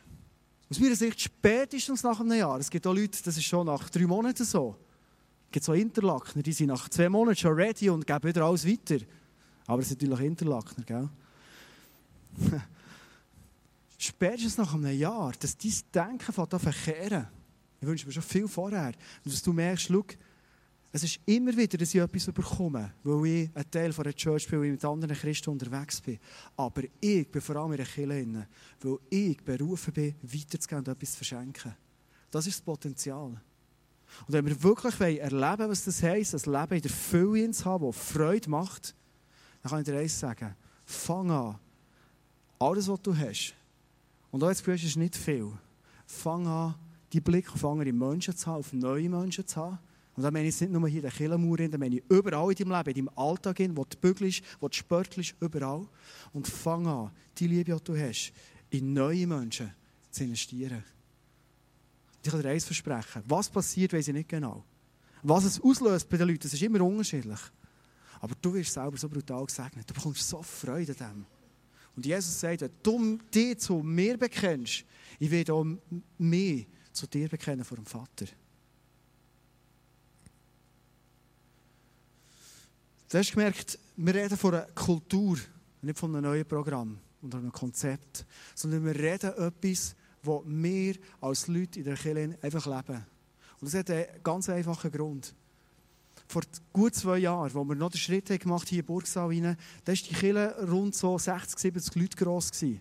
aus 0.71 0.81
meiner 0.81 0.97
Sicht 0.97 1.21
spätestens 1.21 2.03
nach 2.03 2.19
einem 2.19 2.39
Jahr, 2.39 2.59
es 2.61 2.71
gibt 2.71 2.87
auch 2.87 2.95
Leute, 2.95 3.23
das 3.23 3.37
ist 3.37 3.45
schon 3.45 3.67
nach 3.67 3.91
drei 3.91 4.07
Monaten 4.07 4.47
so, 4.47 4.75
gibt 5.51 5.65
so 5.65 5.73
Interlackner, 5.73 6.43
die 6.43 6.53
sind 6.53 6.69
nach 6.69 6.89
zwei 6.89 7.09
Monaten 7.09 7.37
schon 7.37 7.55
ready 7.55 7.91
und 7.91 8.07
geben 8.07 8.29
wieder 8.29 8.45
alles 8.45 8.67
weiter. 8.67 8.99
Aber 9.67 9.83
es 9.83 9.89
sind 9.89 10.03
natürlich 10.03 10.27
Interlackner, 10.27 10.85
gell? 10.85 11.09
Spätestens 13.99 14.57
nach 14.57 14.75
einem 14.75 14.97
Jahr, 14.99 15.33
dass 15.39 15.57
dein 15.57 15.73
Denken 15.93 16.33
von 16.33 16.49
verkehren. 16.49 17.29
Ich 17.81 17.87
wünsche 17.87 18.07
mir 18.07 18.13
schon 18.13 18.23
viel 18.23 18.49
vorher. 18.49 18.93
Dass 19.25 19.43
du 19.43 19.53
merkst, 19.53 19.89
schau, 19.89 20.05
es 20.93 21.05
ist 21.05 21.21
immer 21.27 21.57
wieder, 21.57 21.79
dass 21.79 21.95
ich 21.95 22.01
etwas 22.01 22.27
bekomme, 22.27 22.93
weil 23.05 23.27
ich 23.27 23.51
ein 23.55 23.71
Teil 23.71 23.93
von 23.93 24.05
der 24.05 24.15
Church 24.15 24.49
bin, 24.49 24.59
weil 24.59 24.67
ich 24.67 24.73
mit 24.73 24.85
anderen 24.85 25.17
Christen 25.17 25.51
unterwegs 25.51 26.01
bin. 26.01 26.19
Aber 26.57 26.83
ich 27.01 27.31
bin 27.31 27.41
vor 27.41 27.57
allem 27.57 27.73
in 27.73 27.77
der 27.77 27.87
Kirche, 27.87 28.47
weil 28.81 28.99
ich 29.09 29.37
berufen 29.43 29.93
bin, 29.93 30.15
weiterzugehen 30.23 30.79
und 30.81 30.89
etwas 30.89 31.13
zu 31.13 31.17
verschenken. 31.19 31.77
Das 32.31 32.47
ist 32.47 32.59
das 32.59 32.65
Potenzial. 32.65 33.41
Und 34.27 34.35
wenn 34.35 34.47
wir 34.47 34.63
wirklich 34.63 35.01
erleben 35.01 35.71
was 35.71 35.85
das 35.85 36.03
heisst, 36.03 36.35
das 36.35 36.47
Leben 36.47 36.75
in 36.75 36.83
der 36.83 36.91
Fülle 36.91 37.51
zu 37.51 37.65
haben, 37.65 37.87
das 37.87 37.97
Freude 37.97 38.51
macht, 38.51 38.95
dann 39.63 39.71
kann 39.71 39.81
ich 39.81 39.87
dir 39.87 39.99
eines 39.99 40.19
sagen. 40.19 40.55
Fang 40.85 41.31
an, 41.31 41.59
alles, 42.59 42.89
was 42.89 43.03
du 43.03 43.17
hast, 43.17 43.55
und 44.31 44.43
auch 44.45 44.49
jetzt 44.49 44.67
du, 44.67 44.73
ist 44.73 44.97
nicht 44.97 45.17
viel, 45.17 45.51
fang 46.07 46.47
an, 46.47 46.75
die 47.13 47.21
Blick 47.21 47.53
auf 47.53 47.65
andere 47.65 47.93
Menschen 47.93 48.37
zu 48.37 48.47
haben, 48.47 48.61
auf 48.61 48.73
neue 48.73 49.09
Menschen 49.09 49.47
zu 49.47 49.57
haben. 49.57 49.79
Und 50.17 50.23
dann 50.23 50.33
meine 50.33 50.49
ich 50.49 50.61
nicht 50.61 50.73
nur 50.73 50.87
hier 50.89 50.99
in 50.99 51.03
der 51.03 51.11
Killenmauer, 51.11 51.57
dann 51.57 51.81
meine 51.81 51.97
ich 51.97 52.05
überall 52.09 52.51
in 52.51 52.57
deinem 52.57 52.77
Leben, 52.77 52.91
in 52.91 53.07
deinem 53.07 53.19
Alltag, 53.19 53.59
wo 53.75 53.85
du 53.85 53.97
bügelst, 53.97 54.43
wo 54.61 54.69
du 54.69 54.77
sportlich 54.77 55.35
überall. 55.41 55.87
Und 56.33 56.47
fang 56.47 56.87
an, 56.87 57.11
die 57.39 57.47
Liebe, 57.47 57.75
die 57.75 57.85
du 57.85 57.97
hast, 57.97 58.33
in 58.71 58.93
neue 58.93 59.27
Menschen 59.27 59.73
zu 60.11 60.25
investieren. 60.25 60.85
Ich 62.23 62.31
kann 62.31 62.43
dir 62.43 62.51
eines 62.51 62.65
versprechen. 62.65 63.23
Was 63.27 63.49
passiert, 63.49 63.93
weiß 63.93 64.09
ich 64.09 64.15
nicht 64.15 64.29
genau. 64.29 64.65
Was 65.23 65.45
es 65.45 65.61
auslöst 65.61 66.09
bei 66.09 66.17
den 66.17 66.29
Leuten, 66.29 66.43
das 66.43 66.55
ist 66.55 66.63
immer 66.63 66.81
unterschiedlich. 66.83 67.41
Aber 68.21 68.35
du 68.41 68.55
wirst 68.55 68.73
selber 68.73 68.97
so 68.97 69.09
brutal 69.09 69.45
gesegnet. 69.47 69.89
Du 69.89 69.95
bekommst 69.95 70.29
so 70.29 70.43
Freude 70.43 70.93
an 71.01 71.15
dem. 71.15 71.27
Und 71.97 72.07
Jesus 72.07 72.39
sagt, 72.39 72.61
wenn 72.61 72.71
du 72.83 73.19
dich 73.33 73.59
zu 73.59 73.83
mir 73.83 74.17
bekennst, 74.17 74.85
ich 75.19 75.31
werde 75.31 75.53
auch 75.53 75.67
mehr 76.19 76.65
zu 76.93 77.07
dir 77.07 77.29
bekennen 77.29 77.65
vor 77.65 77.77
dem 77.77 77.87
Vater. 77.87 78.27
Du 83.09 83.19
hast 83.19 83.33
gemerkt, 83.33 83.79
wir 83.97 84.15
reden 84.15 84.37
von 84.37 84.55
einer 84.55 84.67
Kultur, 84.67 85.37
nicht 85.83 85.99
von 85.99 86.15
einem 86.15 86.25
neuen 86.25 86.47
Programm 86.47 86.99
oder 87.23 87.39
einem 87.39 87.53
Konzept, 87.53 88.25
sondern 88.55 88.85
wir 88.85 88.95
reden 88.95 89.33
etwas, 89.37 89.97
wo 90.23 90.43
wir 90.47 90.97
als 91.21 91.47
Leute 91.49 91.79
in 91.81 91.85
der 91.85 91.97
Kirche 91.97 92.39
einfach 92.43 92.67
leben. 92.67 93.05
Und 93.61 93.67
das 93.67 93.75
hat 93.75 93.91
einen 93.91 94.07
ganz 94.23 94.49
einfachen 94.49 94.91
Grund. 94.91 95.35
Vor 96.29 96.43
gut 96.73 96.95
zwei 96.95 97.19
Jahren, 97.19 97.53
wo 97.55 97.65
wir 97.65 97.75
noch 97.75 97.91
den 97.91 97.99
Schritt 97.99 98.27
gemacht 98.27 98.63
haben, 98.63 98.69
hier 98.69 98.81
in 98.81 98.87
Burgsaal 98.87 99.29
rein, 99.29 99.57
da 99.85 99.93
war 99.93 99.95
die 99.95 100.15
Kirche 100.15 100.55
rund 100.71 100.95
so 100.95 101.19
60, 101.19 101.59
70 101.59 101.95
Leute 101.97 102.17
gross. 102.17 102.51
Gewesen. 102.51 102.81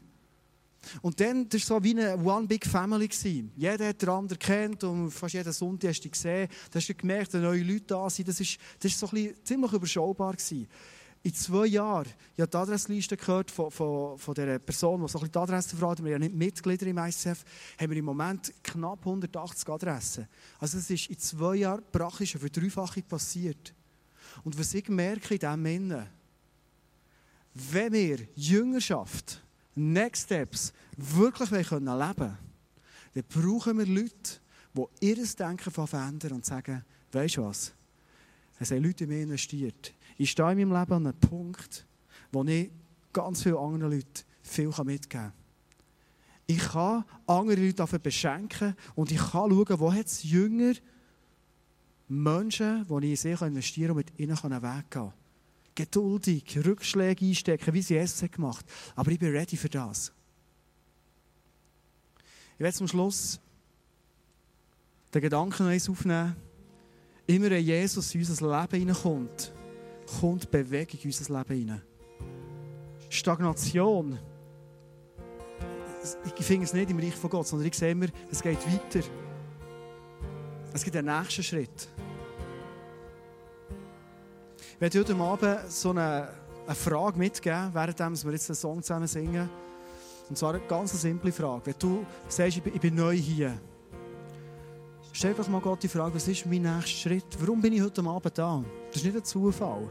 Und 1.02 1.19
dann, 1.19 1.49
das 1.49 1.69
war 1.69 1.80
so 1.80 1.84
wie 1.84 1.99
eine 1.99 2.17
One 2.23 2.47
Big 2.47 2.65
Family. 2.65 3.08
Gewesen. 3.08 3.52
Jeder 3.56 3.88
hat 3.88 4.02
den 4.02 4.10
anderen 4.10 4.39
kennt 4.39 4.84
und 4.84 5.12
fast 5.12 5.34
jeden 5.34 5.52
Sonntag 5.52 5.89
hast 5.89 6.02
du 6.02 6.10
gesehen. 6.10 6.47
Da 6.71 6.80
hast 6.80 6.88
du 6.88 6.93
gemerkt, 6.93 7.34
dass 7.34 7.41
neue 7.41 7.63
Leute 7.63 7.86
da 7.88 8.10
sind. 8.10 8.28
Das 8.28 8.39
war 8.39 8.47
das 8.80 8.91
ist 8.91 8.99
so 8.99 9.08
ziemlich 9.08 9.73
überschaubar. 9.73 10.34
Gewesen 10.34 10.67
in 11.22 11.34
zwei 11.34 11.66
Jahren, 11.66 12.08
ich 12.36 12.42
habe 12.42 12.50
die 12.50 12.58
Adressliste 12.58 13.18
gehört 13.18 13.52
von, 13.52 13.70
von, 13.70 14.18
von 14.18 14.34
der 14.34 14.58
Person, 14.60 15.02
die 15.02 15.12
so 15.12 15.20
ein 15.20 15.30
die 15.30 15.38
Adresse 15.38 15.76
fragt, 15.76 16.00
wir 16.00 16.06
sind 16.06 16.12
ja 16.12 16.20
nicht 16.20 16.36
Mitglieder 16.36 16.88
im 16.88 16.98
ICF, 16.98 17.44
haben 17.78 17.90
wir 17.90 17.98
im 17.98 18.06
Moment 18.06 18.54
knapp 18.64 19.00
180 19.00 19.68
Adressen. 19.68 20.28
Also 20.60 20.78
es 20.78 20.90
ist 20.90 21.10
in 21.10 21.20
zwei 21.20 21.56
Jahren 21.58 21.84
praktisch 21.92 22.36
eine 22.36 22.50
Verdreifachung 22.50 23.04
passiert. 23.04 23.74
Und 24.44 24.58
was 24.58 24.74
ich 24.74 24.88
merke 24.88 25.34
in 25.34 25.40
diesem 25.40 25.66
Innen, 25.66 26.08
wenn 27.54 27.92
wir 27.92 28.20
Jüngerschaft, 28.36 29.44
Next 29.76 30.26
Steps 30.26 30.74
wirklich 30.96 31.52
leben 31.52 31.66
können, 31.66 31.86
dann 31.86 32.38
brauchen 33.28 33.78
wir 33.78 33.86
Leute, 33.86 34.40
die 34.74 35.06
ihr 35.08 35.26
Denken 35.36 35.72
verändern 35.72 36.34
und 36.34 36.46
sagen, 36.46 36.84
weißt 37.12 37.38
du 37.38 37.44
was, 37.44 37.74
es 38.60 38.72
haben 38.72 38.84
Leute 38.84 39.06
in 39.06 39.10
mich 39.10 39.22
investiert. 39.22 39.94
Ich 40.20 40.32
stehe 40.32 40.52
in 40.52 40.58
meinem 40.58 40.78
Leben 40.78 40.94
an 40.94 41.08
einem 41.08 41.18
Punkt, 41.18 41.88
wo 42.34 42.44
ich 42.44 42.70
ganz 43.14 43.42
vielen 43.42 43.56
anderen 43.56 43.94
Leuten 43.94 44.24
viel 44.42 44.68
mitgeben 44.68 45.00
kann. 45.10 45.34
Ich 46.46 46.60
kann 46.60 47.06
andere 47.26 47.62
Leute 47.62 47.76
dafür 47.76 48.00
beschenken 48.00 48.76
und 48.96 49.12
ich 49.12 49.18
kann 49.18 49.50
schauen, 49.50 49.80
wo 49.80 49.94
es 49.94 50.24
Jünger, 50.24 50.74
Menschen, 52.10 52.86
die 52.86 53.14
ich 53.14 53.22
sehr 53.22 53.42
investieren 53.44 53.90
kann 53.90 53.98
und 53.98 54.08
mit 54.08 54.20
ihnen 54.20 54.38
einen 54.38 54.62
Weg 54.62 54.92
gehen 54.92 55.04
kann. 55.04 55.14
Geduldig, 55.74 56.66
Rückschläge 56.66 57.26
einstecken, 57.26 57.74
wie 57.74 57.82
sie 57.82 57.96
es 57.96 58.20
gemacht 58.30 58.66
Aber 58.98 59.12
ich 59.12 59.20
bin 59.20 59.32
ready 59.32 59.56
für 59.56 59.70
das. 59.70 60.12
Ich 62.56 62.60
werde 62.60 62.76
zum 62.76 62.90
Schluss 62.90 63.40
den 65.14 65.22
Gedanken 65.22 65.66
noch 65.66 65.90
aufnehmen. 65.90 66.36
Immer 67.26 67.52
wenn 67.52 67.64
Jesus 67.64 68.14
in 68.14 68.20
unser 68.20 68.60
Leben 68.60 68.80
hineinkommt, 68.80 69.54
kommt 70.19 70.50
Bewegung 70.50 71.00
in 71.02 71.10
unser 71.10 71.38
Leben 71.38 71.56
hinein. 71.56 71.82
Stagnation. 73.10 74.19
Ich 76.38 76.45
finde 76.45 76.65
es 76.65 76.74
nicht 76.74 76.89
im 76.89 77.00
Reich 77.00 77.15
von 77.15 77.30
Gott, 77.30 77.48
sondern 77.48 77.67
ich 77.67 77.76
sehe 77.76 77.91
immer, 77.91 78.08
es 78.32 78.41
geht 78.41 78.60
weiter. 78.65 79.06
Es 80.74 80.84
gibt 80.84 80.95
einen 80.95 81.19
nächsten 81.19 81.43
Schritt. 81.43 81.89
Ich 84.76 84.82
werde 84.82 85.00
heute 85.00 85.15
Abend 85.15 85.72
so 85.72 85.89
eine, 85.89 86.30
eine 86.65 86.76
Frage 86.76 87.17
mitgeben, 87.17 87.74
während 87.74 88.00
wir 88.00 88.32
jetzt 88.32 88.50
einen 88.50 88.56
Song 88.56 88.82
zusammen 88.82 89.08
singen. 89.08 89.50
Und 90.30 90.38
zwar 90.38 90.54
eine 90.54 90.63
ganz 90.67 90.93
simple 91.02 91.32
Frage. 91.32 91.65
Wenn 91.65 91.76
du 91.80 92.06
sagst, 92.28 92.62
ich 92.63 92.80
bin 92.80 92.95
neu 92.95 93.15
hier, 93.15 93.60
stell 95.20 95.34
doch 95.34 95.50
mal 95.50 95.60
Gott 95.60 95.84
die 95.84 95.90
Frage, 95.90 96.16
was 96.16 96.30
ist 96.30 96.46
mein 96.46 96.62
nächster 96.62 96.88
Schritt? 96.88 97.26
Warum 97.40 97.60
bin 97.60 97.74
ich 97.74 97.82
heute 97.82 98.02
Abend 98.06 98.38
da? 98.38 98.64
Das 98.88 99.02
ist 99.02 99.04
nicht 99.04 99.18
ein 99.18 99.24
Zufall. 99.26 99.86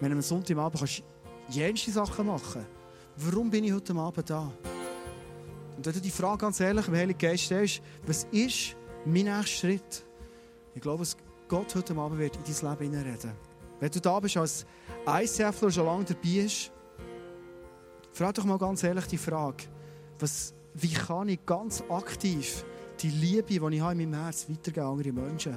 Wenn 0.00 0.12
am 0.12 0.22
Sonntagabend 0.22 0.78
kannst 0.78 1.00
du 1.00 1.52
jenste 1.52 1.90
Sachen 1.90 2.26
machen. 2.26 2.64
Warum 3.16 3.50
bin 3.50 3.64
ich 3.64 3.72
heute 3.74 3.94
Abend 3.94 4.30
da? 4.30 4.50
Und 5.76 5.84
wenn 5.84 5.92
du 5.92 6.00
die 6.00 6.10
Frage 6.10 6.38
ganz 6.38 6.58
ehrlich 6.58 6.88
im 6.88 6.94
Heiligen 6.94 7.18
Geist 7.18 7.44
stellst, 7.44 7.82
was 8.06 8.24
ist 8.30 8.76
mein 9.04 9.24
nächster 9.24 9.46
Schritt? 9.46 10.04
Ich 10.74 10.80
glaube, 10.80 11.00
dass 11.00 11.18
Gott 11.46 11.74
heute 11.74 11.94
Abend 11.96 12.18
wird 12.18 12.36
in 12.36 12.42
dein 12.42 12.70
Leben 12.78 12.92
hineinreden. 12.92 13.32
Wenn 13.78 13.90
du 13.90 14.00
da 14.00 14.20
bist 14.20 14.38
als 14.38 14.64
ICFler 15.06 15.70
schon 15.70 15.84
lange 15.84 16.04
dabei 16.04 16.20
bist, 16.22 16.72
frag 18.12 18.34
doch 18.36 18.44
mal 18.44 18.56
ganz 18.56 18.82
ehrlich 18.84 19.04
die 19.04 19.18
Frage, 19.18 19.64
was, 20.18 20.54
wie 20.72 20.94
kann 20.94 21.28
ich 21.28 21.44
ganz 21.44 21.84
aktiv 21.90 22.64
die 23.02 23.10
Liebe, 23.10 23.42
die 23.42 23.54
ich 23.56 23.62
in 23.62 23.80
meinem 23.80 24.14
Herz 24.14 24.46
weitergeben 24.48 24.86
an 24.86 24.92
andere 24.92 25.12
Menschen? 25.12 25.56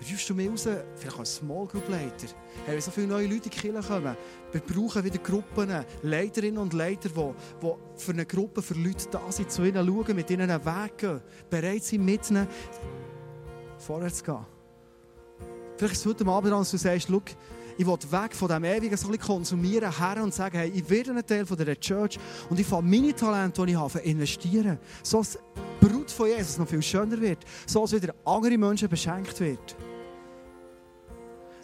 Rufst 0.00 0.30
du 0.30 0.34
mich 0.34 0.48
raus, 0.48 0.68
vielleicht 0.94 1.18
als 1.18 1.36
Small 1.36 1.66
Group 1.66 1.88
Leiter? 1.88 2.28
Hey, 2.64 2.74
wenn 2.74 2.80
so 2.80 2.92
viele 2.92 3.08
neue 3.08 3.24
Leute 3.24 3.34
in 3.34 3.42
die 3.42 3.48
Kirche 3.50 3.82
kommen, 3.82 4.16
wir 4.52 4.60
brauchen 4.60 5.04
wieder 5.04 5.18
Gruppen, 5.18 5.84
Leiterinnen 6.02 6.58
und 6.58 6.72
Leiter, 6.72 7.08
die, 7.08 7.32
die 7.62 7.72
für 7.96 8.12
eine 8.12 8.24
Gruppe, 8.24 8.62
für 8.62 8.74
Leute 8.74 9.08
da 9.10 9.20
sind, 9.30 9.50
zu 9.50 9.64
ihnen 9.64 9.84
schauen, 9.84 10.14
mit 10.14 10.30
ihnen 10.30 10.48
einen 10.48 10.64
Weg 10.64 10.98
gehen, 10.98 11.20
bereit 11.50 11.82
sind, 11.82 12.04
mit 12.04 12.30
ihnen 12.30 12.46
vorwärts 13.78 14.18
zu 14.18 14.24
gehen. 14.24 14.46
Vielleicht 15.76 15.94
ist 15.94 16.00
es 16.00 16.06
heute 16.06 16.26
Abend 16.26 16.52
dran, 16.52 16.66
du 16.68 16.76
sagst, 16.76 17.08
schau, 17.08 17.22
ich 17.76 17.86
will 17.86 17.96
weg 18.10 18.34
von 18.34 18.48
dem 18.48 18.64
ewigen 18.64 18.96
so 18.96 19.08
ein 19.08 19.18
konsumieren, 19.18 19.96
her 19.96 20.22
und 20.22 20.34
sagen, 20.34 20.58
hey, 20.58 20.70
ich 20.74 20.88
werde 20.88 21.12
ein 21.12 21.26
Teil 21.26 21.46
von 21.46 21.56
der 21.56 21.78
Church 21.78 22.18
und 22.50 22.58
ich 22.58 22.66
fange 22.66 22.88
meine 22.88 23.14
Talente, 23.14 23.64
die 23.64 23.72
ich 23.72 23.78
habe, 23.78 23.98
investieren. 24.00 24.78
So 25.02 25.22
Brut 25.80 26.10
von 26.10 26.28
Jesus 26.28 26.58
noch 26.58 26.68
viel 26.68 26.82
schöner 26.82 27.20
wird. 27.20 27.44
So 27.66 27.82
dass 27.82 27.92
wieder 27.92 28.14
andere 28.24 28.58
Menschen 28.58 28.88
beschenkt 28.88 29.38
wird. 29.40 29.76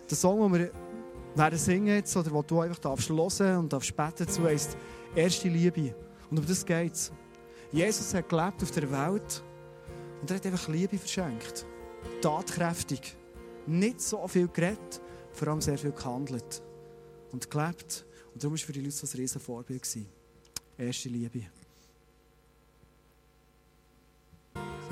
Der 0.08 0.16
Song, 0.16 0.40
den 0.42 0.60
wir 0.60 0.70
Während 1.36 1.58
singen 1.58 1.96
jetzt, 1.96 2.16
oder 2.16 2.30
wo 2.30 2.42
du 2.42 2.60
einfach 2.60 2.78
darfst 2.78 3.08
hören 3.08 3.58
und 3.58 3.72
darfst 3.72 3.96
beten 3.96 4.28
zu, 4.28 4.44
heisst 4.44 4.76
erste 5.16 5.48
Liebe. 5.48 5.92
Und 6.30 6.38
um 6.38 6.46
das 6.46 6.64
geht 6.64 6.92
es. 6.92 7.12
Jesus 7.72 8.14
hat 8.14 8.28
gelebt 8.28 8.62
auf 8.62 8.70
der 8.70 8.88
Welt 8.88 9.42
und 10.20 10.30
er 10.30 10.36
hat 10.36 10.46
einfach 10.46 10.68
Liebe 10.68 10.96
verschenkt. 10.96 11.66
Tatkräftig. 12.20 13.16
Nicht 13.66 14.00
so 14.00 14.28
viel 14.28 14.46
geredet, 14.46 15.00
vor 15.32 15.48
allem 15.48 15.60
sehr 15.60 15.76
viel 15.76 15.90
gehandelt. 15.90 16.62
Und 17.32 17.50
gelebt. 17.50 18.06
Und 18.32 18.42
darum 18.42 18.56
war 18.56 18.64
für 18.64 18.72
die 18.72 18.80
Leute 18.80 18.92
so 18.92 19.06
ein 19.06 19.20
riesen 19.20 19.40
Vorbild. 19.40 19.82
Erste 20.78 21.08
Liebe. 21.08 21.46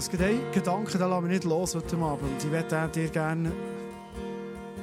Das 0.02 0.10
Gedanken, 0.10 0.98
da 0.98 1.06
lassen 1.06 1.26
wir 1.26 1.28
nicht 1.28 1.44
los 1.44 1.76
heute 1.76 1.96
Abend. 1.98 2.42
Ich 2.42 2.50
werde 2.50 2.90
dir 2.92 3.08
gerne 3.08 3.52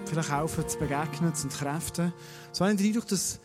vielleicht 0.06 0.32
helfen, 0.32 0.66
zu 0.66 0.80
begegnen, 0.80 1.36
zu 1.36 1.48
entkräften. 1.48 2.14
So 2.54 2.64
habe 2.64 2.74
ich 2.74 2.80
den 2.80 2.88
Eindruck, 2.88 3.06
dass, 3.10 3.38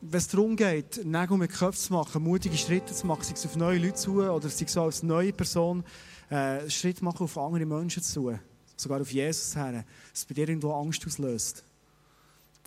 wenn 0.00 0.16
es 0.16 0.28
darum 0.28 0.56
geht, 0.56 1.04
Nägel 1.04 1.36
mit 1.36 1.52
Köpfen 1.52 1.74
zu 1.78 1.92
machen, 1.92 2.22
mutige 2.22 2.56
Schritte 2.56 2.94
zu 2.94 3.06
machen, 3.06 3.22
sei 3.22 3.34
es 3.34 3.44
auf 3.44 3.54
neue 3.56 3.78
Leute 3.78 3.96
zu 3.96 4.22
oder 4.22 4.48
sei 4.48 4.64
es 4.64 4.78
als 4.78 5.02
neue 5.02 5.34
Person, 5.34 5.84
äh, 6.30 6.70
Schritt 6.70 7.02
machen 7.02 7.24
auf 7.24 7.36
andere 7.36 7.66
Menschen 7.66 8.02
zu, 8.02 8.32
sogar 8.76 9.02
auf 9.02 9.12
Jesus 9.12 9.54
her, 9.56 9.72
dass 9.72 9.84
es 10.14 10.24
bei 10.24 10.32
dir 10.32 10.48
irgendwo 10.48 10.72
Angst 10.72 11.06
auslöst. 11.06 11.64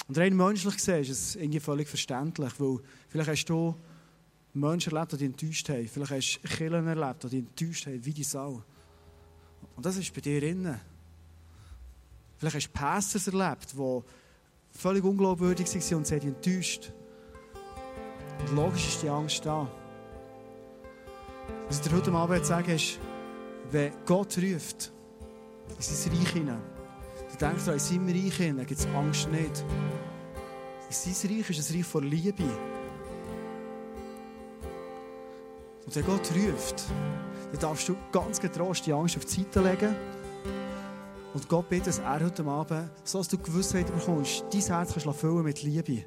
Und 0.08 0.16
rein 0.16 0.38
menschlich 0.38 0.76
gesehen 0.76 1.02
ist 1.02 1.10
es 1.10 1.36
irgendwie 1.38 1.60
völlig 1.60 1.88
verständlich, 1.88 2.54
weil 2.60 2.82
vielleicht 3.08 3.32
hast 3.32 3.46
du 3.46 3.74
Menschen 4.54 4.94
erlebt, 4.94 5.14
die 5.14 5.18
dich 5.18 5.28
enttäuscht 5.28 5.70
haben. 5.70 5.88
Vielleicht 5.88 6.12
hast 6.12 6.40
du 6.44 6.48
Killen 6.48 6.88
erlebt, 6.88 7.24
die 7.24 7.30
dich 7.30 7.40
enttäuscht 7.40 7.86
haben, 7.86 8.06
wie 8.06 8.14
die 8.14 8.24
Sau. 8.24 8.64
Und 9.76 9.86
das 9.86 9.98
ist 9.98 10.14
bei 10.14 10.22
dir 10.22 10.42
innen. 10.44 10.80
Vielleicht 12.38 12.56
hast 12.56 12.68
du 12.68 12.72
Pastors 12.72 13.28
erlebt, 13.28 13.74
die 13.74 14.02
völlig 14.72 15.04
unglaubwürdig 15.04 15.68
waren 15.68 15.98
und 15.98 16.08
sie 16.08 16.20
dich 16.20 16.30
enttäuscht. 16.30 16.92
Und 18.40 18.56
logisch 18.56 18.88
ist 18.88 19.04
die 19.04 19.10
Angst 19.10 19.46
da. 19.46 19.70
Was 21.68 21.78
ich 21.78 21.84
dir 21.84 21.96
heute 21.96 22.12
Abend 22.14 22.46
sagen 22.46 22.72
ist, 22.72 23.00
wenn 23.72 23.94
Gott 24.06 24.38
ruft, 24.38 24.92
in 25.78 25.82
sein 25.82 26.14
Reich 26.14 26.30
hinein, 26.30 26.62
dann 27.38 27.52
denkst 27.52 27.66
du, 27.66 27.72
in 27.72 27.80
seinem 27.80 28.08
Reich 28.08 28.36
hinein 28.36 28.66
gibt 28.66 28.80
es 28.80 28.88
Angst 28.88 29.30
nicht. 29.30 29.64
In 30.90 31.14
sein 31.14 31.32
Reich 31.32 31.50
ist 31.50 31.70
ein 31.70 31.76
Reich 31.76 31.86
von 31.86 32.04
Liebe. 32.04 32.44
Und 35.90 35.96
wenn 35.96 36.06
Gott 36.06 36.32
ruft, 36.36 36.84
dann 37.52 37.62
darfst 37.62 37.90
du 37.90 37.96
ganz 38.12 38.40
getrost 38.40 38.86
die 38.86 38.94
Angst 38.94 39.18
auf 39.18 39.26
die 39.26 39.42
Seite 39.42 39.60
legen 39.60 39.96
und 41.34 41.50
Gott 41.50 41.68
bittet, 41.68 41.88
dass 41.88 41.98
er 41.98 42.24
heute 42.24 42.46
Abend, 42.46 42.92
so 43.04 43.18
dass 43.18 43.28
du 43.28 43.40
Gewissheit 43.40 43.88
bekommst, 43.88 44.46
dein 44.54 44.62
Herz 44.62 44.94
kannst 44.94 45.20
füllen 45.20 45.44
mit 45.44 45.64
Liebe. 45.64 46.04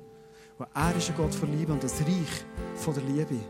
Weil 0.56 0.68
er 0.72 0.96
ist 0.96 1.10
ein 1.10 1.16
Gott 1.16 1.34
von 1.34 1.50
Liebe 1.50 1.72
und 1.72 1.82
das 1.82 2.00
Reich 2.00 2.44
von 2.76 2.94
der 2.94 3.02
Liebe. 3.02 3.40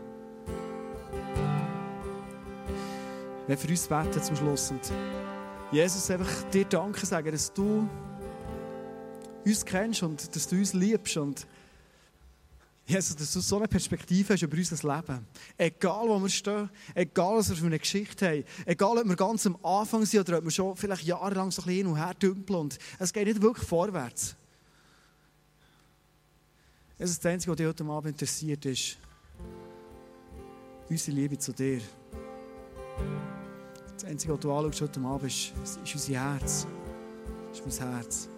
Wir 3.45 3.55
für 3.55 3.67
uns 3.67 3.87
beten 3.87 4.23
zum 4.23 4.35
Schluss 4.35 4.71
und 4.71 4.91
Jesus 5.71 6.09
einfach 6.09 6.49
dir 6.51 6.65
Danke 6.65 7.05
sagen, 7.05 7.31
dass 7.31 7.53
du 7.53 7.87
uns 9.45 9.63
kennst 9.63 10.01
und 10.01 10.35
dass 10.35 10.47
du 10.47 10.55
uns 10.55 10.73
liebst 10.73 11.15
und 11.15 11.45
Jesus, 12.85 13.15
dass 13.15 13.31
du 13.31 13.39
so 13.39 13.57
eine 13.57 13.67
Perspektive 13.67 14.33
hast 14.33 14.41
über 14.41 14.57
unser 14.57 14.95
Leben. 14.95 15.25
Egal, 15.57 16.07
wo 16.07 16.19
wir 16.19 16.29
stehen, 16.29 16.69
egal, 16.93 17.37
was 17.37 17.49
wir 17.49 17.55
für 17.55 17.65
eine 17.65 17.79
Geschichte 17.79 18.27
haben, 18.27 18.43
egal, 18.65 18.97
ob 18.97 19.07
wir 19.07 19.15
ganz 19.15 19.47
am 19.47 19.57
Anfang 19.63 20.05
sind 20.05 20.27
oder 20.27 20.39
ob 20.39 20.43
wir 20.43 20.51
schon 20.51 20.75
vielleicht 20.75 21.03
jahrelang 21.03 21.49
so 21.49 21.61
ein 21.61 21.65
bisschen 21.65 21.77
hin 21.77 21.87
und 21.87 21.95
her 21.95 22.13
dümpeln 22.13 22.59
und 22.59 22.77
es 22.99 23.13
geht 23.13 23.27
nicht 23.27 23.41
wirklich 23.41 23.65
vorwärts. 23.67 24.35
Jesus, 26.99 27.19
das 27.19 27.31
Einzige, 27.31 27.51
was 27.51 27.57
dich 27.57 27.67
heute 27.67 27.85
Abend 27.85 28.11
interessiert, 28.11 28.65
ist 28.65 28.97
unsere 30.89 31.17
Liebe 31.17 31.37
zu 31.37 31.53
dir. 31.53 31.81
Das 33.93 34.03
Einzige, 34.03 34.33
was 34.33 34.39
du 34.41 34.51
anschaust 34.51 34.81
heute 34.81 34.99
Abend, 34.99 35.31
ist, 35.31 35.53
ist 35.83 35.95
unser 35.95 36.13
Herz. 36.13 36.67
ist 37.53 37.79
mein 37.81 37.93
Herz. 37.93 38.29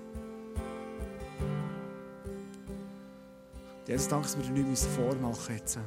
Jesus, 3.88 4.08
danke, 4.08 4.26
dass 4.26 4.38
wir 4.38 4.44
dir 4.46 4.64
nichts 4.64 4.86
vormachen 4.86 5.60
müssen. 5.62 5.82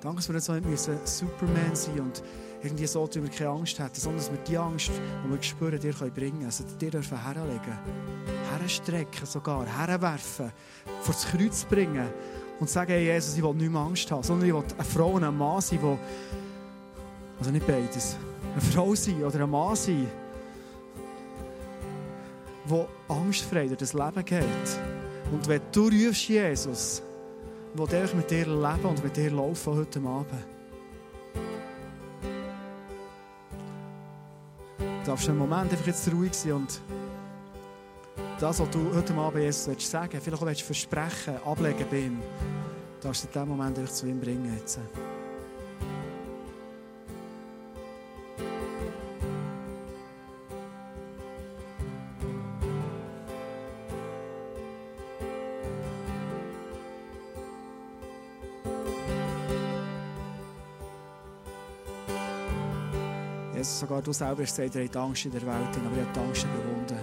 Danke, 0.00 0.16
dass 0.16 0.28
wir 0.28 0.60
nicht 0.60 0.80
so 0.80 0.92
nicht 0.92 1.08
Superman 1.08 1.74
sein 1.74 2.00
und 2.00 2.22
irgendwie 2.62 2.86
so, 2.86 3.06
dass 3.06 3.16
wir 3.16 3.28
keine 3.28 3.50
Angst 3.50 3.78
hätten, 3.78 4.00
sondern 4.00 4.18
dass 4.18 4.30
wir 4.30 4.38
die 4.38 4.58
Angst, 4.58 4.90
die 4.90 5.30
wir 5.30 5.42
spüren, 5.42 5.78
dir 5.78 5.92
bringen 5.92 6.12
können. 6.14 6.44
Also 6.46 6.64
dir 6.80 6.90
dürfen 6.90 7.22
herlegen, 7.22 7.78
herstrecken 8.50 9.26
sogar, 9.26 9.66
herwerfen, 9.66 10.50
vor 11.02 11.14
das 11.14 11.26
Kreuz 11.26 11.64
bringen 11.64 12.08
und 12.58 12.68
sagen, 12.68 12.92
hey 12.92 13.04
Jesus, 13.04 13.36
ich 13.36 13.42
will 13.42 13.54
nicht 13.54 13.70
mehr 13.70 13.80
Angst 13.80 14.10
haben, 14.10 14.22
sondern 14.22 14.48
ich 14.48 14.54
will 14.54 14.64
eine 14.76 14.84
Frau 14.84 15.10
und 15.10 15.24
ein 15.24 15.36
Mann 15.36 15.60
sein, 15.60 15.78
wo, 15.82 15.98
also 17.38 17.50
nicht 17.50 17.66
beides, 17.66 18.16
eine 18.52 18.60
Frau 18.60 18.94
sein 18.94 19.22
oder 19.22 19.40
ein 19.40 19.50
Mann 19.50 19.76
sein, 19.76 20.06
wo 22.66 22.88
angstfrei 23.08 23.66
durch 23.66 23.78
das 23.78 23.92
Leben 23.92 24.24
geht. 24.24 24.93
Und 25.32 25.48
wenn 25.48 25.60
du 25.72 25.88
rufst, 25.88 26.28
Jesus, 26.28 27.02
will 27.74 28.04
ich 28.04 28.14
mit 28.14 28.30
dir 28.30 28.46
leben 28.46 28.84
und 28.84 29.02
mit 29.02 29.16
dir 29.16 29.30
laufen 29.30 29.74
heute 29.74 30.00
Abend. 30.00 30.44
Du 34.78 35.10
darfst 35.10 35.28
einen 35.28 35.38
Moment 35.38 35.70
einfach 35.70 35.86
jetzt 35.86 36.10
ruhig 36.12 36.32
sein 36.32 36.52
und 36.52 36.80
das, 38.40 38.58
was 38.58 38.70
du 38.70 38.94
heute 38.94 39.14
Abend 39.14 39.42
Jesus 39.42 39.68
willst 39.68 39.90
sagen, 39.90 40.18
vielleicht 40.20 40.42
auch 40.42 40.46
willst 40.46 40.62
versprechen, 40.62 41.36
ablegen 41.44 41.86
bei 41.90 41.98
ihm, 41.98 42.20
darfst 43.00 43.24
du 43.24 43.26
in 43.28 43.32
diesem 43.32 43.48
Moment 43.48 43.78
einfach 43.78 43.92
zu 43.92 44.06
ihm 44.06 44.20
bringen. 44.20 44.54
Jetzt. 44.58 44.78
Du 64.04 64.12
selber 64.12 64.42
hast 64.42 64.56
gesagt, 64.56 64.74
ihr 64.74 64.84
habt 64.84 64.96
Angst 64.96 65.24
in 65.24 65.32
der 65.32 65.42
Welt, 65.42 65.54
aber 65.54 65.96
ihr 65.96 66.04
habt 66.04 66.16
die 66.16 66.20
Angst 66.20 66.44
überwunden. 66.44 66.98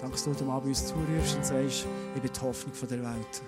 Danke, 0.00 0.12
dass 0.12 0.24
du 0.24 0.30
heute 0.30 0.44
Abend 0.44 0.68
uns 0.68 0.86
zurufst 0.86 1.36
und 1.36 1.46
sagst, 1.46 1.86
ich 2.14 2.22
bin 2.22 2.30
die 2.32 2.40
Hoffnung 2.40 2.74
der 2.88 3.02
Welt. 3.02 3.42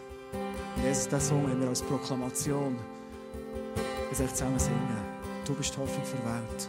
Und 0.77 0.85
Jesus, 0.85 1.05
diesen 1.05 1.21
Song 1.21 1.43
haben 1.43 1.61
wir 1.61 1.69
als 1.69 1.83
Proklamation. 1.83 2.77
Wir 4.09 4.17
sollen 4.17 4.31
zusammen 4.31 4.59
singen. 4.59 4.99
Du 5.45 5.55
bist 5.55 5.75
die 5.75 5.79
Hoffnung 5.79 6.03
der 6.13 6.33
Welt. 6.33 6.69